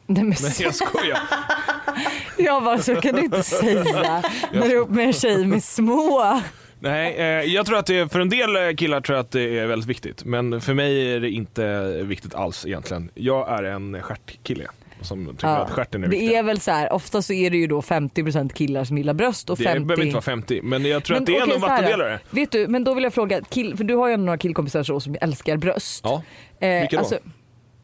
Nej, 0.05 0.23
men 0.23 0.35
Nej 0.41 0.53
jag 0.59 0.75
skojar. 0.75 1.19
jag 2.45 2.63
bara 2.63 2.79
så 2.79 2.95
kan 2.95 3.15
du 3.15 3.21
inte 3.21 3.43
säga 3.43 3.83
när 4.53 4.61
du 4.61 4.67
är 4.71 4.75
ihop 4.75 4.89
med 4.89 5.05
en 5.05 5.13
tjej 5.13 5.45
med 5.45 5.63
små. 5.63 6.41
Nej, 6.79 7.15
eh, 7.15 7.25
jag 7.25 7.65
tror 7.65 7.77
att 7.77 7.85
det, 7.85 8.11
för 8.11 8.19
en 8.19 8.29
del 8.29 8.55
eh, 8.55 8.75
killar 8.75 9.01
tror 9.01 9.15
jag 9.17 9.23
att 9.23 9.31
det 9.31 9.59
är 9.59 9.67
väldigt 9.67 9.89
viktigt. 9.89 10.25
Men 10.25 10.61
för 10.61 10.73
mig 10.73 11.13
är 11.15 11.19
det 11.19 11.29
inte 11.29 11.91
viktigt 12.03 12.35
alls 12.35 12.65
egentligen. 12.65 13.09
Jag 13.13 13.49
är 13.49 13.63
en 13.63 14.01
stjärtkille 14.01 14.67
som 15.01 15.27
tycker 15.27 15.47
att 15.47 15.69
stjärten 15.71 16.03
är 16.03 16.07
det 16.07 16.11
viktig. 16.11 16.37
är 16.37 16.43
väl 16.43 16.59
så 16.59 16.71
här, 16.71 16.93
ofta 16.93 17.21
så 17.21 17.33
är 17.33 17.49
det 17.49 17.57
ju 17.57 17.67
då 17.67 17.81
50% 17.81 18.53
killar 18.53 18.83
som 18.83 18.97
gillar 18.97 19.13
bröst 19.13 19.49
och 19.49 19.57
Det 19.57 19.63
50... 19.63 19.85
behöver 19.85 20.03
inte 20.03 20.13
vara 20.13 20.21
50, 20.21 20.59
men 20.63 20.85
jag 20.85 21.03
tror 21.03 21.17
att 21.17 21.25
det 21.25 21.37
är 21.37 21.41
ändå 21.41 21.55
en 21.55 21.61
vattendelare. 21.61 22.19
Vet 22.29 22.51
du, 22.51 22.67
men 22.67 22.83
då 22.83 22.93
vill 22.93 23.03
jag 23.03 23.13
fråga, 23.13 23.41
kill, 23.41 23.77
för 23.77 23.83
du 23.83 23.95
har 23.95 24.07
ju 24.07 24.13
ändå 24.13 24.25
några 24.25 24.37
killkompisar 24.37 24.83
så 24.83 24.99
som 24.99 25.15
älskar 25.21 25.57
bröst. 25.57 26.01
Ja, 26.03 26.23
Eh, 26.59 26.79
vilka 26.79 27.01
då? 27.01 27.17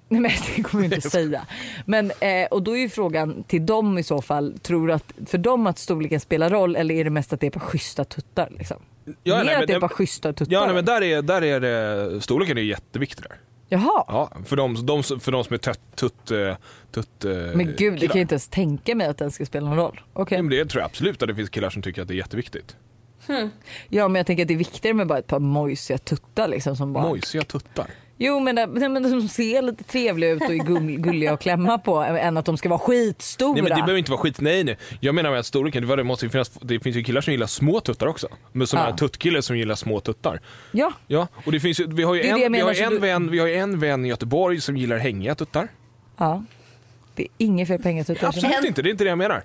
Nej 0.10 0.22
men 0.22 0.32
det 0.56 0.64
kommer 0.64 0.84
jag 0.84 0.94
inte 0.94 1.10
säga. 1.10 1.46
Men, 1.86 2.12
eh, 2.20 2.46
och 2.52 2.64
då 2.64 2.78
är 2.78 2.82
ju 2.82 2.90
frågan 2.90 3.44
till 3.44 3.66
dem 3.66 3.98
i 3.98 4.04
så 4.04 4.22
fall, 4.22 4.60
tror 4.62 4.92
att 4.92 5.14
för 5.26 5.38
dem 5.38 5.68
att 5.68 5.80
storleken 5.80 6.20
spelar 6.20 6.50
roll 6.50 6.76
eller 6.76 6.96
är 6.96 7.04
det 7.04 7.10
mest 7.10 7.34
att 7.34 7.40
det 7.40 7.48
är 7.48 7.52
på 7.52 7.60
schyssta 7.60 8.04
tuttar? 8.04 8.50
Liksom? 8.58 8.78
Ja, 9.24 9.38
Mer 9.38 9.44
nej, 9.44 9.56
att 9.56 9.68
det 9.68 9.74
är 9.74 9.80
på 9.80 9.90
schyssta 9.90 10.34
tuttar? 10.34 10.54
Ja, 10.54 10.66
nej, 10.66 10.76
men 10.76 10.86
där 10.86 11.04
är, 11.04 11.22
där 11.22 11.44
är 11.44 11.60
det, 11.60 12.22
storleken 12.22 12.58
är 12.58 12.62
jätteviktig 12.62 13.24
där. 13.24 13.38
Jaha. 13.70 14.04
Ja, 14.08 14.32
för 14.46 14.56
de, 14.56 14.86
de, 14.86 15.04
för 15.04 15.32
de 15.32 15.44
som 15.44 15.54
är 15.54 15.58
tutt, 15.58 15.96
tutt, 15.96 16.32
eh, 16.32 16.56
tutt 16.92 17.26
eh, 17.26 17.32
Men 17.32 17.74
gud, 17.78 17.94
det 18.00 18.08
kan 18.08 18.18
jag 18.18 18.24
inte 18.24 18.34
ens 18.34 18.48
tänka 18.48 18.96
mig 18.96 19.08
att 19.08 19.18
den 19.18 19.32
ska 19.32 19.46
spela 19.46 19.70
någon 19.70 19.78
roll. 19.78 20.02
Ja, 20.14 20.26
men 20.30 20.50
det 20.50 20.66
tror 20.66 20.82
jag 20.82 20.86
absolut 20.86 21.22
att 21.22 21.28
det 21.28 21.36
finns 21.36 21.50
killar 21.50 21.70
som 21.70 21.82
tycker 21.82 22.02
att 22.02 22.08
det 22.08 22.14
är 22.14 22.18
jätteviktigt. 22.18 22.76
Ja 23.90 24.08
men 24.08 24.16
jag 24.16 24.26
tänker 24.26 24.44
att 24.44 24.48
det 24.48 24.54
är 24.54 24.58
viktigare 24.58 24.94
med 24.94 25.08
bara 25.08 25.20
ett 25.20 25.28
par 25.28 25.40
mojsiga 25.40 25.98
tuttar 25.98 26.48
liksom 26.48 26.76
som 26.76 26.94
bara... 26.94 27.04
Mojsiga 27.04 27.44
tuttar. 27.44 27.88
Jo 28.20 28.40
men, 28.40 28.56
nej, 28.56 28.68
men 28.68 29.04
de 29.04 29.28
ser 29.30 29.62
lite 29.62 29.84
trevliga 29.84 30.30
ut 30.32 30.42
och 30.42 30.52
är 30.54 30.58
gull, 30.58 30.92
gulliga 31.00 31.34
att 31.34 31.40
klämma 31.42 31.78
på 31.78 31.96
än 31.98 32.38
att 32.38 32.46
de 32.46 32.58
ska 32.58 32.70
vara 32.70 32.80
skitstora. 32.80 33.54
Nej 33.54 33.62
men 33.62 33.70
det 33.70 33.76
behöver 33.76 33.98
inte 33.98 34.12
vara 34.12 34.22
skit, 34.22 34.40
nej 34.42 34.64
nej. 34.64 34.78
Jag 35.00 35.16
menar 35.16 35.30
med 35.32 35.40
att 35.40 35.46
storleken, 35.46 35.88
det, 35.88 36.04
måste 36.04 36.30
finnas, 36.30 36.50
det 36.50 36.80
finns 36.80 36.96
ju 36.96 37.04
killar 37.04 37.22
som 37.22 37.32
gillar 37.34 37.48
små 37.48 37.80
tuttar 37.80 38.08
också. 38.08 38.28
Men 38.52 38.68
som 38.68 38.80
Ja. 38.80 38.88
är 38.88 38.92
tuttkille 38.94 39.42
som 39.42 39.58
gillar 39.58 39.76
små 39.76 40.00
tuttar. 40.00 40.40
Ja, 40.72 40.92
Ja, 41.08 41.28
och 41.46 41.52
det 41.52 41.60
finns 41.60 41.80
vi 41.80 42.04
har 42.04 42.16
ju 42.16 42.22
en, 42.24 42.52
vi 42.54 42.60
har 42.60 42.74
en, 42.84 42.90
du- 42.92 43.00
vän, 43.00 43.32
vi 43.32 43.40
har 43.40 43.48
en 43.48 43.80
vän 43.80 44.06
i 44.06 44.08
Göteborg 44.08 44.62
som 44.62 44.78
gillar 44.78 44.98
hängiga 44.98 45.36
tuttar. 45.36 45.68
ja. 46.18 46.44
Det 47.16 47.24
är 47.24 47.28
inget 47.38 47.68
fel 47.68 47.82
på 47.82 47.88
hängatuttar. 47.88 48.28
Absolut 48.28 48.66
inte, 48.66 48.82
det 48.82 48.90
är 48.90 48.92
inte 48.92 49.04
det 49.04 49.10
jag 49.10 49.18
menar. 49.18 49.44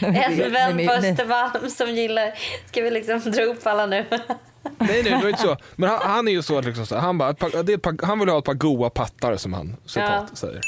En 0.00 0.52
vän 0.52 0.86
på. 0.86 0.92
Östermalm 0.92 1.70
som 1.70 1.90
gillar... 1.90 2.32
Ska 2.66 2.82
vi 2.82 2.90
liksom 2.90 3.20
dra 3.20 3.42
upp 3.42 3.66
alla 3.66 3.86
nu? 3.86 4.04
Nej 4.78 5.02
nej, 5.02 5.02
det 5.02 5.18
var 5.22 5.28
inte 5.28 5.42
så. 5.42 5.56
Men 5.76 5.88
han, 5.90 5.98
han 6.02 6.28
är 6.28 6.32
ju 6.32 6.42
så 6.42 6.58
att 6.58 6.64
liksom, 6.64 6.86
så, 6.86 6.96
han, 6.96 7.18
bara, 7.18 7.30
ett 7.30 7.38
par, 7.38 7.62
det 7.62 7.72
är 7.72 7.76
ett 7.76 7.82
par, 7.82 8.06
han 8.06 8.18
vill 8.18 8.28
ha 8.28 8.38
ett 8.38 8.44
par 8.44 8.54
goa 8.54 8.90
pattar 8.90 9.36
som 9.36 9.52
han 9.52 9.76
citat 9.86 10.26
Ja. 10.30 10.36
säger. 10.36 10.60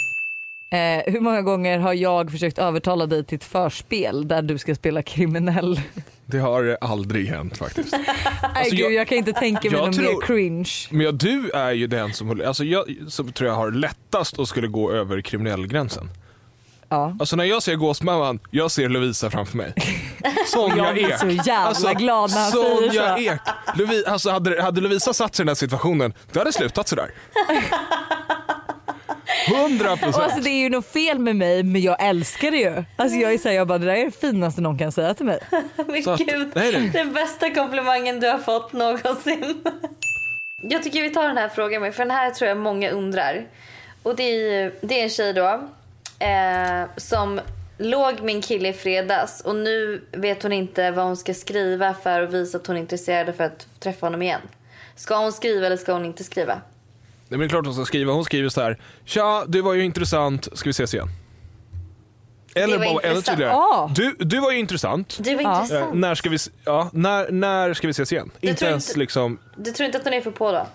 Eh, 0.70 1.12
hur 1.12 1.20
många 1.20 1.42
gånger 1.42 1.78
har 1.78 1.92
jag 1.94 2.30
försökt 2.30 2.58
övertala 2.58 3.06
dig 3.06 3.24
till 3.24 3.36
ett 3.36 3.44
förspel 3.44 4.28
där 4.28 4.42
du 4.42 4.58
ska 4.58 4.74
spela 4.74 5.02
kriminell? 5.02 5.80
Det 6.26 6.38
har 6.38 6.76
aldrig 6.80 7.26
hänt 7.28 7.56
faktiskt. 7.58 7.94
Alltså, 8.54 8.70
gud 8.76 8.84
jag- 8.86 8.92
jag 8.92 9.08
kan 9.08 9.18
inte 9.18 9.32
tänka 9.32 9.70
mig 9.70 9.80
något 9.80 9.96
tror- 9.96 10.20
mer 10.20 10.26
cringe. 10.26 10.70
Men 10.90 11.00
ja, 11.06 11.12
du 11.12 11.50
är 11.50 11.72
ju 11.72 11.86
den 11.86 12.12
som, 12.12 12.40
alltså 12.46 12.64
jag, 12.64 12.84
som 13.08 13.32
tror 13.32 13.50
jag 13.50 13.56
har 13.56 13.70
lättast 13.70 14.38
att 14.38 14.48
skulle 14.48 14.68
gå 14.68 14.92
över 14.92 15.20
kriminellgränsen. 15.20 16.08
Ja. 16.88 17.16
Alltså 17.20 17.36
när 17.36 17.44
jag 17.44 17.62
ser 17.62 17.74
Gåsmamman, 17.74 18.38
jag 18.50 18.70
ser 18.70 18.88
Lovisa 18.88 19.30
framför 19.30 19.56
mig. 19.56 19.74
Sonja 20.46 20.76
Jag 20.84 20.94
blir 20.94 21.10
Ek. 21.12 21.18
så 21.18 21.28
jävla 21.50 21.92
glad 21.94 22.30
när 22.30 22.38
han 22.42 22.50
Sonja 22.52 22.92
säger 22.92 23.16
så. 23.16 23.32
Ek. 23.34 23.40
Lovi, 23.78 24.04
alltså 24.06 24.30
hade, 24.30 24.62
hade 24.62 24.80
Lovisa 24.80 25.12
satt 25.14 25.34
sig 25.34 25.42
i 25.42 25.44
den 25.44 25.48
här 25.48 25.54
situationen, 25.54 26.14
det 26.32 26.38
hade 26.38 26.52
slutat 26.52 26.88
sådär. 26.88 27.10
100 29.48 29.92
Och 29.92 29.98
alltså 30.02 30.20
procent. 30.20 30.44
det 30.44 30.50
är 30.50 30.58
ju 30.62 30.68
något 30.68 30.86
fel 30.86 31.18
med 31.18 31.36
mig 31.36 31.62
men 31.62 31.80
jag 31.82 31.96
älskar 32.08 32.50
det 32.50 32.56
ju. 32.56 32.84
Alltså 32.96 33.16
jag 33.18 33.32
är 33.34 33.38
såhär, 33.38 33.56
jag 33.56 33.66
bara 33.68 33.78
det 33.78 33.86
där 33.86 33.94
är 33.94 34.04
det 34.04 34.10
finaste 34.20 34.60
någon 34.60 34.78
kan 34.78 34.92
säga 34.92 35.14
till 35.14 35.26
mig. 35.26 35.38
Men 35.86 36.02
Så 36.02 36.10
att- 36.10 36.20
gud, 36.20 36.48
nej, 36.54 36.72
nej. 36.72 36.88
den 36.92 37.12
bästa 37.12 37.50
komplimangen 37.50 38.20
du 38.20 38.28
har 38.28 38.38
fått 38.38 38.72
någonsin. 38.72 39.62
Jag 40.62 40.82
tycker 40.82 41.02
vi 41.02 41.10
tar 41.10 41.22
den 41.28 41.36
här 41.36 41.48
frågan 41.48 41.82
med, 41.82 41.94
för 41.94 42.04
den 42.04 42.10
här 42.16 42.30
tror 42.30 42.48
jag 42.48 42.58
många 42.58 42.90
undrar. 42.90 43.46
Och 44.02 44.16
det 44.16 44.22
är, 44.22 44.72
det 44.80 45.00
är 45.00 45.04
en 45.04 45.10
tjej 45.10 45.32
då 45.32 45.60
eh, 46.18 46.88
som 46.96 47.40
låg 47.78 48.20
min 48.22 48.42
kille 48.42 48.68
i 48.68 48.72
fredags 48.72 49.40
och 49.40 49.56
nu 49.56 50.04
vet 50.12 50.42
hon 50.42 50.52
inte 50.52 50.90
vad 50.90 51.04
hon 51.04 51.16
ska 51.16 51.34
skriva 51.34 51.94
för 51.94 52.20
att 52.22 52.30
visa 52.32 52.58
att 52.58 52.66
hon 52.66 52.76
är 52.76 52.80
intresserad 52.80 53.34
för 53.36 53.44
att 53.44 53.66
träffa 53.80 54.06
honom 54.06 54.22
igen. 54.22 54.40
Ska 54.96 55.16
hon 55.16 55.32
skriva 55.32 55.66
eller 55.66 55.76
ska 55.76 55.92
hon 55.92 56.04
inte 56.04 56.24
skriva? 56.24 56.54
Nej, 56.54 56.62
men 57.28 57.38
det 57.40 57.44
är 57.46 57.48
klart 57.48 57.64
hon 57.64 57.74
ska 57.74 57.84
skriva. 57.84 58.12
Hon 58.12 58.24
skriver 58.24 58.48
så 58.48 58.60
här. 58.62 58.78
Tja, 59.04 59.44
du 59.48 59.60
var 59.60 59.74
ju 59.74 59.84
intressant. 59.84 60.48
Ska 60.58 60.68
vi 60.68 60.70
ses 60.70 60.94
igen? 60.94 61.08
Eller 62.54 62.78
bara 62.78 63.00
ännu 63.00 63.22
tydligare. 63.22 63.52
Ja. 63.52 63.90
Du, 63.94 64.16
du 64.18 64.40
var 64.40 64.52
ju 64.52 64.58
intressant. 64.58 65.18
Det 65.20 65.34
var 65.34 65.42
Ja. 65.42 65.54
Eh, 65.56 65.62
intressant. 65.62 65.94
när, 65.94 66.14
ska 66.14 66.30
vi, 66.30 66.38
ja, 66.64 66.90
när, 66.92 67.30
när 67.30 67.74
ska 67.74 67.86
vi 67.86 67.90
ses 67.90 68.12
igen? 68.12 68.30
inte 68.40 68.58
tror 68.58 68.68
ens 68.70 68.88
inte- 68.88 68.98
liksom... 68.98 69.38
Du 69.56 69.70
tror 69.72 69.86
inte 69.86 69.98
att 69.98 70.04
hon 70.04 70.12
är 70.14 70.20
för 70.20 70.30
på 70.30 70.52
då? 70.52 70.66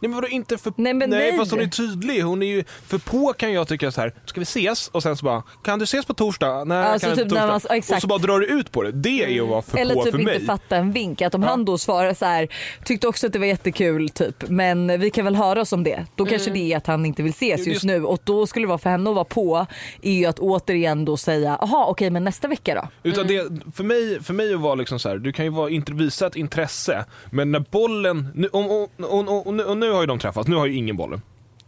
Nej 0.00 0.08
men 0.08 0.14
vadå 0.14 0.28
inte 0.28 0.58
för... 0.58 0.72
Nej, 0.76 0.94
men 0.94 1.10
nej. 1.10 1.36
fast 1.36 1.50
hon 1.50 1.60
är 1.60 1.66
tydlig. 1.66 2.20
Hon 2.22 2.42
är 2.42 2.46
ju... 2.46 2.64
För 2.86 2.98
på 2.98 3.32
kan 3.32 3.52
jag 3.52 3.68
tycka 3.68 3.90
så 3.90 4.00
här. 4.00 4.14
ska 4.24 4.40
vi 4.40 4.42
ses? 4.44 4.88
Och 4.88 5.02
sen 5.02 5.16
så 5.16 5.24
bara, 5.24 5.42
kan 5.64 5.78
du 5.78 5.82
ses 5.82 6.06
på 6.06 6.14
torsdag? 6.14 6.64
Nej, 6.64 6.78
Alltså 6.84 7.06
kan 7.06 7.16
typ 7.16 7.22
inte 7.24 7.34
torsdag. 7.36 7.46
man- 7.68 7.76
exakt. 7.78 7.96
Och 7.96 8.00
så 8.02 8.06
bara 8.08 8.18
drar 8.18 8.40
du 8.40 8.46
ut 8.46 8.72
på 8.72 8.82
det. 8.82 8.92
Det 8.92 9.24
är 9.24 9.28
ju 9.28 9.42
att 9.42 9.48
vara 9.48 9.62
för 9.62 9.78
Eller 9.78 9.94
på 9.94 10.04
typ 10.04 10.12
för 10.12 10.20
inte 10.20 10.32
mig. 10.32 10.46
fatta 10.46 10.76
en 10.76 10.92
vink. 10.92 11.22
Att 11.22 11.34
om 11.34 11.42
han 11.42 11.64
då 11.64 11.78
svarar 11.78 12.14
så 12.14 12.24
här, 12.24 12.48
tyckte 12.84 13.08
också 13.08 13.26
att 13.26 13.32
det 13.32 13.38
var 13.38 13.46
jättekul 13.46 14.08
typ 14.08 14.48
men 14.48 15.00
vi 15.00 15.10
kan 15.10 15.24
väl 15.24 15.36
höra 15.36 15.60
oss 15.60 15.72
om 15.72 15.84
det. 15.84 16.06
Då 16.16 16.24
kanske 16.26 16.50
det 16.50 16.72
är 16.72 16.76
att 16.76 16.86
han 16.86 17.06
inte 17.06 17.22
vill 17.22 17.32
ses 17.32 17.58
just 17.58 17.66
Just- 17.68 17.84
nu 17.84 18.04
och 18.04 18.20
då 18.24 18.46
skulle 18.46 18.62
det 18.64 18.68
vara 18.68 18.78
för 18.78 18.90
henne 18.90 19.10
att 19.10 19.16
vara 19.16 19.24
på 19.24 19.66
är 20.02 20.12
ju 20.12 20.26
att 20.26 20.38
återigen 20.38 21.04
då 21.04 21.16
säga 21.16 21.58
jaha 21.60 21.86
okej 21.86 22.10
men 22.10 22.24
nästa 22.24 22.48
vecka 22.48 22.74
då. 22.74 23.10
Utan 23.10 23.26
det, 23.26 23.48
för, 23.74 23.84
mig, 23.84 24.22
för 24.22 24.34
mig 24.34 24.54
att 24.54 24.60
vara 24.60 24.74
liksom 24.74 24.98
så 24.98 25.08
här, 25.08 25.16
du 25.18 25.32
kan 25.32 25.44
ju 25.44 25.50
vara, 25.50 25.70
visa 25.86 26.26
ett 26.26 26.36
intresse, 26.36 27.04
men 27.30 27.52
när 27.52 27.60
bollen, 27.60 28.28
nu, 28.34 28.48
om, 28.52 28.70
om, 28.98 29.28
om, 29.28 29.28
om, 29.46 29.56
nu, 29.56 29.64
och 29.64 29.76
nu 29.88 29.94
har 29.94 30.00
ju 30.00 30.06
de 30.06 30.18
träffats, 30.18 30.48
nu 30.48 30.56
har 30.56 30.66
ju 30.66 30.74
ingen 30.76 30.96
bollen. 30.96 31.22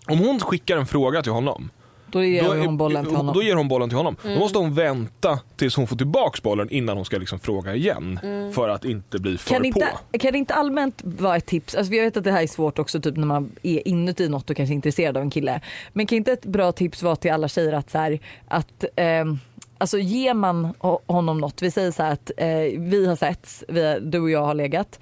Om 0.08 0.18
hon 0.18 0.40
skickar 0.40 0.76
en 0.76 0.86
fråga 0.86 1.22
till 1.22 1.32
honom, 1.32 1.70
Då 2.06 2.24
ger 2.24 2.42
då, 2.44 2.54
hon 2.54 2.76
bollen 2.76 3.04
till 3.06 3.16
honom. 3.16 3.34
då 3.34 3.42
ger 3.42 3.54
hon 3.56 3.68
bollen 3.68 3.88
till 3.88 3.96
honom. 3.96 4.16
Mm. 4.24 4.34
Då 4.34 4.40
måste 4.40 4.58
hon 4.58 4.74
vänta 4.74 5.38
tills 5.56 5.76
hon 5.76 5.86
får 5.86 5.96
tillbaks 5.96 6.42
bollen 6.42 6.70
innan 6.70 6.96
hon 6.96 7.04
ska 7.04 7.18
liksom 7.18 7.38
fråga 7.38 7.74
igen. 7.74 8.18
För 8.54 8.68
att 8.68 8.84
inte 8.84 9.18
bli 9.18 9.38
för 9.38 9.50
Kan 9.50 9.60
på. 9.60 9.66
inte, 9.66 9.88
kan 10.18 10.32
det 10.32 10.38
inte 10.38 10.54
allmänt 10.54 11.00
vara 11.04 11.36
ett 11.36 11.46
tips, 11.46 11.74
alltså 11.74 11.94
jag 11.94 12.04
vet 12.04 12.16
att 12.16 12.24
det 12.24 12.32
här 12.32 12.42
är 12.42 12.46
svårt 12.46 12.78
också 12.78 13.00
typ 13.00 13.16
när 13.16 13.26
man 13.26 13.52
är 13.62 13.88
inuti 13.88 14.28
något 14.28 14.50
och 14.50 14.56
kanske 14.56 14.72
är 14.72 14.74
intresserad 14.74 15.16
av 15.16 15.22
en 15.22 15.30
kille. 15.30 15.60
Men 15.92 16.06
kan 16.06 16.16
inte 16.18 16.32
ett 16.32 16.44
bra 16.44 16.72
tips 16.72 17.02
vara 17.02 17.16
till 17.16 17.32
alla 17.32 17.48
tjejer 17.48 17.72
att, 17.72 17.90
så 17.90 17.98
här, 17.98 18.18
att 18.48 18.84
ehm, 18.96 19.38
alltså 19.78 19.98
ger 19.98 20.34
man 20.34 20.66
ho- 20.80 21.00
honom 21.06 21.38
något, 21.38 21.62
vi 21.62 21.70
säger 21.70 21.90
så 21.90 22.02
här 22.02 22.12
att 22.12 22.30
eh, 22.36 22.80
vi 22.80 23.06
har 23.06 23.16
setts, 23.16 23.64
vi, 23.68 23.98
du 24.02 24.20
och 24.20 24.30
jag 24.30 24.44
har 24.44 24.54
legat. 24.54 25.00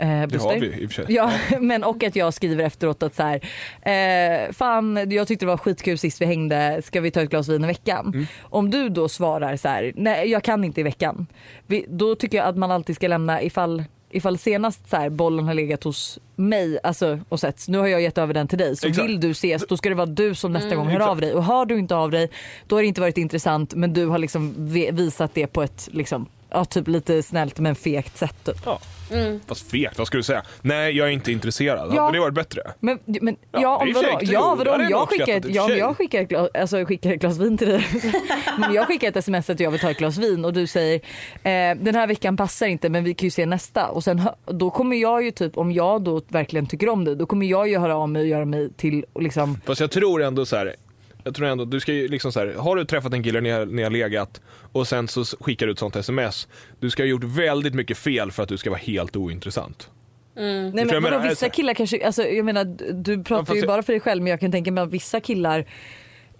Eh, 0.00 0.26
Det 0.26 0.38
har 0.38 0.60
vi 0.60 0.66
i 0.66 0.86
och 0.86 0.90
för 0.92 1.04
sig. 1.04 1.14
Ja, 1.14 1.32
men 1.60 1.84
och 1.84 2.04
att 2.04 2.16
jag 2.16 2.34
skriver 2.34 2.64
efteråt 2.64 3.02
att 3.02 3.14
så 3.14 3.22
här, 3.22 3.40
eh, 3.82 4.52
fan 4.52 5.10
jag 5.10 5.28
tyckte 5.28 5.44
det 5.44 5.50
var 5.50 5.56
skitkul 5.56 5.98
sist 5.98 6.20
vi 6.20 6.26
hängde, 6.26 6.82
ska 6.84 7.00
vi 7.00 7.10
ta 7.10 7.20
ett 7.22 7.30
glas 7.30 7.48
vin 7.48 7.64
i 7.64 7.66
veckan? 7.66 8.12
Mm. 8.14 8.26
Om 8.42 8.70
du 8.70 8.88
då 8.88 9.08
svarar 9.08 9.56
så 9.56 9.68
här, 9.68 9.92
nej 9.96 10.30
jag 10.30 10.42
kan 10.44 10.64
inte 10.64 10.80
i 10.80 10.84
veckan. 10.84 11.26
Vi, 11.66 11.86
då 11.88 12.14
tycker 12.14 12.38
jag 12.38 12.46
att 12.46 12.56
man 12.56 12.70
alltid 12.70 12.96
ska 12.96 13.08
lämna 13.08 13.42
ifall 13.42 13.84
Ifall 14.12 14.38
senast 14.38 14.90
så 14.90 14.96
här, 14.96 15.10
bollen 15.10 15.46
har 15.46 15.54
legat 15.54 15.84
hos 15.84 16.18
mig 16.36 16.78
alltså, 16.82 17.20
och 17.28 17.40
setts, 17.40 17.68
nu 17.68 17.78
har 17.78 17.86
jag 17.86 18.00
gett 18.00 18.18
över 18.18 18.34
den 18.34 18.48
till 18.48 18.58
dig. 18.58 18.76
Så 18.76 18.88
Exakt. 18.88 19.08
vill 19.08 19.20
du 19.20 19.30
ses 19.30 19.66
då 19.66 19.76
ska 19.76 19.88
det 19.88 19.94
vara 19.94 20.06
du 20.06 20.34
som 20.34 20.52
nästa 20.52 20.74
gång 20.74 20.86
hör 20.86 20.94
exakt. 20.96 21.10
av 21.10 21.20
dig. 21.20 21.34
Och 21.34 21.44
hör 21.44 21.66
du 21.66 21.78
inte 21.78 21.96
av 21.96 22.10
dig 22.10 22.30
då 22.66 22.76
har 22.76 22.82
det 22.82 22.88
inte 22.88 23.00
varit 23.00 23.18
intressant 23.18 23.74
men 23.74 23.92
du 23.92 24.06
har 24.06 24.18
liksom 24.18 24.54
visat 24.92 25.34
det 25.34 25.46
på 25.46 25.62
ett 25.62 25.88
liksom, 25.92 26.26
ja, 26.50 26.64
typ 26.64 26.88
lite 26.88 27.22
snällt 27.22 27.58
men 27.58 27.74
fegt 27.74 28.16
sätt. 28.16 28.44
Typ. 28.44 28.56
Ja. 28.64 28.80
Fast 29.46 29.70
fegt, 29.70 29.98
vad 29.98 30.06
ska 30.06 30.16
du 30.16 30.22
säga? 30.22 30.42
Nej, 30.62 30.96
jag 30.96 31.08
är 31.08 31.12
inte 31.12 31.32
intresserad. 31.32 31.92
Ja. 31.94 32.02
Hade 32.02 32.16
det 32.16 32.20
varit 32.20 32.34
bättre? 32.34 32.62
Men, 32.80 32.98
men 33.04 33.36
Ja, 33.52 33.60
ja, 33.60 33.76
om 33.76 33.92
vadå? 33.92 34.18
Ja, 34.22 34.54
vadå? 34.58 34.72
Om 34.72 34.88
jag 34.90 35.08
skickar 35.08 35.36
ett, 35.36 35.44
ja, 35.48 35.70
jag 35.70 35.96
skickar 35.96 36.22
ett, 36.22 36.28
glas, 36.28 36.48
alltså, 36.54 36.78
jag 36.78 36.88
skickar 36.88 37.12
ett 37.12 37.20
glas 37.20 37.38
vin 37.38 37.58
till 37.58 37.68
dig. 37.68 37.86
men 38.58 38.74
jag 38.74 38.86
skickar 38.86 39.08
ett 39.08 39.16
sms 39.16 39.50
att 39.50 39.60
jag 39.60 39.70
vill 39.70 39.80
ta 39.80 39.90
ett 39.90 39.98
glas 39.98 40.18
vin 40.18 40.44
och 40.44 40.52
du 40.52 40.66
säger 40.66 40.94
eh, 41.42 41.76
den 41.80 41.94
här 41.94 42.06
veckan 42.06 42.36
passar 42.36 42.66
inte 42.66 42.88
men 42.88 43.04
vi 43.04 43.14
kan 43.14 43.26
ju 43.26 43.30
se 43.30 43.46
nästa. 43.46 43.88
Och 43.88 44.04
sen 44.04 44.22
då 44.46 44.70
kommer 44.70 44.96
jag 44.96 45.24
ju 45.24 45.30
typ 45.30 45.58
om 45.58 45.72
jag 45.72 46.02
då 46.02 46.20
verkligen 46.28 46.66
tycker 46.66 46.88
om 46.88 47.04
dig 47.04 47.16
då 47.16 47.26
kommer 47.26 47.46
jag 47.46 47.68
ju 47.68 47.78
höra 47.78 47.96
av 47.96 48.08
mig 48.08 48.22
och 48.22 48.28
göra 48.28 48.44
mig 48.44 48.72
till 48.72 49.04
liksom 49.20 49.60
Fast 49.66 49.80
jag 49.80 49.90
tror 49.90 50.22
ändå 50.22 50.46
så 50.46 50.56
här. 50.56 50.74
Jag 51.24 51.34
tror 51.34 51.46
ändå, 51.46 51.64
du 51.64 51.80
ska 51.80 51.92
ju 51.92 52.08
liksom 52.08 52.32
så 52.32 52.40
här, 52.40 52.46
har 52.54 52.76
du 52.76 52.84
träffat 52.84 53.12
en 53.14 53.22
kille 53.22 53.40
när 53.40 53.66
när 53.66 53.82
jag 53.82 53.92
legat 53.92 54.40
och 54.72 54.88
sen 54.88 55.08
så 55.08 55.24
skickar 55.24 55.66
du 55.66 55.72
ett 55.72 55.78
sånt 55.78 55.96
sms. 55.96 56.48
Du 56.80 56.90
ska 56.90 57.02
ha 57.02 57.08
gjort 57.08 57.24
väldigt 57.24 57.74
mycket 57.74 57.98
fel 57.98 58.32
för 58.32 58.42
att 58.42 58.48
du 58.48 58.56
ska 58.58 58.70
vara 58.70 58.80
helt 58.80 59.16
ointressant. 59.16 59.90
Nej 60.34 60.44
jag 60.46 60.74
men 60.74 60.86
menar, 60.86 61.00
vadå, 61.00 61.14
alltså- 61.16 61.28
vissa 61.28 61.48
killar 61.48 61.74
kanske, 61.74 62.06
alltså, 62.06 62.22
jag 62.22 62.44
menar 62.44 62.64
du 63.02 63.24
pratar 63.24 63.54
ju 63.54 63.60
jag- 63.60 63.68
bara 63.68 63.82
för 63.82 63.92
dig 63.92 64.00
själv 64.00 64.22
men 64.22 64.30
jag 64.30 64.40
kan 64.40 64.52
tänka 64.52 64.72
mig 64.72 64.84
att 64.84 64.90
vissa 64.90 65.20
killar 65.20 65.64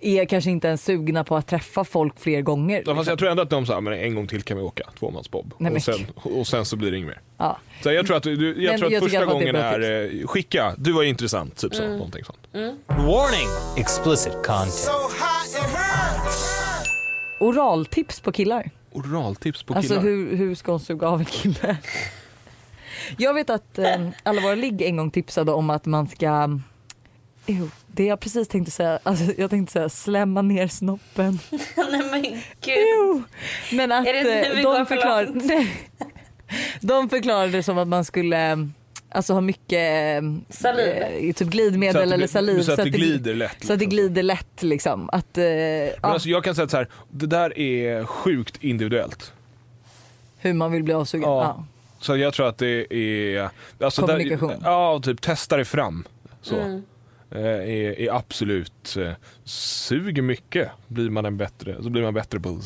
är 0.03 0.25
kanske 0.25 0.51
inte 0.51 0.69
ens 0.69 0.85
sugna 0.85 1.25
på 1.25 1.37
att 1.37 1.47
träffa 1.49 1.85
folk 1.85 2.21
fler 2.21 2.41
gånger. 2.41 2.77
Ja, 2.77 2.85
fast 2.85 2.97
liksom. 2.99 3.11
jag 3.13 3.19
tror 3.19 3.31
ändå 3.31 3.43
att 3.43 3.51
de 3.51 3.67
sa, 3.67 3.81
men 3.81 3.93
en 3.93 4.15
gång 4.15 4.27
till 4.27 4.43
kan 4.43 4.57
vi 4.57 4.63
åka, 4.63 4.85
tvåmansbob. 4.99 5.55
Nej, 5.59 5.73
Och 5.73 5.83
sen, 5.83 6.07
och 6.15 6.47
sen 6.47 6.65
så 6.65 6.77
blir 6.77 6.91
det 6.91 6.97
inget 6.97 7.09
mer. 7.09 7.21
ja. 7.39 7.59
Så 7.83 7.93
jag 7.93 8.07
tror 8.07 8.17
att, 8.17 8.23
du, 8.23 8.33
jag 8.63 8.71
Men 8.71 8.79
tror 8.79 8.87
att 8.87 8.93
jag 8.93 9.03
första 9.03 9.25
gången 9.25 9.57
är 9.57 9.81
är, 9.81 10.21
eh, 10.21 10.27
skicka, 10.27 10.75
du 10.79 10.93
var 10.93 11.03
intressant, 11.03 11.57
typ 11.57 11.75
Mm. 11.75 11.87
så, 11.87 11.97
någonting 11.97 12.25
sånt. 12.25 12.39
Warning! 12.53 13.49
Explicit 13.77 14.33
content. 14.33 14.91
Oraltips 17.41 18.21
på 18.21 18.33
killar. 18.33 18.71
Oraltips 18.93 19.63
på 19.63 19.75
Alltså 19.75 19.89
killar. 19.89 20.03
hur, 20.03 20.37
hur 20.37 20.55
ska 20.55 20.71
hon 20.73 20.81
suga 20.81 21.09
av 21.09 21.19
en 21.21 21.25
kille? 21.25 21.77
Jag 23.17 23.35
vet 23.35 23.51
att 23.51 23.79
eh, 23.79 24.09
alla 24.23 24.41
våra 24.41 24.55
ligg 24.55 24.83
en 24.83 24.97
gång 24.97 25.11
tipsade 25.11 25.53
om 25.53 25.71
att 25.71 25.87
man 25.87 26.09
ska 26.09 26.61
Ew, 27.47 27.71
det 27.87 28.05
jag 28.05 28.21
precis 28.21 28.49
tänkte 28.49 28.71
säga, 28.71 28.99
alltså 29.03 29.25
jag 29.39 29.51
tänkte 29.51 29.73
säga 29.73 29.89
slämma 29.89 30.43
ner 30.43 30.69
snoppen. 30.69 31.39
Nej 31.77 32.03
men 32.11 32.23
gud. 32.61 32.79
Ew. 32.79 33.23
Men 33.73 33.93
att 33.93 34.07
Är 34.07 34.13
det 34.13 34.23
nu 34.23 34.59
eh, 34.59 34.63
de, 34.65 34.87
för 34.87 34.95
förklarade, 34.95 35.67
de 36.81 37.09
förklarade 37.09 37.53
det 37.53 37.63
som 37.63 37.79
att 37.79 37.89
man 37.89 38.05
skulle 38.05 38.51
eh, 38.53 38.57
Alltså 39.13 39.33
ha 39.35 39.41
mycket 39.41 40.23
Saliv. 40.51 40.87
eh, 40.89 41.33
typ 41.33 41.49
glidmedel 41.49 41.95
det 41.95 42.03
eller 42.03 42.17
blir- 42.17 42.27
saliv 42.27 42.63
så 42.63 42.73
att 42.73 42.77
det 42.79 42.91
glider 42.91 43.35
lätt, 43.35 43.51
Så 43.67 43.73
att 43.73 43.79
det 43.79 43.85
liksom. 43.85 43.91
glider 43.91 44.23
lätt 44.23 44.63
liksom. 44.63 45.11
Att, 45.13 45.39
eh, 45.39 45.45
Men 45.45 45.87
ja, 45.87 46.09
alltså 46.09 46.29
jag 46.29 46.45
kan 46.45 46.55
säga 46.55 46.69
så 46.69 46.77
här, 46.77 46.89
det 47.11 47.27
där 47.27 47.59
är 47.59 48.05
sjukt 48.05 48.65
individuellt. 48.65 49.33
hur 50.39 50.53
man 50.53 50.73
vill 50.73 50.83
bli 50.83 50.95
avsugen. 50.95 51.29
Ja. 51.31 51.43
Ja. 51.43 51.65
Så 52.01 52.17
jag 52.17 52.35
tror 52.35 52.49
att 52.49 52.59
det 52.59 52.95
är... 52.95 53.49
Alltså 53.81 54.01
Kommunikation. 54.03 54.49
Där, 54.49 54.59
ja, 54.65 55.01
typ 55.03 55.21
testa 55.21 55.57
det 55.57 55.65
fram. 55.65 56.05
Så. 56.43 56.57
Mm. 56.61 56.83
Eh, 57.35 57.41
Är, 57.45 58.01
är 58.01 58.17
absolut, 58.17 58.97
eh, 58.97 59.11
suger 59.45 60.23
mycket 60.23 60.71
blir 60.87 61.11
man 61.11 61.25
en 61.27 61.37
bättre, 61.37 61.83
så 61.83 61.91
blir 61.91 62.03
man 62.03 62.15
bättre 62.15 62.41
på 62.41 62.49
att 62.49 62.65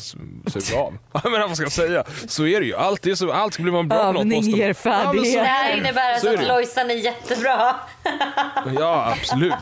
suga 0.63 0.79
av. 0.81 0.97
Ja, 1.13 1.21
Men 1.23 1.41
vad 1.41 1.55
ska 1.55 1.63
jag 1.65 1.71
säga? 1.71 2.03
Så 2.27 2.47
är 2.47 2.59
det 2.59 2.65
ju. 2.65 2.75
Allt, 2.75 3.05
är 3.05 3.15
så, 3.15 3.31
allt 3.31 3.59
blir 3.59 3.71
man 3.71 3.87
bra 3.87 3.97
på 4.05 4.11
något. 4.11 4.21
Övning 4.21 4.41
ger 4.41 4.67
Ja, 4.67 4.73
färdighet. 4.73 5.33
Det 5.33 5.43
här 5.43 5.77
innebär 5.77 6.17
Så 6.19 6.27
är 6.27 6.31
alltså 6.31 6.43
att. 6.43 6.47
Lojsan 6.47 6.91
är 6.91 6.95
jättebra. 6.95 7.75
Ja, 8.79 9.13
absolut. 9.19 9.53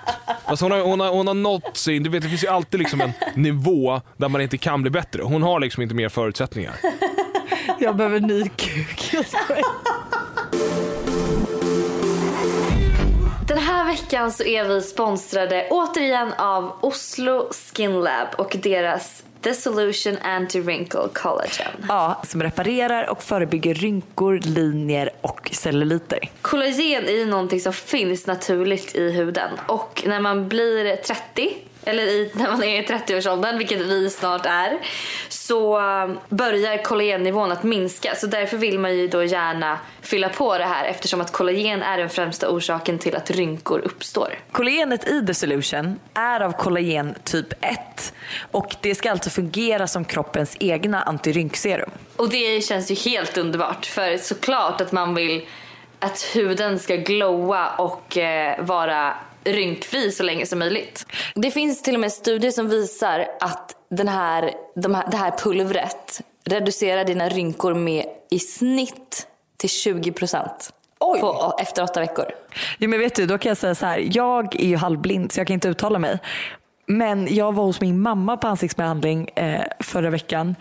Fast 0.48 0.62
hon 0.62 0.72
har, 0.72 0.80
hon, 0.80 1.00
har, 1.00 1.10
hon 1.10 1.28
har 1.28 1.34
nått 1.34 1.78
sin, 1.78 2.04
du 2.04 2.10
vet 2.10 2.24
det 2.24 2.30
finns 2.30 2.44
ju 2.44 2.48
alltid 2.48 2.80
liksom 2.80 3.02
en 3.02 3.12
nivå 3.36 4.02
där 4.18 4.30
man 4.30 4.42
inte 4.42 4.58
kan 4.58 4.82
bli 4.82 4.92
bättre. 4.92 5.24
Hon 5.24 5.44
har 5.44 5.60
liksom 5.60 5.84
inte 5.84 5.96
mer 5.96 6.10
förutsättningar. 6.10 6.74
Jag 7.80 7.96
behöver 7.96 8.20
ny 8.20 8.50
kuk. 8.50 9.14
Veckan 13.94 14.32
så 14.32 14.44
är 14.44 14.64
vi 14.64 14.82
sponsrade 14.82 15.68
återigen 15.70 16.34
av 16.34 16.72
Oslo 16.82 17.50
Skin 17.52 18.02
Lab 18.02 18.28
och 18.38 18.56
deras 18.64 19.24
The 19.42 19.54
Solution 19.54 20.18
Anti-Wrinkle 20.18 21.10
Collagen. 21.14 21.86
Ja, 21.88 22.22
som 22.28 22.44
reparerar 22.44 23.10
och 23.10 23.24
förebygger 23.24 23.74
rynkor, 23.74 24.40
linjer 24.44 25.10
och 25.22 25.50
celluliter. 25.54 26.20
Kollagen 26.42 27.06
är 27.06 27.12
ju 27.12 27.26
någonting 27.26 27.60
som 27.60 27.74
finns 27.74 28.28
naturligt 28.28 28.96
i 28.96 29.12
huden 29.12 29.50
och 29.68 30.04
när 30.06 30.20
man 30.20 30.50
blir 30.50 30.96
30 30.96 31.56
eller 31.86 32.04
i, 32.04 32.32
när 32.34 32.52
man 32.52 32.64
är 32.64 32.82
i 32.82 32.86
30-årsåldern, 32.86 33.58
vilket 33.58 33.82
vi 33.82 34.10
snart 34.10 34.46
är, 34.46 34.80
så 35.48 35.80
um, 35.80 36.20
börjar 36.30 36.84
kollagennivån 36.84 37.52
att 37.52 37.64
minska. 37.64 38.16
Så 38.16 38.28
därför 38.28 38.58
vill 38.58 38.80
man 38.80 38.98
ju 38.98 39.08
då 39.08 39.24
gärna 39.24 39.80
fylla 40.02 40.30
på 40.30 40.58
det 40.58 40.64
här 40.64 40.86
eftersom 40.86 41.22
att 41.22 41.32
kollagen 41.32 41.82
är 41.82 41.98
den 41.98 42.10
främsta 42.10 42.50
orsaken 42.50 43.00
till 43.00 43.16
att 43.16 43.32
rynkor 43.32 43.80
uppstår. 43.80 44.40
Kollagenet 44.52 45.08
i 45.08 45.26
The 45.26 45.34
Solution 45.34 46.00
är 46.14 46.40
av 46.40 46.52
kollagen 46.52 47.16
typ 47.24 47.54
1 47.62 48.14
och 48.52 48.76
det 48.82 48.96
ska 48.96 49.12
alltså 49.12 49.30
fungera 49.30 49.88
som 49.88 50.06
kroppens 50.06 50.58
egna 50.60 51.02
antirynkserum. 51.02 51.90
Och 52.16 52.30
det 52.30 52.66
känns 52.66 52.92
ju 52.92 52.96
helt 52.96 53.38
underbart 53.38 53.86
för 53.86 54.18
såklart 54.18 54.82
att 54.82 54.92
man 54.92 55.16
vill 55.16 55.48
att 56.00 56.22
huden 56.36 56.80
ska 56.80 56.96
glowa 56.96 57.70
och 57.78 58.18
eh, 58.18 58.66
vara 58.66 59.14
rynkfri 59.44 60.12
så 60.12 60.24
länge 60.24 60.46
som 60.46 60.60
möjligt. 60.60 61.06
Det 61.36 61.52
finns 61.52 61.82
till 61.82 61.94
och 61.94 62.00
med 62.00 62.12
studier 62.12 62.52
som 62.52 62.70
visar 62.70 63.26
att 63.40 63.76
den 63.96 64.08
här, 64.08 64.52
de 64.76 64.96
här, 64.96 65.08
det 65.12 65.18
här 65.18 65.32
pulvret 65.32 66.22
reducerar 66.46 67.06
dina 67.06 67.30
rynkor 67.30 67.74
med 67.74 68.06
i 68.30 68.40
snitt 68.40 69.28
till 69.58 69.70
20 69.70 70.12
procent 70.12 70.74
på, 71.00 71.56
efter 71.60 71.84
åtta 71.84 72.00
veckor. 72.00 72.26
Ja, 72.78 72.88
men 72.88 73.00
vet 73.00 73.16
du, 73.16 73.26
då 73.26 73.38
kan 73.38 73.50
jag 73.50 73.58
säga 73.58 73.76
så 73.76 73.86
här. 73.86 74.10
Jag 74.12 74.56
är 74.56 74.68
ju 74.68 74.76
halvblind 74.76 75.32
så 75.32 75.40
jag 75.40 75.48
kan 75.48 75.54
inte 75.54 75.68
uttala 75.68 76.00
mig. 76.00 76.20
Men 76.86 77.36
jag 77.36 77.54
var 77.54 77.64
hos 77.64 77.82
min 77.82 78.02
mamma 78.02 78.38
på 78.38 78.48
ansiktsbehandling 78.48 79.30
eh, 79.36 79.64
förra 79.80 80.10
veckan 80.10 80.56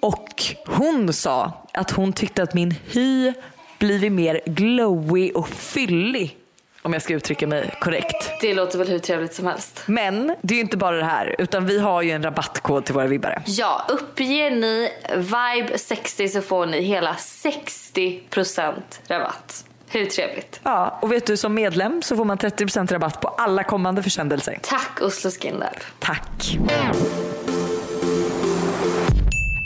och 0.00 0.42
hon 0.66 1.12
sa 1.12 1.52
att 1.72 1.90
hon 1.90 2.12
tyckte 2.12 2.42
att 2.42 2.54
min 2.54 2.74
hy 2.92 3.32
blivit 3.78 4.12
mer 4.12 4.40
glowy 4.46 5.30
och 5.30 5.48
fyllig 5.48 6.36
om 6.82 6.92
jag 6.92 7.02
ska 7.02 7.14
uttrycka 7.14 7.46
mig 7.46 7.74
korrekt. 7.80 8.30
Det 8.40 8.54
låter 8.54 8.78
väl 8.78 8.88
hur 8.88 8.98
trevligt 8.98 9.34
som 9.34 9.46
helst. 9.46 9.82
Men 9.86 10.36
det 10.42 10.54
är 10.54 10.56
ju 10.56 10.60
inte 10.62 10.76
bara 10.76 10.96
det 10.96 11.04
här 11.04 11.36
utan 11.38 11.66
vi 11.66 11.78
har 11.78 12.02
ju 12.02 12.10
en 12.10 12.22
rabattkod 12.22 12.84
till 12.84 12.94
våra 12.94 13.06
vibbare. 13.06 13.42
Ja, 13.46 13.86
uppger 13.88 14.50
ni 14.50 14.90
Vibe60 15.14 16.28
så 16.28 16.40
får 16.42 16.66
ni 16.66 16.80
hela 16.80 17.12
60% 17.14 18.72
rabatt. 19.08 19.64
Hur 19.88 20.06
trevligt? 20.06 20.60
Ja, 20.62 20.98
och 21.02 21.12
vet 21.12 21.26
du 21.26 21.36
som 21.36 21.54
medlem 21.54 22.02
så 22.02 22.16
får 22.16 22.24
man 22.24 22.38
30% 22.38 22.92
rabatt 22.92 23.20
på 23.20 23.28
alla 23.28 23.64
kommande 23.64 24.02
försändelser. 24.02 24.58
Tack 24.62 25.00
Oslo 25.02 25.30
Skin 25.30 25.54
Lab. 25.54 25.76
Tack! 25.98 26.56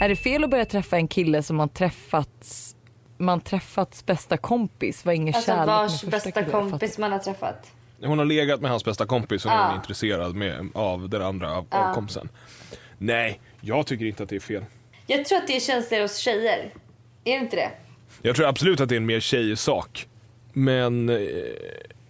Är 0.01 0.09
det 0.09 0.15
fel 0.15 0.43
att 0.43 0.49
börja 0.49 0.65
träffa 0.65 0.95
en 0.95 1.07
kille 1.07 1.43
som 1.43 1.55
man 1.55 1.69
träffats 1.69 2.74
man 3.17 3.41
träffats 3.41 4.05
bästa 4.05 4.37
kompis 4.37 5.05
var 5.05 5.13
ingen 5.13 5.35
Alltså 5.35 5.51
kärlek 5.51 5.67
vars 5.67 6.03
bästa 6.03 6.43
kompis 6.43 6.97
man 6.97 7.11
har 7.11 7.19
träffat. 7.19 7.71
Hon 8.03 8.17
har 8.19 8.25
legat 8.25 8.61
med 8.61 8.71
hans 8.71 8.85
bästa 8.85 9.05
kompis 9.05 9.45
och 9.45 9.51
nu 9.51 9.57
är 9.57 9.61
Ja. 9.61 9.67
hon 9.67 9.75
intresserad 9.75 10.35
med, 10.35 10.69
av 10.73 11.09
den 11.09 11.21
andra 11.21 11.51
av, 11.51 11.65
av 11.69 11.93
kompisen. 11.93 12.29
Nej, 12.97 13.39
jag 13.61 13.87
tycker 13.87 14.05
inte 14.05 14.23
att 14.23 14.29
det 14.29 14.35
är 14.35 14.39
fel. 14.39 14.65
Jag 15.07 15.25
tror 15.25 15.37
att 15.37 15.47
det 15.47 15.55
är 15.55 15.59
känsligare 15.59 16.03
hos 16.03 16.17
tjejer. 16.17 16.73
Är 17.23 17.31
det 17.39 17.43
inte 17.45 17.55
det? 17.55 17.71
Jag 18.21 18.35
tror 18.35 18.47
absolut 18.47 18.79
att 18.81 18.89
det 18.89 18.95
är 18.95 18.97
en 18.97 19.05
mer 19.05 19.19
tjejsak. 19.19 20.07
Men 20.53 21.09
eh, 21.09 21.17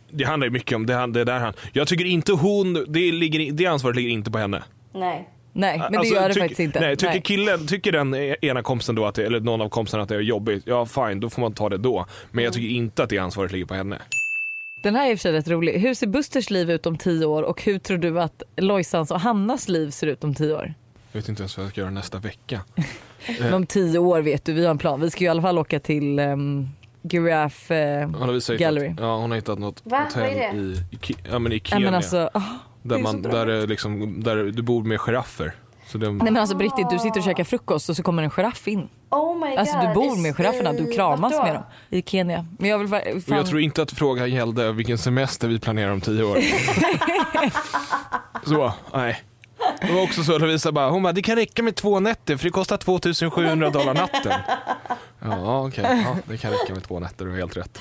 det 0.09 0.23
handlar 0.23 0.47
ju 0.47 0.51
mycket 0.51 0.75
om 0.75 0.85
det, 0.85 1.07
det 1.07 1.23
där 1.23 1.39
han... 1.39 1.53
Jag 1.73 1.87
tycker 1.87 2.05
inte 2.05 2.31
hon, 2.33 2.73
det, 2.87 3.11
ligger, 3.11 3.51
det 3.51 3.65
ansvaret 3.65 3.95
ligger 3.95 4.09
inte 4.09 4.31
på 4.31 4.37
henne. 4.37 4.63
Nej. 4.93 5.29
Nej 5.57 5.79
men 5.79 5.91
det 5.91 5.97
Alltså, 5.97 6.13
gör 6.15 6.27
det 6.27 6.33
tyck- 6.33 6.39
faktiskt 6.39 6.59
inte. 6.59 6.79
Nej, 6.79 6.95
tycker 6.95 7.19
killen, 7.19 7.67
tycker 7.67 7.91
den 7.91 8.15
ena 8.15 8.63
kompisen 8.63 8.95
då 8.95 9.05
att 9.05 9.15
det, 9.15 9.25
eller 9.25 9.39
någon 9.39 9.61
av 9.61 9.69
kompisarna 9.69 10.03
att 10.03 10.09
det 10.09 10.15
är 10.15 10.19
jobbigt, 10.19 10.63
ja 10.65 10.85
fine, 10.85 11.19
då 11.19 11.29
får 11.29 11.41
man 11.41 11.53
ta 11.53 11.69
det 11.69 11.77
då. 11.77 12.05
Men 12.31 12.43
jag 12.43 12.53
tycker 12.53 12.67
inte 12.67 13.03
att 13.03 13.09
det 13.09 13.17
ansvaret 13.17 13.51
ligger 13.51 13.65
på 13.65 13.73
henne. 13.73 13.97
Den 14.83 14.95
här 14.95 15.07
är 15.07 15.11
i 15.11 15.15
och 15.15 15.19
för 15.19 15.21
sig 15.21 15.31
rätt 15.31 15.47
rolig. 15.47 15.79
Hur 15.79 15.93
ser 15.93 16.07
Busters 16.07 16.49
liv 16.49 16.71
ut 16.71 16.85
om 16.85 16.97
tio 16.97 17.25
år 17.25 17.43
och 17.43 17.61
hur 17.63 17.79
tror 17.79 17.97
du 17.97 18.21
att 18.21 18.43
Lojsans 18.57 19.11
och 19.11 19.19
Hannas 19.19 19.67
liv 19.69 19.89
ser 19.89 20.07
ut 20.07 20.23
om 20.23 20.35
tio 20.35 20.53
år? 20.55 20.73
Jag 21.11 21.19
vet 21.21 21.29
inte 21.29 21.41
ens 21.41 21.57
vad 21.57 21.65
jag 21.65 21.71
ska 21.71 21.81
göra 21.81 21.91
nästa 21.91 22.19
vecka. 22.19 22.61
Men 23.39 23.53
om 23.53 23.65
tio 23.65 23.99
år 23.99 24.21
vet 24.21 24.45
du, 24.45 24.53
vi 24.53 24.63
har 24.63 24.71
en 24.71 24.77
plan. 24.77 25.01
Vi 25.01 25.11
ska 25.11 25.19
ju 25.19 25.25
i 25.25 25.29
alla 25.29 25.41
fall 25.41 25.57
åka 25.59 25.79
till 25.79 26.19
um, 26.19 26.69
Giraffe 27.11 27.77
eh, 27.77 28.09
Hon 28.09 28.33
visat 28.33 28.57
Gallery. 28.57 28.87
Hittat, 28.87 29.03
ja, 29.03 29.17
hon 29.17 29.31
har 29.31 29.35
hittat 29.35 29.59
något 29.59 29.81
Va? 29.83 30.03
Hotell 30.03 30.57
i, 30.57 30.81
i, 31.09 31.15
ja, 31.31 31.39
men 31.39 31.51
i 31.51 31.55
Nej, 31.55 31.61
Kenya. 31.63 31.85
men 31.85 31.93
alltså, 31.95 32.29
ah, 32.33 32.41
där, 32.86 32.99
man, 32.99 33.21
där, 33.21 33.45
det 33.45 33.65
liksom, 33.65 34.23
där 34.23 34.36
du 34.36 34.61
bor 34.61 34.83
med 34.83 34.99
giraffer. 34.99 35.55
Så 35.88 35.97
det, 35.97 36.11
nej 36.11 36.17
men 36.23 36.38
alltså 36.38 36.57
riktigt, 36.57 36.89
du 36.89 36.99
sitter 36.99 37.19
och 37.19 37.23
käkar 37.23 37.43
frukost 37.43 37.89
och 37.89 37.95
så 37.95 38.03
kommer 38.03 38.23
en 38.23 38.29
giraff 38.29 38.67
in. 38.67 38.89
Oh 39.09 39.39
my 39.39 39.49
god. 39.49 39.59
Alltså 39.59 39.77
du 39.77 39.93
bor 39.93 40.21
med 40.21 40.36
girafferna, 40.36 40.73
du 40.73 40.91
kramas 40.91 41.31
med 41.31 41.53
dem. 41.53 41.63
I 41.89 42.01
Kenya. 42.01 42.45
Men 42.59 42.69
jag 42.69 42.77
vill 42.79 42.93
och 42.93 43.23
fan, 43.23 43.38
jag 43.38 43.47
tror 43.47 43.61
inte 43.61 43.81
att 43.81 43.91
frågan 43.91 44.29
gällde 44.29 44.71
vilken 44.71 44.97
semester 44.97 45.47
vi 45.47 45.59
planerar 45.59 45.91
om 45.91 46.01
tio 46.01 46.23
år. 46.23 46.38
så, 48.45 48.73
nej. 48.93 49.23
Det 49.82 49.93
var 49.93 50.03
också 50.03 50.24
så 50.24 50.36
att 50.36 50.41
Lovisa 50.41 50.72
bara, 50.72 50.89
hon 50.89 51.03
bara, 51.03 51.13
det 51.13 51.22
kan 51.22 51.36
räcka 51.36 51.63
med 51.63 51.76
två 51.76 51.99
nätter 51.99 52.38
för 52.38 52.43
det 52.43 52.51
kostar 52.51 52.78
2700 52.78 53.70
dollar 53.70 53.93
natten. 53.93 54.34
Ja 55.22 55.68
okej, 55.68 56.03
ja, 56.05 56.16
det 56.28 56.38
kan 56.38 56.51
räcka 56.51 56.74
med 56.74 56.84
två 56.84 56.99
nätter, 56.99 57.26
du 57.26 57.32
har 57.32 57.38
helt 57.38 57.57
rätt. 57.57 57.80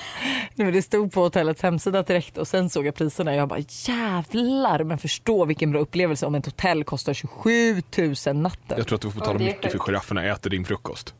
Nej, 0.55 0.64
men 0.64 0.72
det 0.72 0.82
stod 0.82 1.12
på 1.12 1.20
hotellets 1.22 1.62
hemsida 1.62 2.03
direkt 2.03 2.39
och 2.39 2.49
sen 2.49 2.70
såg 2.70 2.87
jag 2.87 2.95
priserna 2.95 3.30
och 3.30 3.37
jag 3.37 3.49
bara 3.49 3.61
jävlar 3.68 4.85
men 4.85 4.99
förstå 4.99 5.45
vilken 5.45 5.72
bra 5.72 5.80
upplevelse 5.80 6.26
om 6.26 6.35
ett 6.35 6.47
hotell 6.47 6.85
kostar 6.85 7.14
27 7.14 7.82
000 8.26 8.37
natten. 8.37 8.78
Jag 8.78 8.87
tror 8.87 8.97
att 8.97 9.03
du 9.03 9.11
får 9.11 9.20
betala 9.20 9.39
mycket 9.39 9.72
för 9.72 9.78
girafferna 9.78 10.24
äter 10.24 10.51
din 10.51 10.64
frukost. 10.64 11.14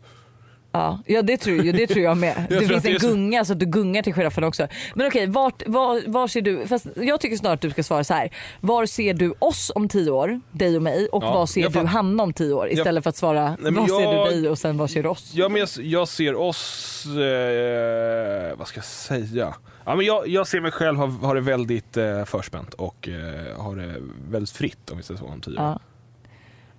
Ja, 0.75 0.99
ja 1.07 1.22
det, 1.22 1.37
tror, 1.37 1.64
jag- 1.64 1.75
det 1.77 1.87
tror 1.87 2.05
jag 2.05 2.16
med. 2.16 2.47
Jag 2.51 2.62
det 2.62 2.68
finns 2.68 2.85
en 3.05 3.11
gunga 3.11 3.45
så 3.45 3.53
att 3.53 3.59
du 3.61 3.66
gungar 3.66 4.03
till 4.03 4.14
giraffen 4.14 4.45
också. 4.45 4.68
Men 4.95 5.07
okej, 5.07 5.27
vart, 5.27 5.62
var, 5.66 6.03
var 6.07 6.29
ser 6.29 6.41
du, 6.43 6.66
fast 6.66 6.87
jag 6.97 7.20
tycker 7.20 7.37
snart 7.37 7.53
att 7.53 7.61
du 7.61 7.70
ska 7.70 7.83
svara 7.83 8.05
så 8.05 8.14
här. 8.14 8.31
Var 8.61 8.87
ser 8.87 9.14
du 9.14 9.35
oss 9.39 9.72
om 9.75 9.89
tio 9.89 10.11
år, 10.11 10.41
dig 10.53 10.77
och 10.77 10.83
mig 10.83 11.09
och 11.09 11.22
Ja, 11.22 11.35
var 11.35 11.47
ser 11.47 11.61
jag 11.61 11.72
du 11.72 11.79
Hanna 11.79 12.22
om 12.22 12.33
tio 12.33 12.53
år 12.55 12.68
istället 12.70 13.03
för 13.03 13.09
att 13.11 13.16
svara 13.16 13.57
var 13.61 13.87
ser 13.87 14.01
jag- 14.03 14.27
du 14.29 14.31
dig 14.41 14.49
och 14.51 14.59
sen 14.59 14.77
var 14.77 14.87
ser 14.87 15.03
du 15.03 15.09
oss. 15.09 15.31
Ja, 15.35 15.49
men 15.49 15.61
jag, 15.61 15.68
jag 15.77 16.09
ser 16.09 16.35
oss, 16.35 17.05
eh, 17.07 18.57
vad 18.59 18.68
ska 18.68 18.79
jag 18.79 18.85
säga? 18.85 19.55
Ja, 19.85 19.97
men 19.97 20.07
jag, 20.07 20.29
jag 20.29 20.47
ser 20.47 20.61
mig 20.61 20.70
själv 20.70 20.99
ha, 20.99 21.07
ha 21.07 21.35
det 21.35 21.41
väldigt 21.41 21.97
eh, 21.97 22.25
förspänt 22.25 22.75
och 22.75 23.09
eh, 23.09 23.57
ha 23.62 23.75
det 23.75 23.95
väldigt 24.31 24.51
fritt 24.51 24.91
om 24.91 24.97
vi 24.97 25.03
säger 25.03 25.20
så 25.20 25.27
om 25.27 25.41
tio 25.41 25.51
år. 25.59 25.62
Ja. 25.62 25.79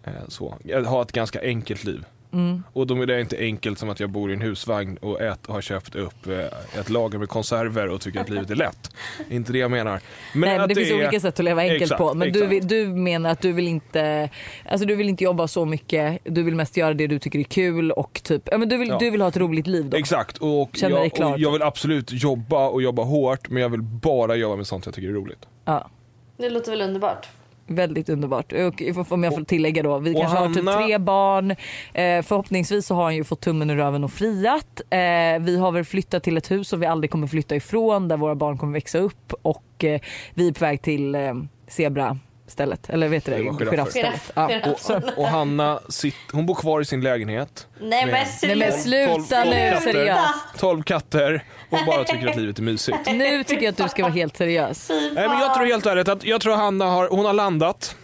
Eh, 0.04 0.28
så. 0.28 0.56
Jag 0.64 0.84
har 0.84 1.02
ett 1.02 1.12
ganska 1.12 1.42
enkelt 1.42 1.84
liv. 1.84 2.06
Mm. 2.34 2.64
Och 2.74 2.88
då 2.88 3.02
är 3.02 3.06
det 3.06 3.22
inte 3.22 3.38
enkelt 3.38 3.80
som 3.80 3.90
att 3.90 4.00
jag 4.00 4.10
bor 4.10 4.30
i 4.30 4.34
en 4.34 4.42
husvagn 4.42 4.98
och 4.98 5.22
ät, 5.22 5.40
har 5.48 5.62
köpt 5.62 5.96
upp 5.96 6.28
eh, 6.28 6.80
ett 6.80 6.90
lager 6.90 7.18
med 7.20 7.30
konserver 7.30 7.88
och 7.90 8.02
tycker 8.02 8.20
att 8.20 8.30
livet 8.30 8.50
är 8.50 8.56
lätt. 8.56 8.92
inte 9.30 9.52
det 9.54 9.60
jag 9.60 9.72
menar. 9.72 9.92
Men 10.34 10.42
Nej, 10.42 10.50
men 10.52 10.62
att 10.62 10.70
det, 10.70 10.76
finns 10.76 10.90
är- 10.90 10.96
olika 10.96 11.20
sätt 11.20 11.40
att 11.40 11.46
leva 11.46 11.62
enkelt 11.62 11.82
Exakt, 11.82 12.00
på. 12.00 12.14
Men 12.14 12.32
du, 12.32 12.60
du 12.60 12.88
menar 12.88 13.30
att 13.30 13.42
du 13.42 13.52
vill 13.52 13.68
inte 13.68 14.30
alltså 14.70 14.88
du 14.88 14.96
vill 14.96 15.10
inte 15.10 15.24
jobba 15.24 15.48
så 15.48 15.66
mycket. 15.66 16.20
Du 16.24 16.44
vill 16.44 16.56
mest 16.56 16.78
göra 16.78 16.94
det 16.94 17.08
du 17.08 17.20
tycker 17.20 17.40
är 17.40 17.44
kul 17.44 17.92
och 17.92 18.22
typ, 18.24 18.42
ja, 18.52 18.58
men 18.58 18.70
du, 18.70 18.78
vill, 18.78 18.90
Ja. 18.90 18.98
du 19.00 19.10
vill 19.10 19.22
ha 19.22 19.28
ett 19.28 19.38
roligt 19.38 19.68
liv 19.68 19.90
då. 19.90 19.98
Exakt, 19.98 20.38
och 20.38 20.70
jag, 20.74 20.94
och 20.94 21.40
jag 21.40 21.52
vill 21.52 21.62
absolut 21.62 22.12
jobba 22.12 22.68
och 22.68 22.82
jobba 22.82 23.04
hårt 23.04 23.50
men 23.50 23.62
jag 23.62 23.70
vill 23.70 23.82
bara 23.82 24.36
jobba 24.36 24.56
med 24.56 24.68
sånt 24.68 24.86
jag 24.86 24.96
tycker 24.96 25.10
är 25.10 25.14
roligt. 25.14 25.46
Ja. 25.66 25.90
Det 26.38 26.50
låter 26.50 26.72
väl 26.72 26.82
underbart. 26.82 27.28
Väldigt 27.68 28.10
underbart. 28.10 28.52
Och 28.54 28.82
om 29.12 29.24
jag 29.24 29.36
får 29.36 29.44
tillägga 29.44 29.84
då, 29.84 30.00
vi 30.00 30.14
kanske 30.14 30.38
har 30.38 30.48
typ 30.48 30.56
Hanna- 30.58 30.86
tre 30.86 30.98
barn. 30.98 31.52
Eh, 31.52 32.22
förhoppningsvis 32.22 32.86
så 32.86 32.96
har 32.96 33.04
han 33.04 33.16
ju 33.16 33.24
fått 33.24 33.42
tummen 33.42 33.70
ur 33.70 33.76
röven 33.76 34.04
och 34.04 34.12
friat. 34.12 34.82
Eh, 34.90 35.00
vi 35.40 35.58
har 35.60 35.72
väl 35.72 35.84
flyttat 35.86 36.24
till 36.24 36.38
ett 36.38 36.52
hus 36.52 36.68
som 36.70 36.80
vi 36.80 36.86
aldrig 36.86 37.12
kommer 37.12 37.28
flytta 37.28 37.56
ifrån 37.56 38.08
där 38.08 38.18
våra 38.18 38.36
barn 38.36 38.58
kommer 38.58 38.74
växa 38.74 38.98
upp 38.98 39.34
och 39.42 39.84
eh, 39.84 40.02
vi 40.34 40.48
är 40.48 40.52
på 40.52 40.66
väg 40.66 40.82
till 40.82 41.16
eh, 41.16 41.34
zebra 41.68 42.18
stället. 42.48 42.90
Eller 42.90 43.08
vet 43.08 43.26
du 43.26 43.32
det? 43.32 43.38
Giraffer. 43.38 43.66
Giraffstället. 43.72 44.32
Ja. 44.34 44.50
Giraff. 44.50 45.04
Och 45.18 45.28
Hanna, 45.28 45.80
sitt, 45.90 46.16
hon 46.32 46.46
bor 46.46 46.56
kvar 46.56 46.82
i 46.82 46.86
sin 46.86 47.02
lägenhet. 47.02 47.68
Nej 47.82 48.06
men 48.06 48.26
Nej 48.44 48.56
men 48.56 48.72
sluta. 48.72 49.12
Tolv- 49.14 49.24
sluta 49.24 49.42
tolv 49.44 49.50
nu 49.56 49.72
katter. 49.72 49.92
seriöst. 49.92 50.34
12 50.58 50.84
katter 50.84 51.44
och 51.70 51.78
bara 51.88 52.04
tycker 52.04 52.28
att 52.28 52.36
livet 52.36 52.58
är 52.60 52.64
mysigt. 52.64 52.98
Nu 53.06 53.44
tycker 53.44 53.64
jag 53.64 53.72
att 53.72 53.78
du 53.78 53.88
ska 53.90 54.02
vara 54.04 54.14
helt 54.14 54.38
seriös. 54.38 54.90
Nej 54.90 55.28
men 55.30 55.40
jag 55.40 55.54
tror 55.56 55.66
helt 55.66 55.86
ärligt 55.86 56.08
att 56.08 56.24
jag 56.24 56.42
tror 56.42 56.56
Hanna 56.56 56.86
har, 56.86 57.10
hon 57.10 57.26
har 57.26 57.34
landat. 57.34 57.96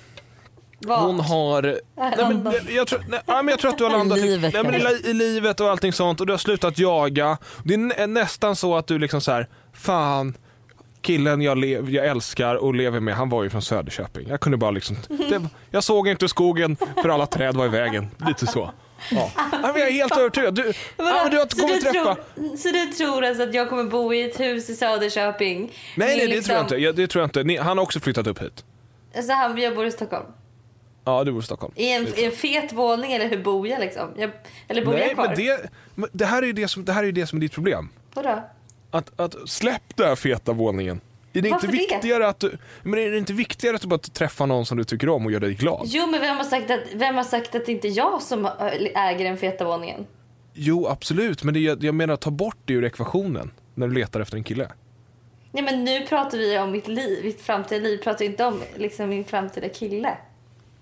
Vart? 0.86 1.00
Hon 1.02 1.20
har... 1.20 1.62
Nej, 1.62 2.14
men, 2.18 2.54
jag, 2.70 2.88
tror, 2.88 3.06
nej, 3.10 3.20
men 3.28 3.48
jag 3.48 3.60
tror 3.60 3.72
att 3.72 3.78
du 3.78 3.84
har 3.84 3.92
landat 3.92 4.18
I 4.18 4.22
livet, 4.22 4.54
nej, 4.54 4.64
men, 4.64 4.76
i, 4.76 5.10
i 5.10 5.14
livet 5.14 5.60
och 5.60 5.70
allting 5.70 5.94
sånt 5.94 6.20
och 6.20 6.28
du 6.28 6.34
har 6.34 6.38
slutat 6.38 6.78
jaga. 6.80 7.38
Det 7.64 7.74
är 7.74 7.78
nä- 7.78 8.08
nästan 8.08 8.56
så 8.56 8.76
att 8.78 8.88
du 8.88 9.00
liksom 9.00 9.22
så 9.22 9.32
här, 9.32 9.48
fan 9.74 10.38
killen 11.02 11.42
jag, 11.42 11.66
jag 11.90 12.08
älskar 12.08 12.56
och 12.56 12.76
lever 12.76 13.00
med, 13.00 13.16
han 13.16 13.30
var 13.30 13.44
ju 13.44 13.50
från 13.50 13.62
Söderköping. 13.62 14.28
Jag 14.30 14.40
kunde 14.40 14.58
bara 14.58 14.72
liksom, 14.72 14.98
det, 15.10 15.42
jag 15.72 15.84
såg 15.84 16.08
inte 16.08 16.30
skogen 16.30 16.78
för 17.02 17.10
alla 17.10 17.26
träd 17.26 17.56
var 17.56 17.66
i 17.66 17.70
vägen. 17.70 18.08
Lite 18.28 18.48
så. 18.48 18.72
Ja. 19.12 19.32
Ja, 19.36 19.60
men 19.62 19.82
jag 19.82 19.88
är 19.88 19.92
helt 19.92 20.18
övertygad. 20.18 20.56
Du, 20.56 20.74
ja, 20.98 21.28
du 21.32 21.38
har 21.38 21.48
så, 21.56 21.68
träffa... 21.68 22.16
tror, 22.16 22.58
så 22.58 22.68
du 22.72 22.86
tror 22.86 23.26
alltså 23.26 23.44
att 23.44 23.54
jag 23.54 23.70
kommer 23.70 23.84
bo 23.84 24.14
i 24.14 24.24
ett 24.24 24.40
hus 24.40 24.70
i 24.70 24.76
Söderköping? 24.76 25.60
Nej, 25.60 26.08
nej 26.08 26.20
det 26.20 26.28
liksom- 26.28 26.44
tror 26.44 26.58
jag 26.58 26.66
inte. 26.66 26.76
Jag, 26.78 26.96
det 26.96 27.08
tror 27.08 27.22
jag 27.22 27.28
inte. 27.28 27.44
Ni, 27.44 27.58
han 27.58 27.78
har 27.78 27.84
också 27.84 28.00
flyttat 28.00 28.28
upp 28.28 28.42
hit. 28.42 28.66
Alltså 29.16 29.34
han, 29.34 29.58
jag 29.58 29.76
bor 29.76 29.86
i 29.86 29.92
Stockholm. 29.92 30.26
Ja, 31.06 31.24
du 31.24 31.32
bor 31.32 31.42
i 31.42 31.46
Stockholm. 31.46 31.74
I 31.76 31.92
en, 31.92 32.08
i 32.20 32.24
en 32.24 32.32
fet 32.32 32.74
våning 32.74 33.14
eller 33.14 33.30
hur 33.30 33.44
bor 33.44 33.68
jag 33.68 33.80
liksom? 33.80 34.10
Jag, 34.18 34.32
eller 34.68 34.86
bor 34.86 34.92
Nej, 34.94 35.02
jag 35.02 35.14
kvar? 35.14 35.28
men 35.28 35.36
det, 35.36 35.70
men 35.96 36.10
det 36.14 36.26
här 36.26 36.42
är 36.42 36.48
ju 36.48 36.54
det 36.54 36.68
som, 36.68 36.86
det 36.86 36.94
här 36.94 37.04
är 37.04 37.12
det 37.12 37.28
som 37.28 37.38
är 37.38 37.42
ditt 37.42 37.54
problem. 37.54 37.90
Vadå? 38.14 38.44
Att, 38.92 39.20
att 39.20 39.36
släpp 39.50 39.96
den 39.96 40.08
här 40.08 40.16
feta 40.16 40.54
våningen. 40.54 41.02
Är 41.34 41.42
det, 41.42 41.48
inte 41.48 41.52
Varför 41.52 41.68
det? 41.68 41.74
viktigare 41.74 42.28
att 42.28 42.40
du, 42.40 42.58
men 42.84 43.00
är 43.00 43.12
det 43.12 43.18
inte 43.18 43.34
viktigare 43.34 43.76
att 43.76 43.82
du 43.82 43.88
bara 43.88 43.98
träffar 44.00 44.48
någon 44.48 44.66
som 44.66 44.78
du 44.78 44.84
tycker 44.84 45.10
om 45.10 45.26
och 45.26 45.32
gör 45.32 45.40
dig 45.40 45.54
glad? 45.54 45.82
Jo 45.86 46.08
men 46.08 46.22
vem 46.22 46.38
har 46.38 46.44
sagt 46.44 46.72
att, 46.72 46.80
vem 46.94 47.16
har 47.16 47.24
sagt 47.24 47.56
att 47.56 47.66
det 47.66 47.72
inte 47.72 47.88
är 47.88 47.98
jag 47.98 48.22
som 48.22 48.46
äh, 48.46 48.52
äger 48.96 49.26
den 49.26 49.38
feta 49.38 49.66
våningen? 49.66 50.06
Jo, 50.54 50.88
absolut. 50.88 51.44
Men 51.44 51.54
det, 51.54 51.60
jag 51.60 51.96
menar, 51.96 52.16
ta 52.16 52.32
bort 52.32 52.58
det 52.66 52.74
ur 52.74 52.84
ekvationen 52.86 53.52
när 53.76 53.88
du 53.88 53.94
letar 53.94 54.20
efter 54.20 54.38
en 54.38 54.44
kille. 54.44 54.72
Nej 55.52 55.64
men 55.64 55.84
nu 55.84 56.06
pratar 56.06 56.38
vi 56.38 56.60
om 56.60 56.72
mitt 56.72 56.88
liv, 56.88 57.20
mitt 57.24 57.42
framtida 57.42 57.82
liv. 57.84 57.98
Vi 57.98 58.04
pratar 58.04 58.26
inte 58.26 58.46
om 58.46 58.62
liksom 58.76 59.10
min 59.10 59.26
framtida 59.26 59.70
kille. 59.70 60.18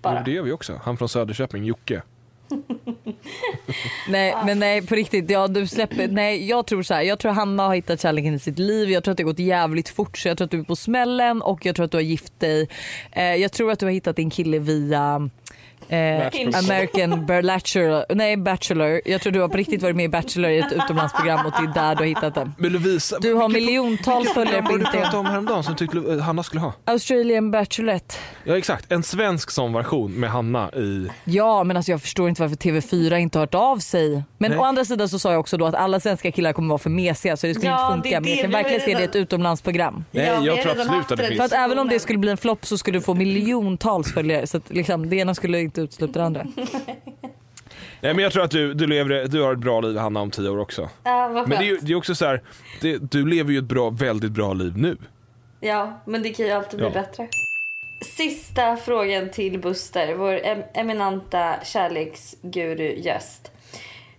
Bara. 0.02 0.18
Jo, 0.18 0.22
det 0.24 0.30
gör 0.30 0.42
vi 0.42 0.52
också. 0.52 0.80
Han 0.84 0.96
från 0.96 1.08
Söderköping, 1.08 1.64
Jocke. 1.64 2.02
Nej 4.08 4.34
men 4.46 4.58
nej 4.58 4.86
på 4.86 4.94
riktigt, 4.94 5.30
ja, 5.30 5.48
du 5.48 5.66
släpper, 5.66 6.08
nej 6.08 6.48
jag 6.48 6.66
tror 6.66 6.82
så 6.82 6.94
här, 6.94 7.02
jag 7.02 7.18
tror 7.18 7.32
Hanna 7.32 7.66
har 7.66 7.74
hittat 7.74 8.00
kärleken 8.00 8.34
i 8.34 8.38
sitt 8.38 8.58
liv, 8.58 8.90
jag 8.90 9.04
tror 9.04 9.12
att 9.12 9.16
det 9.16 9.22
har 9.22 9.30
gått 9.30 9.38
jävligt 9.38 9.88
fort 9.88 10.18
så 10.18 10.28
jag 10.28 10.36
tror 10.38 10.44
att 10.44 10.50
du 10.50 10.60
är 10.60 10.64
på 10.64 10.76
smällen 10.76 11.42
och 11.42 11.66
jag 11.66 11.76
tror 11.76 11.84
att 11.84 11.90
du 11.90 11.96
har 11.96 12.02
gift 12.02 12.40
dig. 12.40 12.68
Eh, 13.12 13.34
jag 13.34 13.52
tror 13.52 13.70
att 13.70 13.78
du 13.78 13.86
har 13.86 13.92
hittat 13.92 14.16
din 14.16 14.30
kille 14.30 14.58
via 14.58 15.30
Eh. 15.92 16.26
American 16.58 17.26
Bachelor, 17.26 18.14
nej 18.14 18.36
Bachelor. 18.36 19.00
Jag 19.04 19.20
tror 19.20 19.32
du 19.32 19.40
har 19.40 19.48
på 19.48 19.56
riktigt 19.56 19.82
varit 19.82 19.96
med 19.96 20.04
i 20.04 20.08
Bachelor 20.08 20.50
i 20.50 20.58
ett 20.58 20.72
utomlandsprogram 20.72 21.46
och 21.46 21.52
det 21.52 21.70
är 21.70 21.74
där 21.74 21.94
du 21.94 21.98
har 22.00 22.06
hittat 22.06 22.34
den. 22.34 22.54
Men 22.58 22.72
Lovisa, 22.72 23.18
Du 23.20 23.34
har 23.34 23.48
vilket- 23.48 23.62
miljontals 23.66 24.18
vilket 24.20 24.34
följare 24.34 24.62
program 24.62 24.66
på 24.66 24.72
var 24.72 24.78
det 24.78 24.78
du 24.78 24.84
pratade 24.84 24.98
Instagram. 25.04 25.26
om 25.26 25.32
häromdagen 25.32 25.62
som 25.64 25.76
tyckte 25.76 25.96
Lo- 25.96 26.20
Hanna 26.20 26.42
skulle 26.42 26.60
ha? 26.60 26.72
Australian 26.84 27.50
Bachelorette. 27.50 28.14
Ja 28.44 28.58
exakt, 28.58 28.92
en 28.92 29.02
svensk 29.02 29.50
sån 29.50 29.72
version 29.72 30.12
med 30.20 30.30
Hanna 30.30 30.70
i... 30.72 31.08
Ja 31.24 31.64
men 31.64 31.76
alltså 31.76 31.90
jag 31.92 32.02
förstår 32.02 32.28
inte 32.28 32.42
varför 32.42 32.56
TV4 32.56 33.16
inte 33.18 33.38
har 33.38 33.42
hört 33.46 33.54
av 33.54 33.78
sig. 33.78 34.22
Men 34.38 34.50
Nej. 34.50 34.60
å 34.60 34.64
andra 34.64 34.84
sidan 34.84 35.08
så 35.08 35.18
sa 35.18 35.30
jag 35.30 35.40
också 35.40 35.56
då 35.56 35.66
att 35.66 35.74
alla 35.74 36.00
svenska 36.00 36.32
killar 36.32 36.52
kommer 36.52 36.68
vara 36.68 36.78
för 36.78 36.90
mesiga 36.90 37.36
så 37.36 37.46
det 37.46 37.54
skulle 37.54 37.70
Ja, 37.70 37.94
inte 37.94 38.08
det 38.08 38.14
är 38.14 38.16
funka. 38.16 38.20
Men 38.20 38.28
jag 38.30 38.38
det 38.38 38.42
kan 38.42 38.50
verkligen 38.52 38.80
se 38.80 38.94
det 38.94 39.00
i 39.00 39.04
ett 39.04 39.16
utomlandsprogram. 39.16 40.04
Nej, 40.10 40.26
Ja, 40.26 40.44
jag 40.44 40.62
tror 40.62 40.72
absolut 40.80 41.12
att 41.12 41.18
det 41.18 41.26
finns. 41.26 41.36
För 41.38 41.44
att 41.44 41.52
även 41.52 41.78
om 41.78 41.88
det 41.88 41.98
skulle 42.00 42.18
bli 42.18 42.30
en 42.30 42.36
flopp 42.36 42.66
så 42.66 42.78
skulle 42.78 42.98
du 42.98 43.02
få 43.02 43.14
miljontals 43.14 44.12
följare. 44.12 44.46
Så 44.46 44.56
att 44.56 44.70
liksom, 44.70 45.10
det 45.10 45.16
ena 45.16 45.34
skulle 45.34 45.60
inte 45.60 45.79
utesluta 45.80 46.18
det 46.18 46.24
andra. 46.24 46.46
Nej 48.02 48.14
men 48.14 48.18
jag 48.18 48.32
tror 48.32 48.44
att 48.44 48.50
du, 48.50 48.74
du, 48.74 48.86
lever, 48.86 49.28
du 49.28 49.42
har 49.42 49.52
ett 49.52 49.58
bra 49.58 49.80
liv 49.80 49.96
Hanna 49.96 50.20
om 50.20 50.30
tio 50.30 50.48
år 50.48 50.58
också. 50.58 50.88
Ja, 51.04 51.28
vad 51.28 51.48
Men 51.48 51.58
det 51.58 51.68
är, 51.70 51.78
det 51.82 51.92
är 51.92 51.96
också 51.96 52.14
så 52.14 52.24
här, 52.26 52.42
det, 52.80 52.98
du 53.12 53.26
lever 53.26 53.52
ju 53.52 53.58
ett 53.58 53.64
bra, 53.64 53.90
väldigt 53.90 54.32
bra 54.32 54.52
liv 54.52 54.76
nu. 54.76 54.96
Ja, 55.60 56.00
men 56.04 56.22
det 56.22 56.30
kan 56.30 56.46
ju 56.46 56.52
alltid 56.52 56.78
bli 56.78 56.86
Ja. 56.88 56.92
bättre. 56.94 57.28
Sista 58.16 58.76
frågan 58.76 59.30
till 59.30 59.58
Buster, 59.60 60.14
vår 60.14 60.32
em- 60.32 60.64
eminenta 60.74 61.54
kärleksguru-gäst. 61.64 63.50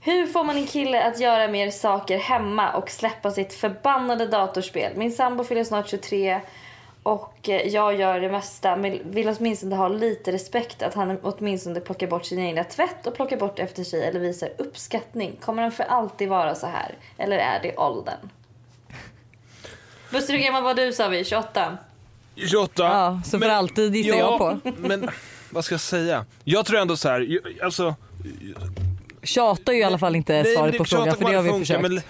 Hur 0.01 0.26
får 0.28 0.43
man 0.43 0.57
en 0.57 0.68
kille 0.68 1.03
att 1.03 1.20
göra 1.20 1.47
mer 1.47 1.72
saker 1.72 2.18
hemma 2.18 2.72
och 2.74 2.89
släppa 2.89 3.32
sitt 3.32 3.53
förbannade 3.53 4.28
datorspel? 4.28 4.91
Min 4.95 5.12
sambo 5.12 5.43
fyller 5.43 5.64
snart 5.64 5.89
23 5.89 6.41
och 7.04 7.49
eh, 7.49 7.68
jag 7.68 7.99
gör 7.99 8.20
det 8.20 8.30
mesta 8.30 8.76
men 8.76 8.99
vill 9.12 9.30
åtminstone 9.30 9.76
ha 9.76 9.88
lite 9.88 10.32
respekt 10.32 10.82
att 10.82 10.93
han 10.93 11.18
åtminstone 11.22 11.80
plockar 11.80 12.08
bort 12.08 12.26
sin 12.26 12.39
egna 12.39 12.64
tvätt 12.64 13.08
och 13.08 13.16
plockar 13.16 13.38
bort 13.38 13.60
efter 13.60 13.84
sig 13.84 14.04
eller 14.04 14.20
visar 14.20 14.49
uppskattning. 14.58 15.36
Kommer 15.41 15.62
han 15.64 15.72
för 15.72 15.84
alltid 15.84 16.30
vara 16.30 16.56
så 16.56 16.68
här? 16.68 16.95
Eller 17.18 17.38
är 17.38 17.60
det 17.64 17.78
åldern? 17.78 18.30
Buster, 20.12 20.34
hur 20.34 20.39
gammal 20.39 20.64
var 20.64 20.74
du 20.74 20.93
sa 20.93 21.08
vi? 21.08 21.26
28? 21.26 21.78
28. 22.36 22.84
Ja, 22.84 23.22
så 23.26 23.39
för 23.39 23.49
alltid 23.49 23.95
gissar 23.95 24.18
jag 24.18 24.38
på. 24.38 24.60
Men 24.78 25.10
vad 25.52 25.66
ska 25.66 25.74
jag 25.74 25.82
säga? 25.82 26.26
Jag 26.43 26.66
tror 26.66 26.80
ändå 26.80 26.97
så 26.97 27.10
här, 27.10 27.39
alltså... 27.64 27.95
Tjata 29.24 29.72
är 29.72 29.76
ju 29.76 29.82
i 29.82 29.84
alla 29.84 29.99
fall 29.99 30.16
inte 30.16 30.34
nej, 30.34 30.56
svaret 30.56 30.72
det- 30.72 30.78
på 30.78 30.86
frågan 30.86 31.16
för 31.16 31.26
det 31.26 31.36
har 31.36 31.43
vi 31.43 31.49
funka, 31.49 31.66
försökt. 31.66 31.82
men 31.82 32.02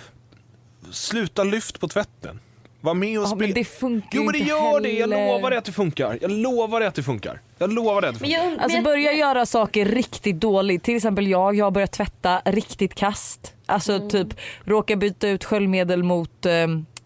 Sluta 0.91 1.43
lyft 1.43 1.79
på 1.79 1.87
tvätten. 1.87 2.39
Var 2.81 2.93
med 2.93 3.17
och 3.19 3.23
Ja, 3.23 3.27
spela. 3.27 3.39
men 3.41 3.53
det 3.53 3.63
funkar 3.63 4.09
Jo 4.11 4.23
men 4.23 4.31
det 4.33 4.39
gör 4.39 4.79
det, 4.81 4.89
jag 4.91 4.99
heller. 4.99 5.27
lovar 5.35 5.49
dig 5.49 5.59
att 5.59 5.65
det 5.65 5.71
funkar. 5.71 6.17
Jag 6.21 6.31
lovar 6.31 6.79
dig 6.79 6.87
att 6.87 6.95
det 6.95 7.03
funkar. 7.03 7.41
Jag 7.57 7.73
lovar 7.73 8.01
dig 8.01 8.09
att 8.09 8.19
det 8.19 8.21
Men 8.21 8.29
funkar. 8.31 8.51
jag, 8.51 8.59
Alltså 8.63 8.77
men, 8.77 8.83
börja 8.83 9.13
göra 9.13 9.45
saker 9.45 9.85
riktigt 9.85 10.39
dåligt. 10.39 10.83
Till 10.83 10.95
exempel 10.95 11.27
jag, 11.27 11.55
jag 11.55 11.65
har 11.65 11.71
börjat 11.71 11.91
tvätta 11.91 12.41
riktigt 12.45 12.95
kast. 12.95 13.53
Alltså 13.65 13.93
Mm. 13.93 14.09
typ 14.09 14.27
råka 14.65 14.95
byta 14.95 15.27
ut 15.29 15.43
sköljmedel 15.43 16.03
mot 16.03 16.45
eh, 16.45 16.51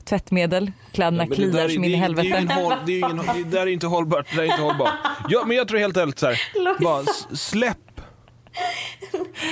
tvättmedel. 0.05 0.71
Kläderna 0.91 1.17
Men 1.17 1.29
där 1.29 1.35
kliar 1.35 1.65
är- 1.65 1.69
som 1.69 1.83
in 1.83 1.91
i 1.91 1.95
helvete. 1.95 2.27
Det 2.29 2.35
är, 2.35 2.41
ingen 2.41 2.51
håll, 2.57 2.73
det, 2.85 2.91
är 2.93 2.97
ingen, 2.97 3.25
det 3.51 3.57
där 3.57 3.61
är 3.61 3.67
inte 3.67 3.87
hållbart. 3.87 4.27
Det 4.35 4.41
är 4.41 4.45
inte 4.45 4.61
hållbart. 4.61 4.93
Ja, 5.29 5.43
men 5.47 5.57
jag 5.57 5.67
tror 5.67 5.79
helt 5.79 5.97
ärligt 5.97 6.19
så 6.19 6.25
här, 6.25 6.39
bara 6.83 7.03
släpp. 7.33 7.77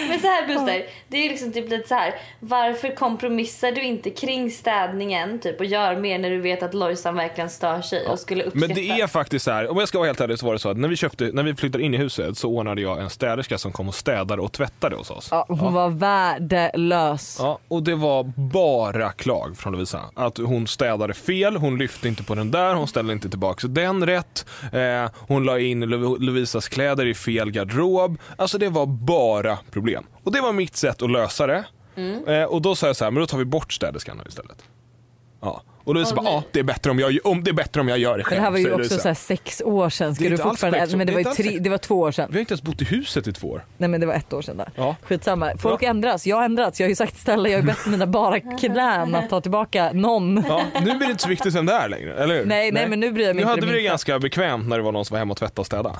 Men 0.09 0.19
så 0.19 0.27
här 0.27 0.47
Buster, 0.47 0.85
det 1.07 1.25
är 1.25 1.29
liksom 1.29 1.51
typ 1.51 1.69
lite 1.69 1.87
så 1.87 1.95
här. 1.95 2.13
Varför 2.39 2.95
kompromissar 2.95 3.71
du 3.71 3.81
inte 3.83 4.09
kring 4.09 4.51
städningen 4.51 5.39
typ 5.39 5.59
och 5.59 5.65
gör 5.65 5.95
mer 5.95 6.19
när 6.19 6.29
du 6.29 6.41
vet 6.41 6.63
att 6.63 6.73
Lojsan 6.73 7.15
verkligen 7.15 7.49
stör 7.49 7.81
sig 7.81 8.07
och 8.07 8.19
skulle 8.19 8.43
uppskatta? 8.43 8.67
Men 8.67 8.75
det 8.75 8.89
är 9.01 9.07
faktiskt 9.07 9.45
så 9.45 9.51
här, 9.51 9.71
om 9.71 9.77
jag 9.77 9.87
ska 9.87 9.97
vara 9.97 10.07
helt 10.07 10.21
ärlig 10.21 10.39
så 10.39 10.45
var 10.45 10.53
det 10.53 10.59
så 10.59 10.69
att 10.69 10.77
när 10.77 10.87
vi, 10.87 10.95
köpte, 10.95 11.29
när 11.33 11.43
vi 11.43 11.55
flyttade 11.55 11.83
in 11.83 11.93
i 11.93 11.97
huset 11.97 12.37
så 12.37 12.49
ordnade 12.49 12.81
jag 12.81 12.99
en 13.01 13.09
städerska 13.09 13.57
som 13.57 13.71
kom 13.71 13.87
och 13.87 13.95
städade 13.95 14.41
och 14.41 14.51
tvättade 14.51 14.95
hos 14.95 15.09
oss. 15.11 15.27
Ja, 15.31 15.45
hon 15.49 15.73
var 15.73 15.89
värdelös. 15.89 17.37
Ja, 17.39 17.59
och 17.67 17.83
det 17.83 17.95
var 17.95 18.23
bara 18.51 19.11
klag 19.11 19.57
från 19.57 19.73
Lovisa. 19.73 20.01
Att 20.15 20.37
hon 20.37 20.67
städade 20.67 21.13
fel, 21.13 21.55
hon 21.57 21.77
lyfte 21.77 22.07
inte 22.07 22.23
på 22.23 22.35
den 22.35 22.51
där, 22.51 22.73
hon 22.73 22.87
ställde 22.87 23.13
inte 23.13 23.29
tillbaka 23.29 23.67
den 23.67 24.05
rätt. 24.05 24.45
Eh, 24.73 25.09
hon 25.27 25.43
la 25.43 25.59
in 25.59 25.79
Lo- 25.79 26.17
Lovisas 26.19 26.67
kläder 26.67 27.05
i 27.05 27.13
fel 27.13 27.51
garderob. 27.51 28.17
Alltså 28.37 28.57
det 28.57 28.69
var 28.69 28.85
bara 28.93 29.57
problem. 29.71 30.03
Och 30.23 30.31
det 30.31 30.41
var 30.41 30.53
mitt 30.53 30.75
sätt 30.75 31.01
att 31.01 31.11
lösa 31.11 31.47
det. 31.47 31.63
Eh, 32.27 32.43
och 32.43 32.61
då 32.61 32.75
sa 32.75 32.87
jag 32.87 32.95
så 32.95 33.03
här, 33.03 33.11
men 33.11 33.21
då 33.21 33.27
tar 33.27 33.37
vi 33.37 33.45
bort 33.45 33.73
städerskan 33.73 34.21
istället. 34.27 34.63
Ja. 35.41 35.61
Och 35.85 35.93
Lovisa 35.95 36.15
bara, 36.15 36.25
ja 36.25 36.43
det 36.51 36.59
är 36.59 36.63
bättre 36.63 36.91
om 36.91 36.99
jag, 36.99 37.19
om, 37.23 37.43
det 37.43 37.51
är 37.51 37.53
bättre 37.53 37.81
om 37.81 37.87
jag 37.87 37.97
gör 37.97 38.17
det 38.17 38.23
själv. 38.23 38.37
det 38.37 38.43
här 38.43 38.51
var 38.51 38.57
ju 38.57 38.63
säger 38.63 38.79
också 38.81 38.97
så 38.97 39.07
här 39.07 39.15
sex 39.15 39.61
år 39.65 39.89
sedan. 39.89 40.15
Ska 40.15 40.23
Det 40.23 40.27
är 40.27 40.29
du 40.29 40.43
alls 40.43 40.43
fortfarande, 40.43 40.93
år. 40.93 40.97
men 40.97 40.99
det, 40.99 41.05
Det 41.05 41.11
var 41.13 41.21
är 41.21 41.25
alls 41.27 41.37
tre, 41.37 41.59
det 41.59 41.69
var 41.69 41.77
två 41.77 41.99
år 41.99 42.11
sedan. 42.11 42.27
Vi 42.31 42.35
har 42.35 42.39
inte 42.39 42.51
ens 42.53 42.61
bott 42.61 42.81
i 42.81 42.85
huset 42.85 43.27
i 43.27 43.33
två 43.33 43.47
år. 43.47 43.65
Nej 43.77 43.89
men 43.89 44.01
det 44.01 44.07
var 44.07 44.13
ett 44.13 44.33
år 44.33 44.41
sedan 44.41 44.57
där. 44.57 44.69
Ja. 44.75 44.95
Skitsamma. 45.03 45.51
Folk 45.57 45.83
Ja. 45.83 45.87
ändras. 45.87 46.27
Jag 46.27 46.35
har 46.35 46.43
ändrats. 46.43 46.79
Jag 46.79 46.85
har 46.85 46.89
ju 46.89 46.95
sagt 46.95 47.17
ställa, 47.19 47.49
jag 47.49 47.57
har 47.59 47.63
bett 47.65 47.85
mina 47.85 48.07
bara 48.07 48.39
knän 48.39 49.15
att 49.15 49.29
ta 49.29 49.41
tillbaka 49.41 49.91
någon. 49.93 50.43
Ja, 50.47 50.63
nu 50.73 50.81
blir 50.97 51.07
det 51.07 51.11
inte 51.11 51.23
så 51.23 51.29
viktigt 51.29 51.55
vem 51.55 51.65
det 51.65 51.73
är 51.73 51.89
längre, 51.89 52.13
eller 52.23 52.35
hur? 52.35 52.45
Nej, 52.45 52.71
nej, 52.71 52.87
men 52.87 52.99
nu 52.99 53.11
bryr 53.11 53.25
jag 53.27 53.35
mig 53.35 53.45
Nu 53.45 53.51
inte 53.51 53.61
hade 53.61 53.61
det 53.61 53.67
vi 53.67 53.73
det 53.77 53.83
ganska 53.87 54.19
bekvämt 54.19 54.67
när 54.67 54.77
det 54.77 54.83
var 54.83 54.91
någon 54.91 55.05
som 55.05 55.13
var 55.15 55.19
hemma 55.19 55.31
och 55.31 55.37
tvättade 55.37 55.59
och 55.61 55.65
städade. 55.65 55.95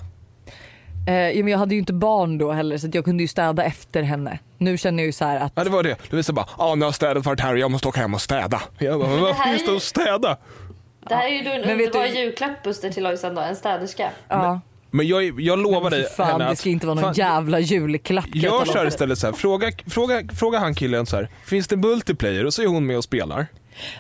Eh, 1.07 1.13
ja, 1.13 1.43
men 1.43 1.47
jag 1.47 1.57
hade 1.59 1.73
ju 1.75 1.79
inte 1.79 1.93
barn 1.93 2.37
då 2.37 2.51
heller 2.51 2.77
så 2.77 2.87
att 2.87 2.95
jag 2.95 3.05
kunde 3.05 3.23
ju 3.23 3.27
städa 3.27 3.63
efter 3.63 4.03
henne. 4.03 4.39
Nu 4.57 4.77
känner 4.77 5.03
jag 5.03 5.05
ju 5.05 5.11
så 5.11 5.25
här 5.25 5.39
att 5.39 5.51
Ja 5.55 5.63
det 5.63 5.69
var 5.69 5.83
det. 5.83 5.95
Visade 6.11 6.35
bara, 6.35 6.47
ja 6.57 6.75
nu 6.75 6.85
har 6.85 6.91
städet 6.91 7.25
varit 7.25 7.39
här 7.39 7.53
och 7.53 7.59
jag 7.59 7.71
måste 7.71 7.87
åka 7.87 7.99
hem 8.01 8.13
och 8.13 8.21
städa. 8.21 8.61
Jag 8.77 8.99
bara, 8.99 9.09
men 9.09 9.17
det 9.17 9.23
varför 9.23 9.43
här 9.43 9.49
är 9.49 9.53
just 9.53 9.67
ju- 9.67 9.75
att 9.75 9.83
städa? 9.83 10.37
Det 11.09 11.15
här 11.15 11.27
är 11.27 11.31
ju 11.31 11.41
då 11.43 11.51
en 11.51 11.61
Men 11.61 11.69
underbar 11.71 12.03
du- 12.03 12.19
julklapp 12.19 12.63
Buster 12.63 12.89
till 12.89 13.03
Lojsan 13.03 13.35
då, 13.35 13.41
en 13.41 13.55
städerska. 13.55 14.09
ja, 14.29 14.59
Men 14.91 15.07
jag, 15.07 15.39
jag 15.41 15.59
lovar 15.59 15.89
dig 15.89 16.03
fan, 16.09 16.27
henne 16.41 16.49
det 16.49 16.55
ska 16.55 16.69
inte 16.69 16.85
vara 16.87 16.95
någon 16.95 17.03
fan, 17.03 17.13
jävla 17.13 17.59
julklapp. 17.59 18.25
jag 18.33 18.67
dig. 18.75 18.87
istället 18.87 19.17
så 19.19 19.27
här. 19.27 19.33
Fråga, 19.33 19.71
fråga, 19.87 20.21
fråga 20.35 20.59
han 20.59 20.75
killen 20.75 21.05
så 21.05 21.15
här. 21.15 21.29
finns 21.45 21.67
det 21.67 21.77
multiplayer? 21.77 22.45
Och 22.45 22.53
så 22.53 22.61
är 22.61 22.67
hon 22.67 22.85
med 22.85 22.97
och 22.97 23.03
spelar. 23.03 23.47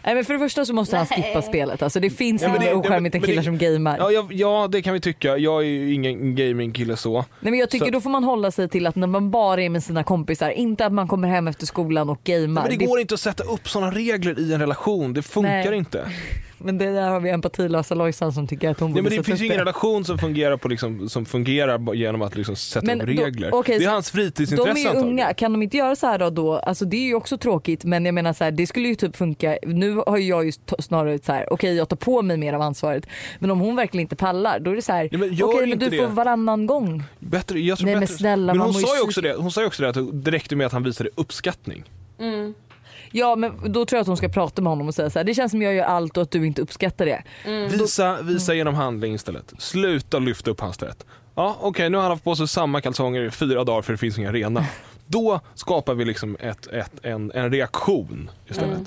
Nej, 0.05 0.15
men 0.15 0.25
för 0.25 0.33
det 0.33 0.39
första 0.39 0.65
så 0.65 0.73
måste 0.73 0.97
han 0.97 1.05
Nej. 1.09 1.23
skippa 1.23 1.41
spelet. 1.41 1.81
Alltså, 1.81 1.99
det 1.99 2.09
finns 2.09 2.41
Ja, 2.41 2.47
inget 2.47 2.59
det- 2.61 2.65
ja, 2.89 2.95
än 2.95 3.11
killar 3.11 3.35
det- 3.35 3.43
som 3.43 3.57
gamer. 3.57 3.97
Ja, 3.97 4.11
jag, 4.11 4.33
ja 4.33 4.67
det 4.71 4.81
kan 4.81 4.93
vi 4.93 4.99
tycka. 4.99 5.37
Jag 5.37 5.61
är 5.61 5.65
ju 5.67 5.93
ingen 5.93 6.35
gamingkille 6.35 6.97
så. 6.97 7.13
Nej, 7.39 7.51
men 7.51 7.59
jag 7.59 7.69
tycker 7.69 7.85
Så- 7.85 7.91
då 7.91 8.01
får 8.01 8.09
man 8.09 8.23
hålla 8.23 8.51
sig 8.51 8.69
till 8.69 8.87
att 8.87 8.95
när 8.95 9.07
man 9.07 9.31
bara 9.31 9.61
är 9.63 9.69
med 9.69 9.83
sina 9.83 10.03
kompisar, 10.03 10.49
inte 10.49 10.85
att 10.85 10.93
man 10.93 11.07
kommer 11.07 11.27
hem 11.27 11.47
efter 11.47 11.65
skolan 11.65 12.09
och 12.09 12.19
gamer. 12.23 12.47
Men 12.61 12.69
det 12.79 12.85
går 12.85 12.99
inte 12.99 13.13
att 13.13 13.19
sätta 13.19 13.43
upp 13.43 13.69
sådana 13.69 13.91
regler 13.91 14.39
i 14.39 14.53
en 14.53 14.59
relation. 14.59 15.13
Det 15.13 15.21
funkar 15.21 15.49
Nej. 15.69 15.77
inte. 15.77 16.05
men 16.63 16.77
det 16.77 16.93
där 16.93 17.09
har 17.09 17.19
vi 17.19 17.29
empatilösa 17.29 17.95
Lojsan 17.95 18.33
som 18.33 18.47
tycker 18.47 18.69
att 18.69 18.79
hon 18.79 18.89
Ja, 18.89 18.93
borde 18.93 19.09
men 19.09 19.17
det 19.17 19.23
finns 19.23 19.41
ju 19.41 19.45
ingen 19.45 19.57
relation 19.57 20.05
som 20.05 20.17
fungerar, 20.17 20.57
på 20.57 20.67
liksom, 20.67 21.09
som 21.09 21.25
fungerar 21.25 21.93
genom 21.95 22.21
att 22.21 22.35
liksom 22.35 22.55
sätta 22.55 22.85
Men 22.85 23.01
upp 23.01 23.07
då- 23.17 23.23
regler. 23.23 23.53
okej, 23.55 23.79
det 23.79 23.85
är 23.85 23.89
hans 23.89 24.11
De 24.11 24.17
fritidsintresse 24.17 24.71
är 24.79 24.81
ju 24.81 24.87
antagligen. 24.87 25.09
unga, 25.13 25.33
kan 25.33 25.51
de 25.51 25.63
inte 25.63 25.77
göra 25.77 25.95
så 25.95 26.07
här 26.07 26.19
då? 26.19 26.29
då? 26.29 26.53
Alltså 26.57 26.85
det 26.85 26.97
är 26.97 27.01
ju 27.07 27.15
också 27.15 27.37
tråkigt 27.37 27.83
men 27.83 28.05
jag 28.05 28.13
menar 28.15 28.33
så 28.33 28.43
här, 28.43 28.51
det 28.51 28.67
skulle 28.67 28.87
ju 28.87 28.95
typ 28.95 29.15
funka. 29.15 29.57
Nu 29.67 30.01
har 30.07 30.17
ju 30.17 30.27
jag 30.27 30.45
ju 30.45 30.51
snarare 30.79 31.19
så 31.23 31.31
här, 31.31 31.53
okej 31.53 31.75
jag 31.75 31.89
tar 31.89 31.95
på 31.97 32.21
mig 32.21 32.37
mer 32.37 32.53
av 32.53 32.61
ansvaret. 32.61 33.05
Men 33.39 33.51
om 33.51 33.59
hon 33.59 33.75
verkligen 33.75 34.01
inte 34.01 34.15
pallar 34.15 34.59
då 34.59 34.71
är 34.71 34.75
det 34.75 34.81
så 34.81 34.91
här, 34.91 35.09
Ja, 35.11 35.17
men 35.17 35.29
okej 35.43 35.59
men 35.61 35.71
inte 35.73 35.85
du 35.85 35.91
det. 35.91 35.97
får 35.97 36.07
varannan 36.07 36.65
gång. 36.65 37.03
Bättre, 37.19 37.59
jag 37.59 37.77
tror 37.77 37.85
Nej, 37.85 37.95
men 37.95 38.01
bättre. 38.01 38.15
snälla, 38.15 38.53
men 38.53 38.61
hon 38.61 38.71
ju 38.71 38.79
sa 38.87 38.95
ju 38.95 39.01
också 39.03 39.21
det, 39.21 39.33
hon 39.33 39.51
sa 39.51 39.61
ju 39.61 39.67
också 39.67 39.83
det 39.83 39.89
att 39.89 40.23
det 40.25 40.31
räckte 40.31 40.55
med 40.55 40.67
att 40.67 40.73
han 40.73 40.83
visade 40.83 41.09
uppskattning. 41.15 41.83
Ja 43.15 43.35
men 43.35 43.73
då 43.73 43.85
tror 43.85 43.97
jag 43.97 44.01
att 44.01 44.07
hon 44.07 44.17
ska 44.17 44.29
prata 44.29 44.61
med 44.61 44.71
honom 44.71 44.87
och 44.87 44.95
säga 44.95 45.09
så 45.09 45.19
här, 45.19 45.23
det 45.23 45.33
känns 45.33 45.51
som 45.51 45.61
jag 45.61 45.73
gör 45.73 45.83
allt 45.83 46.17
och 46.17 46.23
att 46.23 46.31
du 46.31 46.47
inte 46.47 46.61
uppskattar 46.61 47.05
det. 47.05 47.23
Visa, 47.71 48.21
visa 48.21 48.53
genom 48.53 48.75
handling 48.75 49.13
istället. 49.13 49.53
Sluta 49.57 50.19
lyfta 50.19 50.51
upp 50.51 50.59
hans 50.59 50.77
tvätt. 50.77 51.05
Ja 51.35 51.57
okej 51.61 51.89
nu 51.89 51.97
har 51.97 52.01
han 52.01 52.11
haft 52.11 52.23
på 52.23 52.35
sig 52.35 52.47
samma 52.47 52.81
kalsonger 52.81 53.21
i 53.21 53.31
fyra 53.31 53.63
dagar 53.63 53.81
för 53.81 53.93
det 53.93 53.97
finns 53.97 54.17
inga 54.17 54.31
rena. 54.31 54.65
Då 55.05 55.39
skapar 55.55 55.93
vi 55.93 56.05
liksom 56.05 56.37
ett, 56.39 56.67
ett, 56.67 56.91
en, 57.03 57.31
en 57.31 57.51
reaktion 57.51 58.29
istället. 58.49 58.81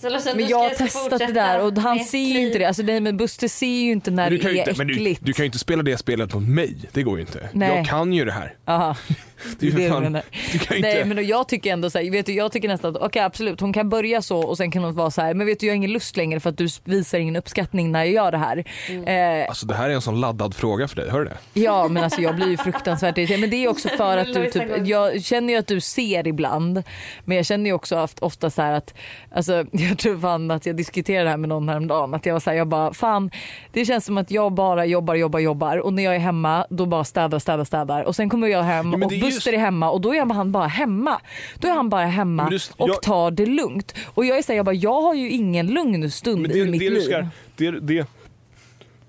Så 0.00 0.08
Lojsan, 0.08 0.36
Men 0.36 0.48
jag 0.48 0.58
har 0.58 0.70
testat 0.70 1.18
det 1.18 1.32
där 1.32 1.64
och 1.64 1.78
han 1.78 2.00
ser 2.00 2.18
ju 2.18 2.46
inte 2.46 2.58
det. 2.58 2.64
Alltså 2.64 2.82
nej 2.82 3.00
men 3.00 3.16
Buster 3.16 3.48
ser 3.48 3.66
ju 3.66 3.92
inte 3.92 4.10
när 4.10 4.30
det 4.30 4.36
är 4.36 4.54
inte, 4.54 4.74
men 4.78 4.86
du, 4.86 4.92
äckligt. 4.92 5.20
du 5.24 5.32
kan 5.32 5.42
ju 5.42 5.46
inte 5.46 5.58
spela 5.58 5.82
det 5.82 5.96
spelet 5.96 6.34
mot 6.34 6.48
mig. 6.48 6.76
Det 6.92 7.02
går 7.02 7.16
ju 7.16 7.20
inte. 7.20 7.48
Nej. 7.52 7.76
Jag 7.76 7.86
kan 7.86 8.12
ju 8.12 8.24
det 8.24 8.32
här. 8.32 8.56
Aha. 8.66 8.96
Det 9.58 9.66
är 9.66 9.72
Det 9.72 9.88
fan, 9.88 10.02
menar. 10.02 10.22
du 10.52 10.58
kan 10.58 10.76
ju 10.76 10.82
Nej 10.82 11.04
men 11.04 11.26
jag 11.26 11.48
tycker 11.48 11.72
ändå 11.72 11.90
så 11.90 11.98
här, 11.98 12.10
vet 12.10 12.26
du, 12.26 12.32
jag 12.32 12.52
tycker 12.52 12.68
nästan 12.68 12.96
att 12.96 13.02
okej 13.02 13.22
absolut 13.22 13.60
hon 13.60 13.72
kan 13.72 13.88
börja 13.88 14.22
så 14.22 14.38
och 14.40 14.56
sen 14.56 14.70
kan 14.70 14.84
hon 14.84 14.94
vara 14.94 15.10
så 15.10 15.22
här 15.22 15.34
men 15.34 15.46
vet 15.46 15.60
du 15.60 15.66
jag 15.66 15.72
har 15.72 15.76
ingen 15.76 15.92
lust 15.92 16.16
längre 16.16 16.40
för 16.40 16.50
att 16.50 16.58
du 16.58 16.68
visar 16.84 17.18
ingen 17.18 17.36
uppskattning 17.36 17.92
när 17.92 18.04
jag 18.04 18.12
gör 18.12 18.32
det 18.32 18.38
här. 18.38 18.64
Eh, 19.06 19.48
Alltså 19.48 19.66
det 19.66 19.74
här 19.74 19.88
är 19.90 19.94
en 19.94 20.00
sån 20.00 20.20
laddad 20.20 20.54
fråga 20.54 20.88
för 20.88 20.96
dig, 20.96 21.10
hör 21.10 21.18
du 21.18 21.24
det? 21.24 21.36
ja 21.60 21.88
men 21.88 22.04
alltså 22.04 22.20
jag 22.20 22.36
blir 22.36 22.48
ju 22.48 22.56
fruktansvärt 22.56 23.18
irriterad 23.18 23.40
men 23.40 23.50
det 23.50 23.56
är 23.64 23.68
också 23.68 23.88
för 23.88 24.16
att 24.18 24.34
du 24.34 24.50
typ, 24.50 24.86
jag 24.86 25.22
känner 25.24 25.52
ju 25.52 25.58
att 25.58 25.66
du 25.66 25.80
ser 25.80 26.26
ibland 26.26 26.82
men 27.24 27.36
jag 27.36 27.46
känner 27.46 27.70
ju 27.70 27.72
också 27.72 27.98
oft- 28.00 28.18
ofta 28.22 28.50
så 28.50 28.62
här 28.62 28.72
att 28.72 28.94
alltså 29.34 29.64
jag 29.72 29.98
tror 29.98 30.18
fan 30.20 30.50
att 30.50 30.66
jag 30.66 30.76
diskuterade 30.76 31.24
det 31.24 31.30
här 31.30 31.36
med 31.36 31.48
någon 31.48 31.68
häromdagen 31.68 32.14
att 32.14 32.26
jag 32.26 32.32
var 32.32 32.40
så 32.40 32.50
här, 32.50 32.56
jag 32.56 32.68
bara 32.68 32.92
fan 32.94 33.30
det 33.72 33.84
känns 33.84 34.04
som 34.04 34.18
att 34.18 34.30
jag 34.30 34.52
bara 34.52 34.84
jobbar 34.86 35.14
jobbar 35.14 35.38
jobbar 35.40 35.76
och 35.78 35.92
när 35.92 36.02
jag 36.02 36.14
är 36.14 36.18
hemma 36.18 36.66
då 36.70 36.86
bara 36.86 37.04
städar 37.04 37.38
städar 37.38 37.64
städar 37.64 38.02
och 38.02 38.16
sen 38.16 38.28
kommer 38.30 38.48
jag 38.48 38.62
hem 38.62 38.92
Ja, 39.00 39.06
och 39.06 39.12
Buster 39.34 39.50
just- 39.52 39.58
är 39.60 39.64
hemma 39.64 39.90
och 39.90 40.00
då 40.00 40.14
är 40.14 40.34
han 40.34 40.52
bara 40.52 40.66
hemma. 40.66 41.20
Då 41.58 41.68
är 41.68 41.72
han 41.72 41.88
bara 41.88 42.06
hemma 42.06 42.50
du- 42.50 42.58
och 42.76 42.88
jag- 42.88 43.02
tar 43.02 43.30
det 43.30 43.46
lugnt. 43.46 43.94
Och 44.14 44.24
jag 44.24 44.38
är 44.38 44.42
så 44.42 44.52
här, 44.52 44.56
jag 44.56 44.64
bara 44.66 44.74
jag 44.74 45.02
har 45.02 45.14
ju 45.14 45.30
ingen 45.30 45.66
lugn 45.66 46.10
stund 46.10 46.42
Men 46.42 46.50
i 46.50 46.58
det, 46.64 46.70
mitt 46.70 46.80
det, 46.80 46.90
liv. 46.90 47.00
ska, 47.00 47.26
det, 47.56 47.70
det, 47.70 48.06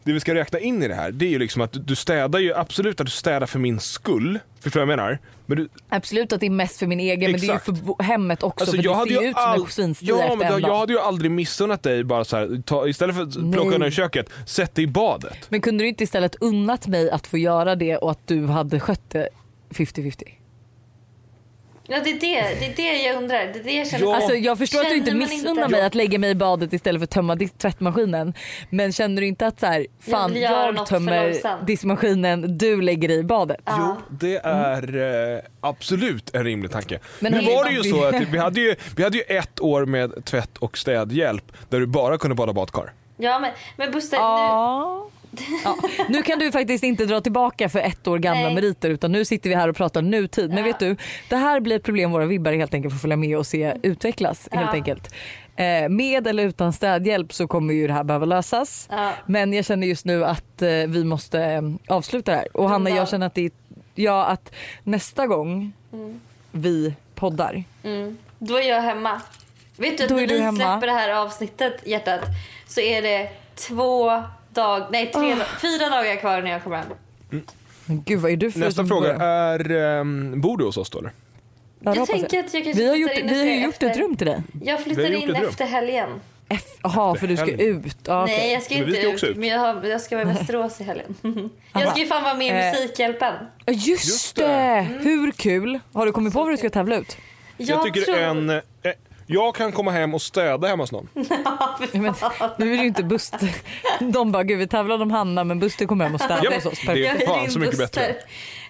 det 0.04 0.14
vi 0.14 0.20
ska 0.20 0.36
räkna 0.36 0.60
in 0.60 0.84
i 0.84 0.88
det 0.88 0.96
här, 0.96 1.12
det 1.12 1.26
är 1.26 1.30
ju 1.30 1.40
liksom 1.40 1.62
att 1.62 1.88
du, 1.88 1.96
städar 1.96 2.40
ju 2.40 2.54
absolut 2.54 3.00
att 3.00 3.08
du 3.08 3.12
städar 3.12 3.48
för 3.48 3.60
min 3.60 3.80
skull. 3.80 4.40
Förstår 4.60 4.80
du 4.80 4.86
vad 4.86 4.92
jag 4.94 4.98
menar? 4.98 5.20
Men 5.46 5.58
du, 5.58 5.70
Absolut 5.90 6.34
att 6.34 6.40
det 6.40 6.46
är 6.46 6.50
mest 6.50 6.80
för 6.80 6.88
min 6.88 7.00
egen 7.00 7.32
men 7.32 7.40
det 7.42 7.46
är 7.48 7.50
ju 7.50 7.54
Exakt. 7.56 7.66
för 7.98 8.04
hemmet 8.04 8.44
också 8.44 8.64
alltså, 8.64 8.76
för 8.78 8.84
jag 8.84 8.94
det 8.94 8.98
hade 8.98 9.14
ser 9.16 9.22
ju 9.22 9.28
ut 9.30 9.36
som 9.36 9.44
all- 9.46 9.62
en 9.62 9.68
svinstia 9.68 10.10
ja, 10.10 10.24
efter 10.24 10.38
men 10.38 10.48
en 10.48 10.54
jag, 10.54 10.62
dag. 10.62 10.70
jag 10.72 10.78
hade 10.80 10.94
ju 10.94 11.00
aldrig 11.00 11.32
missunnat 11.32 11.84
dig 11.84 12.04
bara 12.04 12.26
så 12.26 12.38
här, 12.38 12.62
ta, 12.66 12.88
istället 12.88 13.16
för 13.16 13.24
att 13.24 13.34
plocka 13.34 13.58
Nej. 13.64 13.76
undan 13.76 13.88
i 13.88 13.92
köket, 13.92 14.30
sätt 14.46 14.76
dig 14.76 14.84
i 14.84 14.88
badet. 14.88 15.38
Men 15.50 15.62
kunde 15.62 15.84
du 15.84 15.88
inte 15.88 16.04
istället 16.04 16.36
unnat 16.42 16.88
mig 16.88 17.10
att 17.12 17.28
få 17.28 17.38
göra 17.38 17.76
det 17.76 17.98
och 17.98 18.12
att 18.12 18.28
du 18.28 18.46
hade 18.48 18.80
skött 18.80 19.10
det 19.10 19.30
50-50? 19.70 20.24
Ja 21.90 22.00
det 22.04 22.10
är 22.10 22.14
det, 22.14 22.60
det 22.60 22.66
är 22.66 22.76
det 22.76 23.04
jag 23.04 23.16
undrar. 23.18 23.38
Det 23.38 23.60
är 23.60 23.64
det 23.64 23.72
jag 23.72 23.88
känner. 23.88 24.06
Ja. 24.06 24.16
Alltså 24.16 24.34
jag 24.36 24.58
förstår 24.58 24.80
att 24.82 24.90
du 24.90 24.96
inte 24.98 25.10
Känner 25.12 25.20
missunnar 25.28 25.52
inte- 25.64 25.68
mig 25.72 25.82
att 25.82 25.96
lägga 25.96 26.20
mig 26.20 26.30
i 26.30 26.36
badet 26.36 26.74
istället 26.74 27.00
för 27.00 27.04
att 27.04 27.10
tömma 27.10 27.38
tvättmaskinen. 27.58 28.34
Men 28.70 28.92
känner 28.92 29.22
du 29.22 29.28
inte 29.28 29.48
att 29.48 29.60
så 29.60 29.66
här, 29.66 29.88
fan 30.00 30.36
jag, 30.36 30.76
för 30.78 30.86
tömmer 30.86 31.66
diskmaskinen, 31.66 32.58
du 32.58 32.82
lägger 32.82 33.12
i 33.12 33.24
badet? 33.24 33.62
Jo, 33.68 33.96
det 34.10 34.38
är 34.44 34.98
eh, 35.36 35.42
absolut 35.62 36.36
en 36.36 36.44
rimlig 36.44 36.72
tanke. 36.72 37.00
Men 37.20 37.32
nu 37.32 37.42
var 37.42 37.66
det 37.66 37.72
ju 37.72 37.84
så 37.84 38.06
att 38.06 38.16
vi 38.22 38.38
hade 38.38 38.62
ju, 38.62 38.76
vi 38.96 39.04
hade 39.04 39.18
ju 39.18 39.24
ett 39.24 39.60
år 39.60 39.86
med 39.86 40.26
tvätt 40.26 40.58
och 40.58 40.78
städhjälp 40.78 41.52
där 41.70 41.80
du 41.80 41.86
bara 41.86 42.18
kunde 42.18 42.36
bada 42.36 42.54
badkar. 42.54 42.94
Ja 43.18 43.40
men, 43.40 43.52
men 43.78 43.92
Buster, 43.92 44.18
nu, 44.18 45.10
Ja. 45.64 45.78
Nu 46.10 46.22
kan 46.22 46.40
du 46.40 46.52
faktiskt 46.52 46.84
inte 46.84 47.06
dra 47.06 47.22
tillbaka 47.22 47.70
för 47.70 47.80
ett 47.80 48.08
år 48.08 48.18
gamla 48.20 48.44
Nej. 48.44 48.56
meriter 48.56 48.90
utan 48.90 49.12
nu 49.12 49.26
sitter 49.26 49.50
vi 49.50 49.56
här 49.56 49.68
och 49.68 49.76
pratar 49.76 50.02
nutid. 50.02 50.50
Men 50.50 50.58
Ja. 50.58 50.64
vet 50.64 50.80
du, 50.80 50.96
det 51.30 51.36
här 51.36 51.60
blir 51.60 51.76
ett 51.76 51.84
problem 51.84 52.12
våra 52.12 52.26
vibbare 52.26 52.56
helt 52.56 52.74
enkelt 52.74 52.94
får 52.94 53.00
följa 53.00 53.18
med 53.18 53.38
och 53.38 53.48
se 53.48 53.74
utvecklas 53.84 54.50
helt 54.52 54.66
Ja. 54.68 54.74
enkelt. 54.74 55.14
Eh, 55.56 55.90
med 55.90 56.28
eller 56.28 56.44
utan 56.44 56.74
städhjälp 56.74 57.34
så 57.34 57.48
kommer 57.48 57.74
ju 57.74 57.88
det 57.88 57.94
här 57.94 58.04
behöva 58.04 58.26
lösas. 58.26 58.90
Men 59.26 59.54
jag 59.54 59.66
känner 59.66 59.88
just 59.88 60.06
nu 60.06 60.26
att 60.26 60.62
eh, 60.62 60.70
vi 60.70 61.04
måste 61.04 61.42
eh, 61.44 61.62
avsluta 61.88 62.32
det 62.32 62.38
här. 62.38 62.58
Och 62.58 62.70
Hanna 62.70 62.90
Ja. 62.90 62.96
jag 62.96 63.10
känner 63.10 63.28
att, 63.28 63.36
det, 63.36 63.54
ja, 63.96 64.26
att 64.26 64.52
nästa 64.84 65.28
gång 65.28 65.74
vi 66.52 66.94
poddar 67.16 67.64
mm, 67.84 68.18
då 68.40 68.56
är 68.60 68.70
jag 68.70 68.82
hemma. 68.82 69.22
Vet 69.78 69.98
du 69.98 70.04
att 70.04 70.10
när 70.10 70.18
är 70.22 70.28
vi 70.28 70.40
hemma. 70.42 70.58
släpper 70.58 70.88
det 70.88 70.94
här 70.94 71.10
avsnittet 71.10 71.88
hjärtat 71.88 72.22
så 72.68 72.82
är 72.82 73.02
det 73.02 73.30
två 73.56 74.24
dag, 74.58 74.88
nej 74.92 75.12
tre, 75.12 75.36
fyra 75.62 75.90
dagar 75.90 76.16
kvar 76.16 76.42
när 76.42 76.52
jag 76.52 76.64
kommer 76.64 76.78
hem. 76.78 76.88
Men 77.86 78.04
gud 78.06 78.20
vad 78.20 78.32
är 78.32 78.38
du 78.38 78.52
för 78.52 78.60
Nästa 78.60 78.86
fråga, 78.86 79.14
är, 79.16 79.72
ehm, 79.72 80.42
bor 80.42 80.58
du 80.58 80.66
hos 80.66 80.78
oss 80.78 80.90
då 80.90 81.00
eller? 81.00 81.12
Jag 81.80 81.92
hoppas 81.92 82.10
tänker 82.10 82.40
att 82.40 82.54
jag 82.54 82.64
kanske 82.64 82.82
vi 82.84 82.88
har, 82.88 82.96
gjort, 82.96 83.12
in 83.12 83.28
vi 83.28 83.38
har 83.40 83.46
ju 83.46 83.70
efter- 83.70 83.86
gjort 83.88 83.96
ett 83.96 84.02
rum 84.02 84.16
till 84.18 84.28
dig. 84.28 84.42
Jag 84.64 84.84
flyttar 84.84 85.12
in 85.12 85.36
efter 85.36 85.66
helgen. 85.66 86.10
Jaha, 86.84 87.16
för 87.16 87.28
du 87.28 87.38
ska 87.38 87.52
ut. 87.52 87.98
Ja, 88.06 88.24
okej. 88.24 88.38
Nej 88.38 88.54
jag 88.54 88.64
ska 88.64 88.76
inte 88.76 88.94
ska 88.94 89.10
ut, 89.12 89.24
ut. 89.24 89.38
men 89.38 89.50
jag, 89.50 89.60
har, 89.60 89.84
jag 89.84 90.02
ska 90.02 90.16
vara 90.16 90.30
i 90.30 90.34
Västerås 90.34 90.82
i 90.82 90.84
helgen. 90.84 91.16
jag 91.74 91.90
ska 91.92 92.00
ju 92.00 92.06
fan 92.08 92.24
vara 92.24 92.34
med 92.34 92.48
i 92.48 92.50
Eh. 92.50 92.72
Musikhjälpen. 92.82 93.34
Just, 93.68 93.88
Just 93.88 94.36
det. 94.36 94.48
det. 94.48 94.88
Hur 95.02 95.32
kul? 95.32 95.80
Har 95.94 96.06
du 96.06 96.12
kommit 96.12 96.34
på 96.34 96.44
vad 96.44 96.54
du 96.54 96.58
ska 96.58 96.70
tävla 96.70 96.96
ut? 96.98 97.18
Jag 97.58 97.84
tycker 97.84 98.02
tror... 98.02 98.18
en... 98.18 98.62
Eh, 99.28 99.36
jag 99.36 99.56
kan 99.56 99.72
komma 99.72 99.92
hem 99.92 100.14
och 100.14 100.22
städa 100.22 100.68
hemma 100.68 100.84
hos 100.84 100.92
någon. 100.92 101.10
Ja, 101.46 101.80
Men, 101.92 102.14
nu 102.58 102.74
är 102.74 102.78
det 102.78 102.82
ju 102.82 102.88
inte 102.88 103.04
Buster. 103.04 103.50
De 104.14 104.32
bara, 104.32 104.44
gud 104.44 104.60
vi 104.60 104.68
tävlar 104.68 105.02
om 105.02 105.12
Hanna 105.12 105.44
men 105.44 105.60
Buster 105.60 105.86
kommer 105.86 106.06
hem 106.06 106.16
och 106.16 106.22
städar 106.22 106.56
hos 106.56 106.66
oss. 106.66 106.80
det 106.86 107.08
är 107.08 107.26
fan 107.26 107.52
så 107.52 107.60
mycket 107.60 107.78
bättre. 107.78 108.16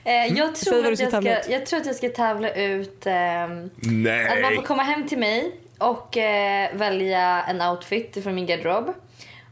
Eh, 0.03 0.13
jag, 0.13 0.37
Mm. 0.37 0.55
Säg 0.55 0.71
tror 0.71 0.85
jag, 0.85 0.97
ska, 0.97 1.51
jag 1.51 1.65
tror 1.65 1.79
att 1.79 1.85
jag 1.85 1.95
ska 1.95 2.09
tävla 2.09 2.49
ut 2.53 3.03
ehm, 3.05 3.65
att 3.65 3.85
man 3.85 4.03
Nej! 4.03 4.55
får 4.55 4.63
komma 4.63 4.83
hem 4.83 5.07
till 5.07 5.17
mig 5.17 5.51
och 5.77 6.17
eh, 6.17 6.75
välja 6.75 7.43
en 7.43 7.61
outfit 7.61 8.23
från 8.23 8.35
min 8.35 8.45
garderob. 8.45 8.93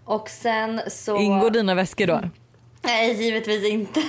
Och 0.06 0.30
sen 0.30 0.82
så... 0.88 1.18
Ingår 1.18 1.50
dina 1.50 1.76
väskor 1.76 2.08
då? 2.08 2.22
Nej, 2.82 3.24
givetvis 3.24 3.66
inte. 3.70 4.00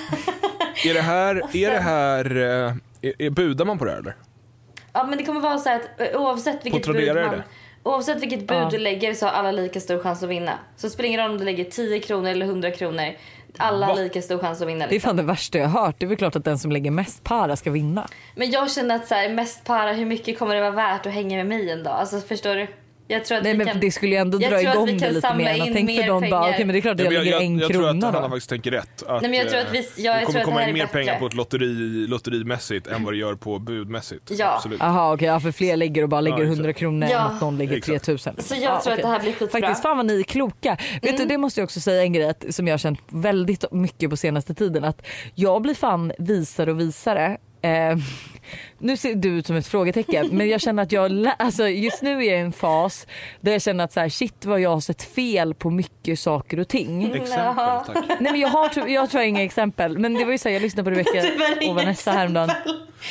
Är 0.84 0.94
det 0.94 1.00
här... 1.02 1.34
Är 1.56 1.70
det 1.70 1.80
här... 1.80 2.36
eh, 2.36 2.74
Är, 3.02 3.22
är, 3.22 3.30
budar 3.30 3.64
man 3.64 3.78
på 3.78 3.84
det 3.84 3.90
här 3.90 3.98
eller? 3.98 4.14
Ja, 4.96 5.06
men 5.08 5.18
det 5.18 5.24
kommer 5.24 5.40
vara 5.40 5.58
så 5.58 5.68
här 5.68 5.76
att 5.80 6.00
eh, 6.14 6.20
oavsett 6.20 6.66
vilket 6.66 6.86
bud 6.86 7.14
man... 7.14 7.30
det? 7.30 7.42
Oavsett 7.82 8.22
vilket 8.22 8.46
bud 8.46 8.56
Ja. 8.56 8.68
du 8.70 8.78
lägger 8.78 9.14
så 9.14 9.26
har 9.26 9.32
alla 9.32 9.52
lika 9.52 9.80
stor 9.80 9.98
chans 9.98 10.22
att 10.22 10.28
vinna. 10.28 10.52
Så 10.76 10.88
det 11.02 11.08
ingen 11.08 11.20
roll 11.20 11.30
om 11.30 11.38
du 11.38 11.44
lägger 11.44 11.64
10 11.64 12.00
kronor 12.00 12.28
eller 12.28 12.46
100 12.46 12.70
kronor. 12.70 13.12
Alla 13.58 13.86
har 13.86 13.94
lika 13.96 14.22
stor 14.22 14.38
chans 14.38 14.62
att 14.62 14.68
vinna. 14.68 14.78
Det 14.78 14.90
är 14.90 14.92
Liksom. 14.92 15.08
fan 15.08 15.16
det 15.16 15.22
värsta 15.22 15.58
jag 15.58 15.68
har 15.68 15.80
hört. 15.86 15.94
Det 15.98 16.06
är 16.06 16.08
väl 16.08 16.16
klart 16.16 16.36
att 16.36 16.44
den 16.44 16.58
som 16.58 16.72
lägger 16.72 16.90
mest 16.90 17.24
para 17.24 17.56
ska 17.56 17.70
vinna. 17.70 18.08
Men 18.34 18.50
jag 18.50 18.70
känner 18.70 18.96
att 18.96 19.08
så 19.08 19.14
här, 19.14 19.28
mest 19.28 19.64
para, 19.64 19.92
hur 19.92 20.06
mycket 20.06 20.38
kommer 20.38 20.54
det 20.54 20.60
vara 20.60 20.70
värt 20.70 21.06
att 21.06 21.12
hänga 21.12 21.36
med 21.36 21.46
mig 21.46 21.70
en 21.70 21.82
dag? 21.82 21.92
Alltså 21.94 22.20
förstår 22.20 22.54
du? 22.54 22.66
Jag 23.08 23.24
tror 23.24 23.38
att 23.38 23.44
Nej 23.44 23.52
vi 23.52 23.58
men 23.58 23.66
kan... 23.66 23.80
det 23.80 23.90
skulle 23.90 24.12
ju 24.12 24.18
ändå 24.20 24.38
dra 24.38 24.60
igång 24.60 24.86
det 24.98 25.10
lite 25.10 25.34
mer. 25.34 25.54
in 25.66 25.74
Tänk 25.74 25.90
för 25.90 25.96
mer 25.96 26.06
de 26.08 26.30
bara, 26.30 26.40
okej 26.50 26.64
men 26.64 26.68
det 26.68 26.78
är 26.78 26.80
klart 26.80 26.94
att 26.94 27.00
jag 27.04 27.12
jag, 27.12 27.18
lägger 27.24 27.32
jag, 27.32 27.44
en 27.44 27.58
jag 27.58 27.70
tror 27.72 27.82
krona 27.82 28.08
att 28.08 28.14
Hanna 28.14 28.28
faktiskt 28.28 28.48
tänker 28.50 28.70
rätt. 28.70 29.02
Att, 29.06 29.22
Nej, 29.22 29.30
men 29.30 29.38
jag 29.40 29.48
tror 29.48 29.60
eh, 29.60 29.66
att 29.66 29.72
vi- 29.74 30.02
jag 30.04 30.16
det 30.16 30.20
kommer 30.24 30.30
tror 30.32 30.40
att 30.40 30.44
komma 30.44 30.66
in 30.68 30.72
mer 30.74 30.82
bättre. 30.84 30.98
pengar 30.98 31.18
på 31.18 31.26
ett 31.26 31.34
lotteri, 31.34 32.06
lotterimässigt 32.08 32.86
än 32.86 33.04
vad 33.04 33.12
det 33.12 33.16
gör 33.18 33.34
på 33.34 33.58
budmässigt. 33.58 34.30
Ja. 34.38 34.54
Absolut. 34.56 34.80
Jaha 34.80 35.12
okej, 35.14 35.28
ja, 35.28 35.40
för 35.40 35.52
fler 35.52 35.76
lägger 35.76 36.02
och 36.02 36.08
bara 36.08 36.20
lägger 36.20 36.36
exakt. 36.36 36.52
100 36.56 36.72
kronor 36.72 37.08
Ja. 37.10 37.18
än 37.30 37.34
att 37.34 37.40
någon 37.40 37.58
lägger 37.58 37.76
Exakt. 37.76 38.04
3000. 38.04 38.34
Så 38.38 38.54
jag 38.54 38.82
tror 38.82 38.92
att 38.92 39.02
det 39.02 39.08
här 39.08 39.20
blir 39.20 39.32
skitbra. 39.32 39.60
Faktiskt 39.60 39.82
fan 39.82 39.96
vad 39.96 40.06
ni 40.06 40.18
är 40.20 40.22
kloka. 40.22 40.78
Vet 41.02 41.16
du 41.16 41.24
det 41.24 41.38
måste 41.38 41.60
jag 41.60 41.64
också 41.64 41.80
säga 41.80 42.02
en 42.02 42.12
grej 42.12 42.34
som 42.50 42.66
jag 42.66 42.72
har 42.72 42.78
känt 42.78 43.00
väldigt 43.08 43.72
mycket 43.72 44.10
på 44.10 44.16
senaste 44.16 44.54
tiden 44.54 44.84
att 44.84 45.06
jag 45.34 45.62
blir 45.62 45.74
fan 45.74 46.12
visare 46.18 46.70
och 46.70 46.80
visare. 46.80 47.36
Eh, 47.62 47.96
nu 48.78 48.96
ser 48.96 49.14
du 49.14 49.28
ut 49.28 49.46
som 49.46 49.56
ett 49.56 49.66
frågetecken 49.66 50.28
men 50.32 50.48
jag 50.48 50.60
känner 50.60 50.82
att 50.82 50.92
jag, 50.92 51.30
alltså 51.38 51.68
just 51.68 52.02
nu 52.02 52.10
är 52.10 52.14
jag 52.30 52.38
i 52.38 52.40
en 52.40 52.52
fas 52.52 53.06
där 53.40 53.52
jag 53.52 53.62
känner 53.62 53.84
att 53.84 53.92
så 53.92 54.00
här, 54.00 54.08
shit 54.08 54.44
vad 54.44 54.60
jag 54.60 54.70
har 54.70 54.80
sett 54.80 55.02
fel 55.02 55.54
på 55.54 55.70
mycket 55.70 56.18
saker 56.18 56.60
och 56.60 56.68
ting. 56.68 57.04
Exempel, 57.14 57.54
tack. 57.54 58.20
Nej 58.20 58.32
men 58.32 58.40
jag 58.40 58.48
har, 58.48 58.88
jag 58.88 59.10
tror 59.10 59.22
inga 59.22 59.42
exempel 59.42 59.98
men 59.98 60.14
det 60.14 60.24
var 60.24 60.32
ju 60.32 60.38
så 60.38 60.48
här, 60.48 60.54
jag 60.54 60.62
lyssnade 60.62 60.90
på 60.90 60.96
Rebecca 60.96 61.22
och 61.68 61.74
Vanessa 61.74 62.10
häromdagen. 62.12 62.50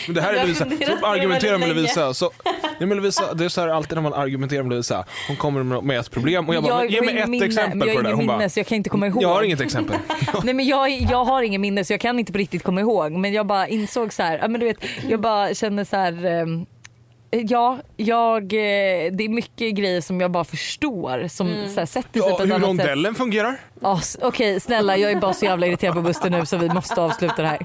Men 0.08 0.16
det 0.16 0.22
här 0.22 0.34
är 0.34 0.42
Lovisa, 0.42 0.66
det 0.66 1.00
argumenterar 1.04 1.58
med 1.58 1.70
Lovisa. 1.70 2.14
Så, 2.14 2.32
nej 2.80 2.88
men 2.88 2.98
Lovisa, 2.98 3.34
det 3.34 3.46
är 3.46 3.50
så 3.50 3.62
här 3.62 3.68
alltid 3.68 3.96
när 3.96 4.02
man 4.02 4.14
argumenterar 4.14 4.64
med 4.64 4.70
Lovisa. 4.70 5.06
Hon 5.28 5.38
kommer 5.38 5.82
med 5.82 6.00
ett 6.00 6.12
problem 6.12 6.50
och 6.50 6.56
jag 6.56 6.64
bara, 6.64 6.84
Jag 6.84 6.92
ge 6.92 7.02
mig 7.02 7.20
ett 7.20 7.30
minne, 7.30 7.46
exempel 7.46 7.90
på 7.90 8.02
det 8.02 8.10
där. 8.10 8.14
Hon 8.14 8.28
bara, 8.28 8.50
så 8.50 8.60
jag 8.60 8.68
kan 8.68 8.76
inte 8.76 8.90
komma 8.90 9.08
ihåg. 9.08 9.24
jag 9.24 9.30
har 9.30 9.44
inget 9.44 9.62
exempel. 9.62 9.98
Nej 10.44 10.54
men 10.54 10.66
jag, 10.66 10.90
jag 10.90 11.26
har 11.26 11.42
ingen 11.44 11.62
minne 11.62 11.86
så 11.86 11.94
jag 11.94 12.02
kan 12.02 12.20
inte 12.20 12.32
på 12.32 12.38
riktigt 12.38 12.64
komma 12.64 12.82
ihåg 12.82 13.12
men 13.12 13.34
jag 13.34 13.46
bara 13.46 13.68
insåg 13.68 14.14
så 14.14 14.24
här, 14.24 14.38
ja 14.42 14.48
men 14.48 14.60
du 14.60 14.66
vet 14.66 14.78
jag 15.10 15.20
bara 15.22 15.54
känner 15.54 15.84
så 15.84 15.96
här. 15.98 16.46
Ehm, 17.32 17.46
Ja, 17.48 17.78
jag, 17.98 18.44
eh, 18.44 19.12
det 19.12 19.24
är 19.24 19.30
mycket 19.30 19.76
grejer 19.76 20.02
som 20.02 20.22
jag 20.22 20.32
bara 20.32 20.44
förstår 20.44 21.28
som 21.28 21.48
så 21.74 21.80
här, 21.80 21.86
sätter 21.86 22.20
sig 22.22 22.30
Ja, 22.30 22.38
på 22.38 22.44
ett 22.44 22.50
hur 22.50 22.54
annat 22.56 22.62
sätt. 22.62 22.70
rondellen 22.70 23.16
fungerar? 23.16 23.56
Ja, 23.82 23.98
s- 24.02 24.18
Okej 24.22 24.60
snälla 24.60 24.98
jag 24.98 25.12
är 25.12 25.16
bara 25.20 25.34
så 25.34 25.46
jävla 25.46 25.68
irriterad 25.68 25.94
på 25.96 26.02
Buster 26.02 26.30
nu 26.30 26.46
så 26.46 26.58
vi 26.58 26.70
måste 26.70 27.02
avsluta 27.02 27.42
det 27.42 27.48
här. 27.48 27.60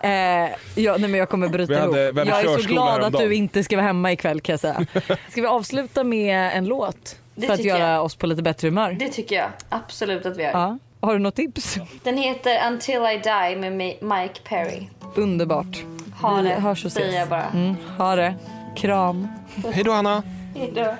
Eh, 0.00 0.50
ja, 0.74 0.96
nej, 0.98 1.10
men 1.10 1.14
jag 1.20 1.28
kommer 1.28 1.48
bryta 1.48 1.72
Vi 1.72 1.78
hade- 1.80 2.02
ihop. 2.04 2.14
vi 2.16 2.18
hade 2.20 2.30
Jag 2.30 2.54
är 2.54 2.58
så 2.62 2.68
glad 2.68 3.02
att 3.04 3.18
du 3.18 3.34
inte 3.34 3.64
ska 3.64 3.76
vara 3.76 3.86
hemma 3.86 4.12
ikväll 4.12 4.40
kan 4.40 4.52
jag 4.52 4.60
säga. 4.60 4.86
Ska 5.30 5.40
vi 5.40 5.46
avsluta 5.46 6.04
med 6.04 6.50
en 6.56 6.64
låt? 6.64 7.16
Det 7.34 7.46
för 7.46 7.54
att 7.54 7.64
göra 7.64 7.88
jag. 7.92 8.04
oss 8.04 8.14
på 8.16 8.26
lite 8.26 8.42
bättre 8.42 8.68
humör? 8.68 8.96
Det 8.98 9.08
tycker 9.08 9.36
jag 9.36 9.48
absolut 9.68 10.26
att 10.26 10.36
vi 10.36 10.42
gör. 10.42 10.50
Ja. 10.50 10.78
Har 11.00 11.12
du 11.12 11.18
något 11.18 11.34
tips? 11.36 11.76
Den 12.02 12.16
heter 12.18 12.58
Until 12.70 12.94
I 12.94 13.20
Die 13.24 13.56
med 13.56 13.72
Mi- 13.72 14.04
Mike 14.22 14.40
Perry. 14.48 14.88
Underbart. 15.14 15.82
Ha 16.20 16.36
Vi 16.36 16.48
det, 16.48 16.54
hörs 16.54 16.84
och 16.84 16.92
säger 16.92 17.06
ses. 17.08 17.18
jag 17.20 17.28
bara. 17.28 17.44
Mm, 17.54 17.74
ha 17.98 18.16
det. 18.16 18.34
Kram. 18.76 19.28
Hej 19.72 19.84
då 19.84 19.92
Hanna. 19.92 20.22
Hejdå. 20.54 20.96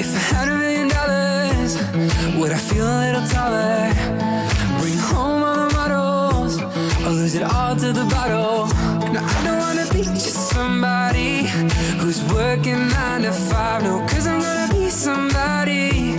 If 0.00 0.16
I 0.16 0.34
had 0.34 0.48
a 0.48 0.56
million 0.56 0.88
dollars, 0.88 1.76
would 2.38 2.52
I 2.52 2.58
feel 2.58 2.86
a 2.86 2.98
little 3.06 3.26
taller? 3.28 3.92
Bring 4.80 4.98
home 4.98 5.42
all 5.44 5.56
the 5.56 5.76
models, 5.78 6.62
or 7.06 7.10
lose 7.10 7.34
it 7.38 7.42
all 7.42 7.76
to 7.76 7.92
the 7.92 8.04
bottle? 8.04 8.68
No, 9.12 9.20
I 9.20 9.44
don't 9.44 9.58
wanna 9.58 9.86
be 9.92 10.02
just 10.02 10.50
somebody 10.54 11.46
who's 12.00 12.20
working 12.34 12.88
nine 12.88 13.22
to 13.22 13.32
five. 13.32 13.82
No, 13.82 14.00
cause 14.06 14.26
I'm 14.26 14.40
gonna 14.40 14.68
be 14.72 14.90
somebody 14.90 16.16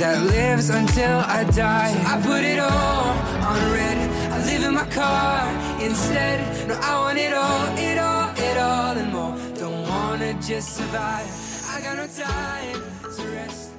that 0.00 0.22
lives 0.22 0.70
until 0.70 1.18
I 1.38 1.44
die. 1.44 1.92
So 1.92 2.00
I 2.12 2.20
put 2.22 2.44
it 2.44 2.58
all 2.58 3.04
on 3.50 3.72
red. 3.72 4.05
My 4.76 4.84
car 4.90 5.48
instead. 5.80 6.68
No, 6.68 6.74
I 6.74 7.00
want 7.00 7.16
it 7.16 7.32
all, 7.32 7.78
it 7.78 7.96
all, 7.96 8.28
it 8.36 8.58
all 8.58 8.94
and 8.94 9.10
more. 9.10 9.34
Don't 9.54 9.88
wanna 9.88 10.34
just 10.34 10.76
survive. 10.76 11.30
I 11.72 11.80
got 11.80 11.96
no 11.96 12.06
time 12.06 12.82
to 13.16 13.22
rest. 13.28 13.75